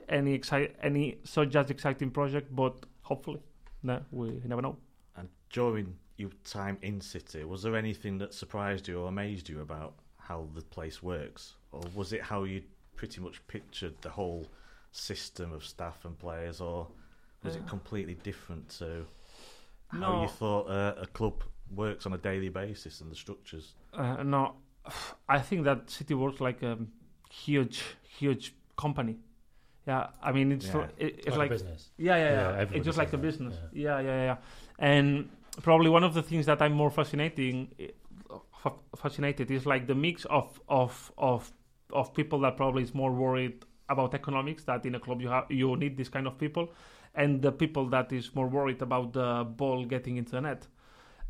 any 0.09 0.33
excite 0.33 0.75
any 0.81 1.19
such 1.23 1.55
as 1.55 1.69
exciting 1.69 2.09
project, 2.09 2.53
but 2.55 2.75
hopefully, 3.03 3.41
no, 3.83 4.01
we 4.11 4.41
never 4.43 4.63
know. 4.63 4.75
And 5.15 5.29
during 5.51 5.95
your 6.17 6.31
time 6.43 6.77
in 6.81 6.99
City, 6.99 7.43
was 7.43 7.61
there 7.61 7.75
anything 7.75 8.17
that 8.17 8.33
surprised 8.33 8.87
you 8.87 9.01
or 9.01 9.07
amazed 9.07 9.49
you 9.49 9.61
about 9.61 9.93
how 10.17 10.47
the 10.55 10.63
place 10.63 11.03
works, 11.03 11.53
or 11.71 11.81
was 11.93 12.11
it 12.11 12.23
how 12.23 12.43
you 12.43 12.63
pretty 12.95 13.21
much 13.21 13.45
pictured 13.45 13.95
the 14.01 14.09
whole 14.09 14.47
system 14.91 15.53
of 15.53 15.63
staff 15.63 16.05
and 16.05 16.17
players, 16.17 16.59
or 16.59 16.87
was 17.43 17.55
it 17.55 17.67
completely 17.67 18.15
different 18.15 18.69
to 18.79 19.05
how 19.89 19.99
No. 19.99 20.21
you 20.21 20.27
thought 20.27 20.65
uh, 20.69 20.95
a 21.01 21.07
club 21.07 21.43
works 21.75 22.05
on 22.05 22.13
a 22.13 22.17
daily 22.17 22.49
basis 22.49 23.01
and 23.01 23.11
the 23.11 23.15
structures? 23.15 23.73
Uh, 23.93 24.23
no, 24.23 24.55
I 25.29 25.39
think 25.39 25.63
that 25.65 25.89
City 25.89 26.13
works 26.13 26.39
like 26.41 26.61
a 26.63 26.77
huge, 27.29 27.83
huge 28.19 28.53
company. 28.77 29.17
Yeah, 29.87 30.07
I 30.21 30.31
mean 30.31 30.51
it's 30.51 30.67
Yeah. 30.67 30.87
it- 30.97 31.15
it's 31.19 31.27
Like, 31.27 31.37
like 31.37 31.49
a 31.51 31.53
business. 31.53 31.91
Yeah, 31.97 32.15
yeah, 32.17 32.23
Yeah, 32.31 32.61
yeah. 32.61 32.75
it's 32.75 32.85
just 32.85 32.97
like 32.97 33.13
a 33.13 33.17
business. 33.17 33.55
Yeah. 33.73 33.99
yeah, 33.99 34.23
yeah, 34.25 34.37
And 34.79 35.29
probably 35.61 35.89
one 35.89 36.03
of 36.05 36.13
the 36.13 36.23
things 36.23 36.45
that 36.45 36.61
I'm 36.61 36.73
more 36.73 36.89
fascinating, 36.91 37.67
fa- 38.61 38.79
fascinated 38.95 39.51
is 39.51 39.65
like 39.65 39.87
the 39.87 39.95
mix 39.95 40.25
of 40.25 40.59
of 40.69 41.11
of 41.17 41.51
of 41.91 42.13
people 42.13 42.39
that 42.39 42.55
probably 42.57 42.83
is 42.83 42.93
more 42.93 43.11
worried 43.11 43.65
about 43.89 44.13
economics. 44.13 44.63
That 44.63 44.85
in 44.85 44.95
a 44.95 44.99
club 44.99 45.21
you 45.21 45.27
have 45.29 45.45
you 45.51 45.75
need 45.75 45.97
this 45.97 46.09
kind 46.09 46.27
of 46.27 46.37
people, 46.37 46.71
and 47.15 47.41
the 47.41 47.51
people 47.51 47.89
that 47.89 48.11
is 48.11 48.33
more 48.35 48.47
worried 48.47 48.81
about 48.81 49.13
the 49.13 49.43
ball 49.45 49.85
getting 49.85 50.17
into 50.17 50.31
the 50.31 50.41
net, 50.41 50.67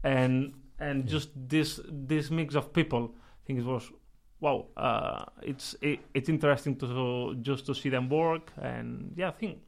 and 0.03 0.53
and 0.79 1.03
Yeah. 1.03 1.11
just 1.11 1.29
this 1.49 1.79
this 1.89 2.29
mix 2.31 2.55
of 2.55 2.71
people. 2.73 3.13
I 3.15 3.45
think 3.45 3.59
it 3.59 3.65
was 3.65 3.91
wow. 4.39 4.67
Uh, 4.77 5.25
it's 5.41 5.75
it, 5.81 5.99
it's 6.13 6.29
interesting 6.29 6.75
to 6.77 7.36
just 7.41 7.65
to 7.65 7.73
see 7.73 7.89
them 7.89 8.09
work, 8.09 8.51
and 8.61 9.13
yeah, 9.17 9.29
I 9.29 9.31
think 9.31 9.59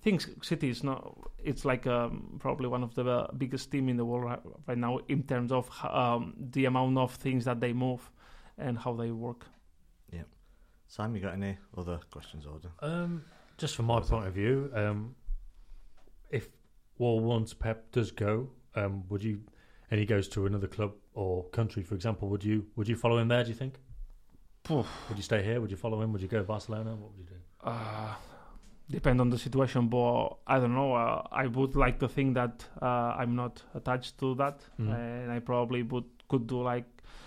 think 0.00 0.22
City 0.44 0.68
is 0.68 0.84
not. 0.84 1.16
It's 1.38 1.64
like 1.64 1.86
um, 1.86 2.36
probably 2.38 2.68
one 2.68 2.82
of 2.84 2.94
the 2.94 3.04
uh, 3.04 3.32
biggest 3.32 3.70
team 3.70 3.88
in 3.88 3.96
the 3.96 4.04
world 4.04 4.24
right, 4.24 4.40
right 4.66 4.78
now 4.78 4.98
in 5.08 5.22
terms 5.22 5.50
of 5.52 5.68
um, 5.84 6.34
the 6.52 6.66
amount 6.66 6.98
of 6.98 7.14
things 7.14 7.44
that 7.44 7.60
they 7.60 7.72
move 7.72 8.10
and 8.58 8.78
how 8.78 8.92
they 8.94 9.10
work. 9.10 9.46
Yeah, 10.12 10.22
Sam, 10.86 11.14
you 11.16 11.22
got 11.22 11.32
any 11.34 11.58
other 11.76 12.00
questions, 12.10 12.46
Order? 12.46 12.70
Um, 12.80 13.24
just 13.56 13.74
from 13.76 13.86
my 13.86 14.00
point 14.00 14.26
of 14.26 14.34
view, 14.34 14.70
um, 14.74 15.14
if 16.30 16.48
well, 16.98 17.20
once 17.20 17.54
Pep 17.54 17.90
does 17.92 18.10
go, 18.10 18.50
um, 18.74 19.04
would 19.08 19.22
you, 19.22 19.40
and 19.90 20.00
he 20.00 20.06
goes 20.06 20.28
to 20.30 20.46
another 20.46 20.66
club 20.66 20.92
or 21.14 21.44
country, 21.50 21.82
for 21.82 21.94
example, 21.94 22.28
would 22.28 22.44
you 22.44 22.66
would 22.76 22.88
you 22.88 22.96
follow 22.96 23.18
him 23.18 23.28
there? 23.28 23.42
Do 23.44 23.50
you 23.50 23.56
think? 23.56 23.74
Would 24.68 25.16
you 25.16 25.22
stay 25.22 25.42
here? 25.42 25.60
Would 25.62 25.70
you 25.70 25.78
follow 25.78 26.02
him? 26.02 26.12
Would 26.12 26.20
you 26.20 26.28
go 26.28 26.38
to 26.38 26.44
Barcelona? 26.44 26.90
What 26.94 27.10
would 27.12 27.18
you 27.20 27.24
do? 27.24 27.36
Uh, 27.62 28.14
depend 28.90 29.20
on 29.20 29.30
the 29.30 29.38
situation, 29.38 29.88
but 29.88 30.36
I 30.46 30.58
don't 30.60 30.74
know. 30.74 30.92
Uh, 30.94 31.22
I 31.32 31.46
would 31.46 31.74
like 31.74 31.98
to 32.00 32.08
think 32.08 32.34
that 32.34 32.66
uh, 32.82 32.84
I'm 33.18 33.34
not 33.34 33.62
attached 33.74 34.18
to 34.18 34.34
that, 34.34 34.60
Mhm. 34.78 34.94
and 34.94 35.32
I 35.32 35.38
probably 35.38 35.82
would 35.84 36.04
could 36.28 36.46
do 36.46 36.60
like. 36.62 36.84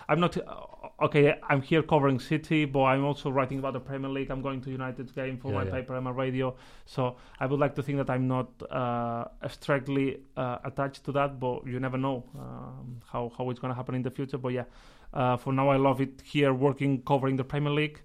I'm 0.08 0.20
not 0.20 0.38
uh, 0.38 0.81
okay. 1.02 1.36
I'm 1.50 1.62
here 1.62 1.84
covering 1.84 2.20
City, 2.20 2.66
but 2.66 2.84
I'm 2.84 3.04
also 3.06 3.30
writing 3.30 3.60
about 3.60 3.74
the 3.74 3.80
Premier 3.80 4.10
League. 4.10 4.30
I'm 4.32 4.42
going 4.42 4.62
to 4.62 4.70
United's 4.72 5.12
game 5.12 5.38
for 5.38 5.50
Yeah, 5.50 5.54
my 5.54 5.64
yeah. 5.64 5.72
paper 5.72 5.96
and 5.96 6.04
my 6.06 6.12
radio. 6.12 6.56
So 6.86 7.18
I 7.40 7.46
would 7.46 7.60
like 7.60 7.76
to 7.76 7.84
think 7.84 7.98
that 7.98 8.10
I'm 8.10 8.28
not 8.28 8.50
uh, 8.72 9.26
strictly 9.50 10.20
uh, 10.38 10.60
attached 10.64 11.04
to 11.06 11.12
that, 11.14 11.40
but 11.40 11.66
you 11.68 11.80
never 11.80 11.98
know 11.98 12.24
um, 12.38 13.02
how 13.12 13.32
how 13.38 13.50
it's 13.50 13.60
going 13.60 13.72
to 13.72 13.76
happen 13.76 13.96
in 13.96 14.04
the 14.04 14.12
future. 14.12 14.38
But 14.38 14.54
yeah, 14.54 14.66
uh, 15.14 15.38
for 15.38 15.54
now 15.54 15.70
I 15.70 15.78
love 15.78 16.02
it 16.02 16.22
here, 16.24 16.54
working 16.54 17.02
covering 17.04 17.36
the 17.38 17.44
Premier 17.44 17.72
League 17.72 18.02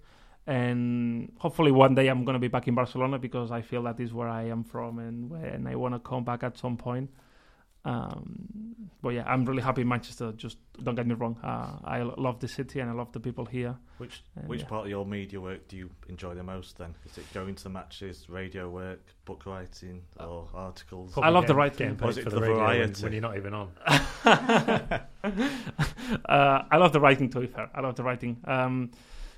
and 0.46 1.32
hopefully 1.38 1.72
one 1.72 1.94
day 1.94 2.06
I'm 2.08 2.24
going 2.24 2.34
to 2.34 2.38
be 2.38 2.48
back 2.48 2.68
in 2.68 2.74
Barcelona 2.74 3.18
because 3.18 3.50
I 3.50 3.62
feel 3.62 3.82
that 3.84 3.98
is 3.98 4.12
where 4.12 4.28
I 4.28 4.44
am 4.44 4.62
from 4.62 4.98
and 5.00 5.32
and 5.32 5.68
I 5.68 5.74
want 5.74 5.94
to 5.94 5.98
come 5.98 6.24
back 6.24 6.42
at 6.42 6.56
some 6.56 6.76
point. 6.76 7.10
Um, 7.86 8.76
but 9.02 9.10
yeah, 9.10 9.24
I'm 9.26 9.44
really 9.44 9.62
happy 9.62 9.82
in 9.82 9.88
Manchester. 9.88 10.32
Just 10.32 10.58
don't 10.82 10.96
get 10.96 11.06
me 11.06 11.14
wrong. 11.14 11.36
Uh, 11.42 11.78
I 11.84 12.00
l- 12.00 12.14
love 12.18 12.40
the 12.40 12.48
city 12.48 12.80
and 12.80 12.90
I 12.90 12.92
love 12.92 13.12
the 13.12 13.20
people 13.20 13.44
here. 13.44 13.76
Which 13.98 14.24
And 14.34 14.48
which 14.48 14.62
yeah. 14.62 14.66
part 14.66 14.84
of 14.86 14.90
your 14.90 15.06
media 15.06 15.40
work 15.40 15.68
do 15.68 15.76
you 15.76 15.90
enjoy 16.08 16.34
the 16.34 16.42
most? 16.42 16.78
Then 16.78 16.94
is 17.04 17.16
it 17.16 17.32
going 17.32 17.54
to 17.54 17.62
the 17.62 17.70
matches, 17.70 18.28
radio 18.28 18.68
work, 18.68 19.00
book 19.24 19.46
writing, 19.46 20.02
or 20.18 20.48
articles? 20.52 21.16
I 21.16 21.28
love 21.28 21.46
the 21.46 21.54
writing. 21.54 21.78
Getting 21.78 21.96
paid 21.96 22.06
Was 22.06 22.18
it 22.18 22.24
for 22.24 22.30
the 22.30 22.36
the 22.36 22.42
radio 22.42 22.56
when, 22.56 22.64
variety? 22.66 23.02
when 23.04 23.12
you're 23.12 23.22
not 23.22 23.36
even 23.36 23.54
on. 23.54 23.70
uh, 26.28 26.62
I 26.70 26.76
love 26.76 26.92
the 26.92 27.00
writing. 27.00 27.28
To 27.30 27.40
be 27.40 27.46
fair, 27.46 27.70
I 27.74 27.80
love 27.80 27.96
the 27.96 28.02
writing. 28.02 28.36
Um, 28.44 28.90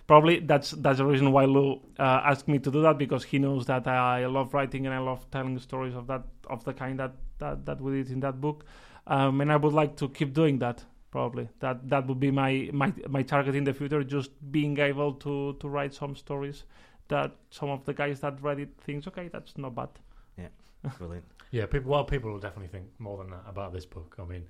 probably 0.08 0.40
that's 0.40 0.72
that's 0.72 0.98
the 0.98 1.06
reason 1.06 1.30
why 1.30 1.44
Lu 1.44 1.80
uh, 1.98 2.02
asked 2.24 2.48
me 2.48 2.58
to 2.58 2.70
do 2.70 2.82
that 2.82 2.98
because 2.98 3.22
he 3.22 3.38
knows 3.38 3.66
that 3.66 3.86
I 3.86 4.26
love 4.26 4.52
writing 4.54 4.86
and 4.86 4.94
I 4.94 4.98
love 4.98 5.30
telling 5.30 5.56
stories 5.60 5.94
of 5.94 6.08
that 6.08 6.24
of 6.48 6.64
the 6.64 6.72
kind 6.72 6.98
that 6.98 7.12
that, 7.38 7.64
that 7.66 7.80
we 7.80 8.02
did 8.02 8.10
in 8.10 8.20
that 8.20 8.40
book. 8.40 8.64
Um, 9.06 9.40
and 9.40 9.52
I 9.52 9.56
would 9.56 9.72
like 9.72 9.96
to 9.98 10.08
keep 10.08 10.34
doing 10.34 10.58
that. 10.58 10.84
Probably 11.10 11.48
that 11.60 11.88
that 11.88 12.06
would 12.06 12.20
be 12.20 12.30
my, 12.30 12.68
my 12.72 12.92
my 13.08 13.22
target 13.22 13.54
in 13.54 13.64
the 13.64 13.72
future. 13.72 14.02
Just 14.02 14.30
being 14.50 14.78
able 14.78 15.12
to 15.14 15.54
to 15.60 15.68
write 15.68 15.94
some 15.94 16.16
stories 16.16 16.64
that 17.08 17.32
some 17.50 17.70
of 17.70 17.84
the 17.84 17.94
guys 17.94 18.20
that 18.20 18.42
read 18.42 18.58
it 18.58 18.70
thinks 18.80 19.06
okay, 19.06 19.28
that's 19.28 19.56
not 19.56 19.74
bad. 19.74 19.88
Yeah, 20.36 20.48
brilliant. 20.98 21.24
Yeah, 21.50 21.66
people. 21.66 21.90
Well, 21.92 22.04
people 22.04 22.30
will 22.32 22.38
definitely 22.38 22.68
think 22.68 22.88
more 22.98 23.16
than 23.18 23.30
that 23.30 23.44
about 23.46 23.72
this 23.72 23.86
book. 23.86 24.16
I 24.18 24.24
mean, 24.24 24.44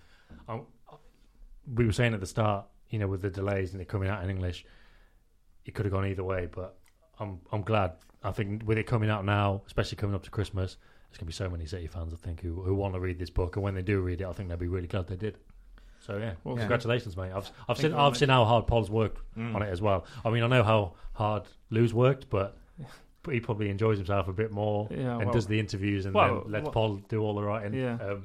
i 0.48 0.58
we 1.74 1.84
were 1.84 1.92
saying 1.92 2.14
at 2.14 2.20
the 2.20 2.26
start, 2.26 2.66
you 2.90 2.98
know, 2.98 3.06
with 3.06 3.22
the 3.22 3.30
delays 3.30 3.72
and 3.72 3.82
it 3.82 3.88
coming 3.88 4.08
out 4.08 4.24
in 4.24 4.30
English, 4.30 4.64
it 5.68 5.74
could 5.74 5.84
have 5.84 5.92
gone 5.92 6.06
either 6.06 6.24
way. 6.24 6.48
But 6.50 6.76
I'm 7.20 7.40
I'm 7.52 7.62
glad. 7.62 7.92
I 8.24 8.32
think 8.32 8.66
with 8.66 8.78
it 8.78 8.86
coming 8.86 9.10
out 9.10 9.24
now, 9.24 9.62
especially 9.66 9.96
coming 9.96 10.16
up 10.16 10.24
to 10.24 10.30
Christmas, 10.30 10.76
there's 11.08 11.18
gonna 11.18 11.26
be 11.28 11.32
so 11.32 11.48
many 11.48 11.66
City 11.66 11.86
fans. 11.86 12.12
I 12.12 12.16
think 12.16 12.40
who 12.40 12.60
who 12.62 12.74
want 12.74 12.94
to 12.94 13.00
read 13.00 13.18
this 13.18 13.30
book, 13.30 13.54
and 13.56 13.62
when 13.62 13.74
they 13.74 13.82
do 13.82 14.00
read 14.00 14.20
it, 14.20 14.26
I 14.26 14.32
think 14.32 14.48
they'll 14.48 14.58
be 14.58 14.66
really 14.66 14.88
glad 14.88 15.06
they 15.06 15.16
did. 15.16 15.38
So 16.00 16.16
yeah, 16.16 16.32
Well, 16.42 16.54
Yeah. 16.56 16.62
congratulations, 16.62 17.16
mate. 17.16 17.32
I've 17.32 17.50
I've 17.68 17.76
Thank 17.76 17.92
seen 17.92 17.94
I've 17.94 18.16
seen 18.16 18.28
how 18.30 18.44
hard 18.44 18.66
Pol's 18.66 18.90
worked 18.90 19.20
Mm. 19.36 19.54
on 19.54 19.62
it 19.62 19.68
as 19.68 19.80
well. 19.82 20.04
I 20.24 20.30
mean, 20.30 20.42
I 20.42 20.46
know 20.48 20.62
how 20.64 20.94
hard 21.12 21.44
Lu's 21.70 21.92
worked, 21.94 22.28
but. 22.30 22.56
But 23.24 23.34
he 23.34 23.40
probably 23.40 23.68
enjoys 23.68 23.98
himself 23.98 24.28
a 24.28 24.32
bit 24.32 24.52
more 24.52 24.88
Yeah, 24.90 25.16
and 25.16 25.24
well, 25.26 25.32
does 25.32 25.46
the 25.48 25.58
interviews 25.60 26.06
and 26.06 26.14
well, 26.14 26.42
then 26.42 26.52
lets 26.52 26.62
well- 26.64 26.72
Paul 26.72 26.96
do 27.08 27.20
all 27.20 27.34
the 27.34 27.42
writing. 27.42 27.74
Yeah. 27.74 27.94
Um, 28.00 28.24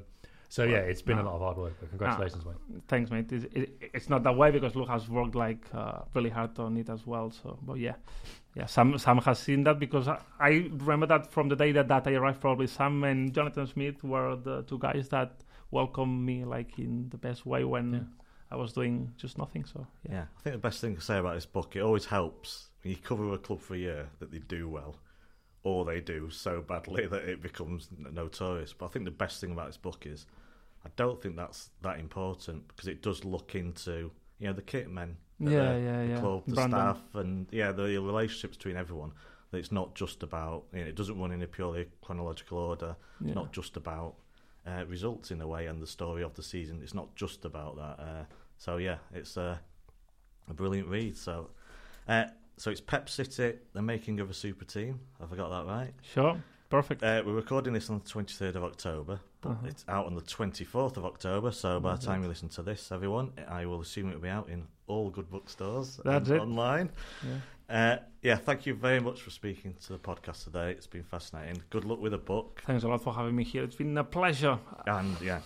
so 0.54 0.62
yeah, 0.64 0.90
it's 0.90 1.02
been 1.02 1.18
a 1.18 1.22
lot 1.24 1.34
of 1.34 1.40
hard 1.40 1.56
work. 1.56 1.74
But 1.80 1.88
congratulations, 1.90 2.44
mate. 2.46 2.54
thanks, 2.86 3.10
mate. 3.10 3.32
It's, 3.32 3.44
it, 3.60 3.90
it's 3.92 4.08
not 4.08 4.22
that 4.22 4.36
way 4.36 4.50
because 4.52 4.76
Luke 4.76 4.88
has 4.88 5.08
worked 5.08 5.34
like 5.34 5.62
uh, 5.74 6.02
really 6.14 6.30
hard 6.30 6.56
on 6.60 6.76
it 6.76 6.88
as 6.88 7.06
well. 7.06 7.30
So, 7.30 7.58
but 7.62 7.78
yeah, 7.78 7.96
yeah. 8.54 8.66
Sam 8.66 8.96
Sam 8.98 9.18
has 9.18 9.38
seen 9.40 9.64
that 9.64 9.78
because 9.80 10.06
I, 10.06 10.18
I 10.38 10.50
remember 10.70 11.06
that 11.06 11.32
from 11.32 11.48
the 11.48 11.56
day 11.56 11.72
that, 11.72 11.88
that 11.88 12.06
I 12.06 12.12
arrived. 12.12 12.40
Probably 12.40 12.68
Sam 12.68 13.02
and 13.04 13.34
Jonathan 13.34 13.66
Smith 13.66 14.04
were 14.04 14.36
the 14.36 14.62
two 14.62 14.78
guys 14.78 15.08
that 15.08 15.42
welcomed 15.72 16.24
me 16.24 16.44
like 16.44 16.78
in 16.78 17.08
the 17.10 17.18
best 17.18 17.44
way 17.44 17.64
when 17.64 17.92
Yeah. 17.92 18.00
I 18.52 18.56
was 18.56 18.72
doing 18.72 19.12
just 19.16 19.38
nothing. 19.38 19.64
So 19.64 19.86
yeah, 20.08 20.14
Yeah, 20.14 20.24
I 20.38 20.40
think 20.42 20.54
the 20.54 20.66
best 20.68 20.80
thing 20.80 20.94
to 20.94 21.00
say 21.02 21.18
about 21.18 21.34
this 21.34 21.46
book, 21.46 21.74
it 21.74 21.80
always 21.80 22.04
helps 22.06 22.68
when 22.82 22.92
you 22.92 22.96
cover 22.98 23.32
a 23.34 23.38
club 23.38 23.60
for 23.60 23.74
a 23.74 23.78
year 23.78 24.08
that 24.20 24.30
they 24.30 24.38
do 24.38 24.68
well, 24.68 25.00
or 25.64 25.84
they 25.84 26.00
do 26.00 26.30
so 26.30 26.60
badly 26.60 27.06
that 27.12 27.22
it 27.24 27.42
becomes 27.42 27.88
notorious. 27.98 28.72
But 28.72 28.86
I 28.86 28.88
think 28.90 29.04
the 29.04 29.10
best 29.10 29.40
thing 29.40 29.50
about 29.50 29.66
this 29.66 29.78
book 29.78 30.06
is, 30.06 30.26
I 30.84 30.90
don't 30.96 31.20
think 31.20 31.36
that's 31.36 31.70
that 31.82 31.98
important 31.98 32.68
because 32.68 32.88
it 32.88 33.02
does 33.02 33.24
look 33.24 33.54
into 33.54 34.10
you 34.38 34.48
know 34.48 34.52
the 34.52 34.62
kit 34.62 34.90
men, 34.90 35.16
at 35.44 35.50
yeah, 35.50 35.72
the, 35.72 35.80
yeah, 35.80 36.02
the 36.02 36.08
yeah. 36.08 36.20
club, 36.20 36.42
the 36.46 36.54
Brandon. 36.54 36.78
staff, 36.78 37.02
and 37.14 37.46
yeah, 37.50 37.72
the 37.72 37.98
relationships 37.98 38.56
between 38.56 38.76
everyone. 38.76 39.12
That 39.50 39.58
it's 39.58 39.72
not 39.72 39.94
just 39.94 40.22
about 40.22 40.64
you 40.72 40.80
know, 40.80 40.86
it 40.86 40.96
doesn't 40.96 41.18
run 41.18 41.32
in 41.32 41.42
a 41.42 41.46
purely 41.46 41.86
chronological 42.02 42.58
order. 42.58 42.96
Yeah. 43.20 43.34
not 43.34 43.52
just 43.52 43.76
about 43.76 44.14
uh, 44.66 44.84
results 44.86 45.30
in 45.30 45.40
a 45.40 45.46
way 45.46 45.66
and 45.66 45.80
the 45.80 45.86
story 45.86 46.22
of 46.22 46.34
the 46.34 46.42
season. 46.42 46.80
It's 46.82 46.94
not 46.94 47.14
just 47.14 47.44
about 47.44 47.76
that. 47.76 48.02
Uh, 48.02 48.24
so 48.58 48.78
yeah, 48.78 48.96
it's 49.12 49.36
uh, 49.36 49.56
a 50.48 50.54
brilliant 50.54 50.88
read. 50.88 51.16
So 51.16 51.50
uh, 52.08 52.24
so 52.56 52.70
it's 52.70 52.80
Pep 52.80 53.08
City, 53.08 53.54
the 53.72 53.82
making 53.82 54.20
of 54.20 54.30
a 54.30 54.34
super 54.34 54.64
team. 54.64 55.00
Have 55.20 55.32
I 55.32 55.36
got 55.36 55.50
that 55.50 55.66
right? 55.66 55.92
Sure. 56.02 56.40
Perfect. 56.70 57.02
Uh, 57.02 57.22
we're 57.24 57.34
recording 57.34 57.72
this 57.72 57.90
on 57.90 58.00
the 58.02 58.08
23rd 58.08 58.56
of 58.56 58.64
October, 58.64 59.20
Uh-huh. 59.52 59.66
it's 59.66 59.84
out 59.88 60.06
on 60.06 60.14
the 60.14 60.22
24th 60.22 60.96
of 60.96 61.04
October. 61.04 61.50
So 61.52 61.80
by 61.80 61.96
the 61.96 62.04
time 62.06 62.22
you 62.22 62.28
listen 62.28 62.48
to 62.50 62.62
this, 62.62 62.90
everyone, 62.92 63.32
I 63.48 63.66
will 63.66 63.80
assume 63.80 64.10
it 64.10 64.14
will 64.14 64.20
be 64.22 64.28
out 64.28 64.48
in 64.48 64.66
all 64.86 65.10
good 65.10 65.30
bookstores 65.30 66.00
That's 66.04 66.28
and 66.28 66.36
it. 66.38 66.40
online. 66.42 66.90
Yeah. 67.22 67.38
Uh, 67.66 67.96
yeah, 68.22 68.36
thank 68.36 68.66
you 68.66 68.74
very 68.74 69.00
much 69.00 69.22
for 69.22 69.30
speaking 69.30 69.74
to 69.86 69.92
the 69.94 69.98
podcast 69.98 70.44
today. 70.44 70.70
It's 70.72 70.86
been 70.86 71.02
fascinating. 71.02 71.62
Good 71.70 71.84
luck 71.86 71.98
with 72.00 72.12
the 72.12 72.18
book, 72.18 72.62
Thanks 72.66 72.84
a 72.84 72.88
lot 72.88 73.02
for 73.02 73.14
having 73.14 73.34
me 73.34 73.44
here. 73.44 73.64
It's 73.64 73.76
been 73.76 73.96
a 73.96 74.04
pleasure. 74.04 74.58
and 74.86 75.18
yeah, 75.22 75.40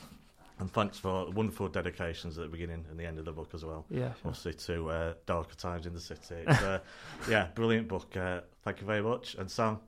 and 0.58 0.68
thanks 0.72 0.98
for 0.98 1.26
the 1.26 1.30
wonderful 1.30 1.68
dedications 1.68 2.36
at 2.36 2.42
the 2.42 2.48
beginning 2.50 2.84
and 2.90 2.98
the 2.98 3.04
end 3.06 3.20
of 3.20 3.24
the 3.24 3.30
book 3.32 3.50
as 3.54 3.64
well. 3.64 3.86
Yeah. 3.88 4.08
Sure. 4.14 4.14
Obviously, 4.26 4.54
to 4.54 4.90
uh, 4.90 5.14
darker 5.26 5.54
times 5.54 5.86
in 5.86 5.94
the 5.94 6.00
city. 6.00 6.34
It's, 6.44 6.60
uh, 6.62 6.80
yeah, 7.30 7.46
brilliant 7.54 7.86
book. 7.86 8.16
Uh, 8.16 8.40
thank 8.64 8.80
you 8.80 8.86
very 8.86 9.02
much, 9.02 9.36
and 9.36 9.48
Sam, 9.48 9.78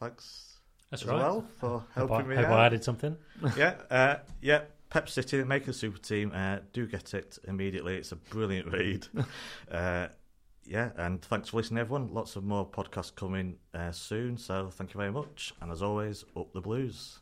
thanks 0.00 0.53
That's 0.90 1.02
as 1.02 1.08
right. 1.08 1.18
well 1.18 1.44
for 1.58 1.68
Hope, 1.68 2.10
I, 2.10 2.14
helping 2.14 2.28
me 2.28 2.36
hope 2.36 2.46
out. 2.46 2.60
I 2.60 2.66
added 2.66 2.84
something. 2.84 3.16
yeah, 3.56 3.74
uh, 3.90 4.16
yeah. 4.40 4.62
Pep 4.90 5.08
City, 5.08 5.42
make 5.42 5.66
a 5.66 5.72
super 5.72 5.98
team. 5.98 6.30
Uh, 6.32 6.58
do 6.72 6.86
get 6.86 7.14
it 7.14 7.36
immediately. 7.48 7.96
It's 7.96 8.12
a 8.12 8.16
brilliant 8.16 8.72
read. 8.72 9.06
uh, 9.70 10.08
yeah, 10.66 10.90
and 10.96 11.20
thanks 11.20 11.48
for 11.48 11.56
listening, 11.56 11.80
everyone. 11.80 12.12
Lots 12.12 12.36
of 12.36 12.44
more 12.44 12.64
podcasts 12.64 13.14
coming 13.14 13.56
uh, 13.74 13.90
soon. 13.90 14.36
So 14.38 14.70
thank 14.70 14.94
you 14.94 14.98
very 14.98 15.10
much. 15.10 15.52
And 15.60 15.72
as 15.72 15.82
always, 15.82 16.24
up 16.36 16.52
the 16.52 16.60
blues. 16.60 17.18